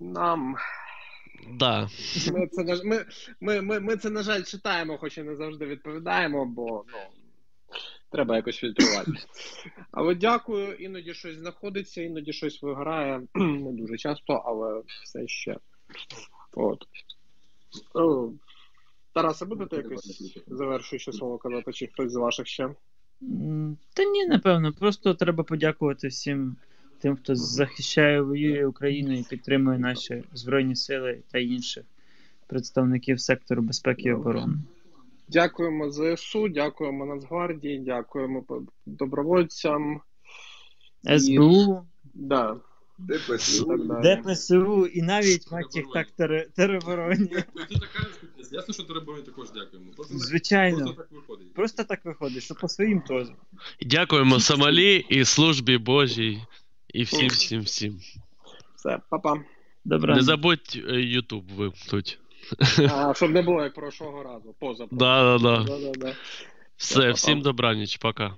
нам. 0.00 0.56
Да. 1.50 1.88
Ми 2.32 2.46
це, 2.46 2.64
на- 2.64 2.80
ми, 2.84 3.06
ми, 3.40 3.60
ми, 3.60 3.80
ми 3.80 3.96
це, 3.96 4.10
на 4.10 4.22
жаль, 4.22 4.42
читаємо, 4.42 4.98
хоч 4.98 5.18
і 5.18 5.22
не 5.22 5.36
завжди 5.36 5.66
відповідаємо, 5.66 6.46
бо 6.46 6.84
ну, 6.92 6.98
треба 8.10 8.36
якось 8.36 8.56
фільтрувати. 8.56 9.12
Але 9.90 10.14
дякую, 10.14 10.74
іноді 10.74 11.14
щось 11.14 11.36
знаходиться, 11.36 12.02
іноді 12.02 12.32
щось 12.32 12.62
виграє. 12.62 13.22
Не 13.34 13.72
дуже 13.72 13.96
часто, 13.96 14.32
але 14.32 14.82
все 15.04 15.28
ще. 15.28 15.56
От. 16.52 16.84
О, 17.94 18.30
Тарасе, 19.12 19.44
будете 19.44 19.76
якесь 19.76 20.38
завершуюче 20.46 21.12
слово 21.12 21.38
казати, 21.38 21.72
чи 21.72 21.86
хтось 21.86 22.12
з 22.12 22.16
ваших 22.16 22.46
ще? 22.46 22.68
Та 23.94 24.04
ні, 24.04 24.26
напевно. 24.26 24.72
Просто 24.72 25.14
треба 25.14 25.44
подякувати 25.44 26.08
всім 26.08 26.56
тим, 27.00 27.16
хто 27.16 27.34
захищає 27.34 28.20
воює 28.20 28.66
Україну 28.66 29.18
і 29.18 29.22
підтримує 29.22 29.78
наші 29.78 30.24
Збройні 30.32 30.76
Сили 30.76 31.18
та 31.32 31.38
інших 31.38 31.84
представників 32.46 33.20
сектору 33.20 33.62
безпеки 33.62 34.02
і 34.02 34.12
оборони. 34.12 34.54
Дякуємо 35.32 35.90
ЗСУ, 35.90 36.48
дякуємо 36.48 37.06
Нацгвардії, 37.06 37.78
дякуємо 37.78 38.44
добровольцям. 38.86 40.00
І- 41.04 41.18
СБУ, 41.18 41.86
Да. 42.14 42.56
ДПСУ. 42.98 43.64
ДПСУ 44.02 44.86
і 44.86 45.02
навіть 45.02 45.52
мать 45.52 45.76
їх 45.76 45.84
так 45.94 46.06
теробороні. 46.56 47.30
Ясно, 48.52 48.74
що 48.74 48.82
тереборони 48.82 49.22
також 49.22 49.50
дякуємо. 49.50 49.90
Просто 49.96 50.18
Звичайно. 50.18 50.78
Просто 50.78 50.94
так 51.02 51.10
виходить. 51.12 51.54
Просто 51.54 51.84
так 51.84 52.04
виходить, 52.04 52.42
що 52.42 52.54
по 52.54 52.68
своїм 52.68 53.00
теж. 53.00 53.28
Дякуємо 53.82 54.40
Сомалі 54.40 55.04
і 55.08 55.24
службі 55.24 55.78
Божій, 55.78 56.38
і 56.94 57.02
всім, 57.02 57.28
всім, 57.28 57.60
всім. 57.60 58.00
Все, 58.76 58.98
па-па. 59.10 59.44
Добре. 59.84 60.14
Не 60.14 60.22
забудь 60.22 60.82
е, 60.88 61.00
Ютуб 61.00 61.44
вимкнуть. 61.56 62.18
А, 62.90 63.14
щоб 63.14 63.30
не 63.30 63.42
було 63.42 63.62
як 63.62 63.74
прошлого 63.74 64.22
разу, 64.22 64.54
поза. 64.58 64.86
Да, 64.90 65.22
да, 65.22 65.38
да. 65.38 65.64
Да-да-да. 65.64 66.14
Все, 66.76 67.12
всім 67.12 67.40
добраніч, 67.40 67.96
пока. 67.96 68.34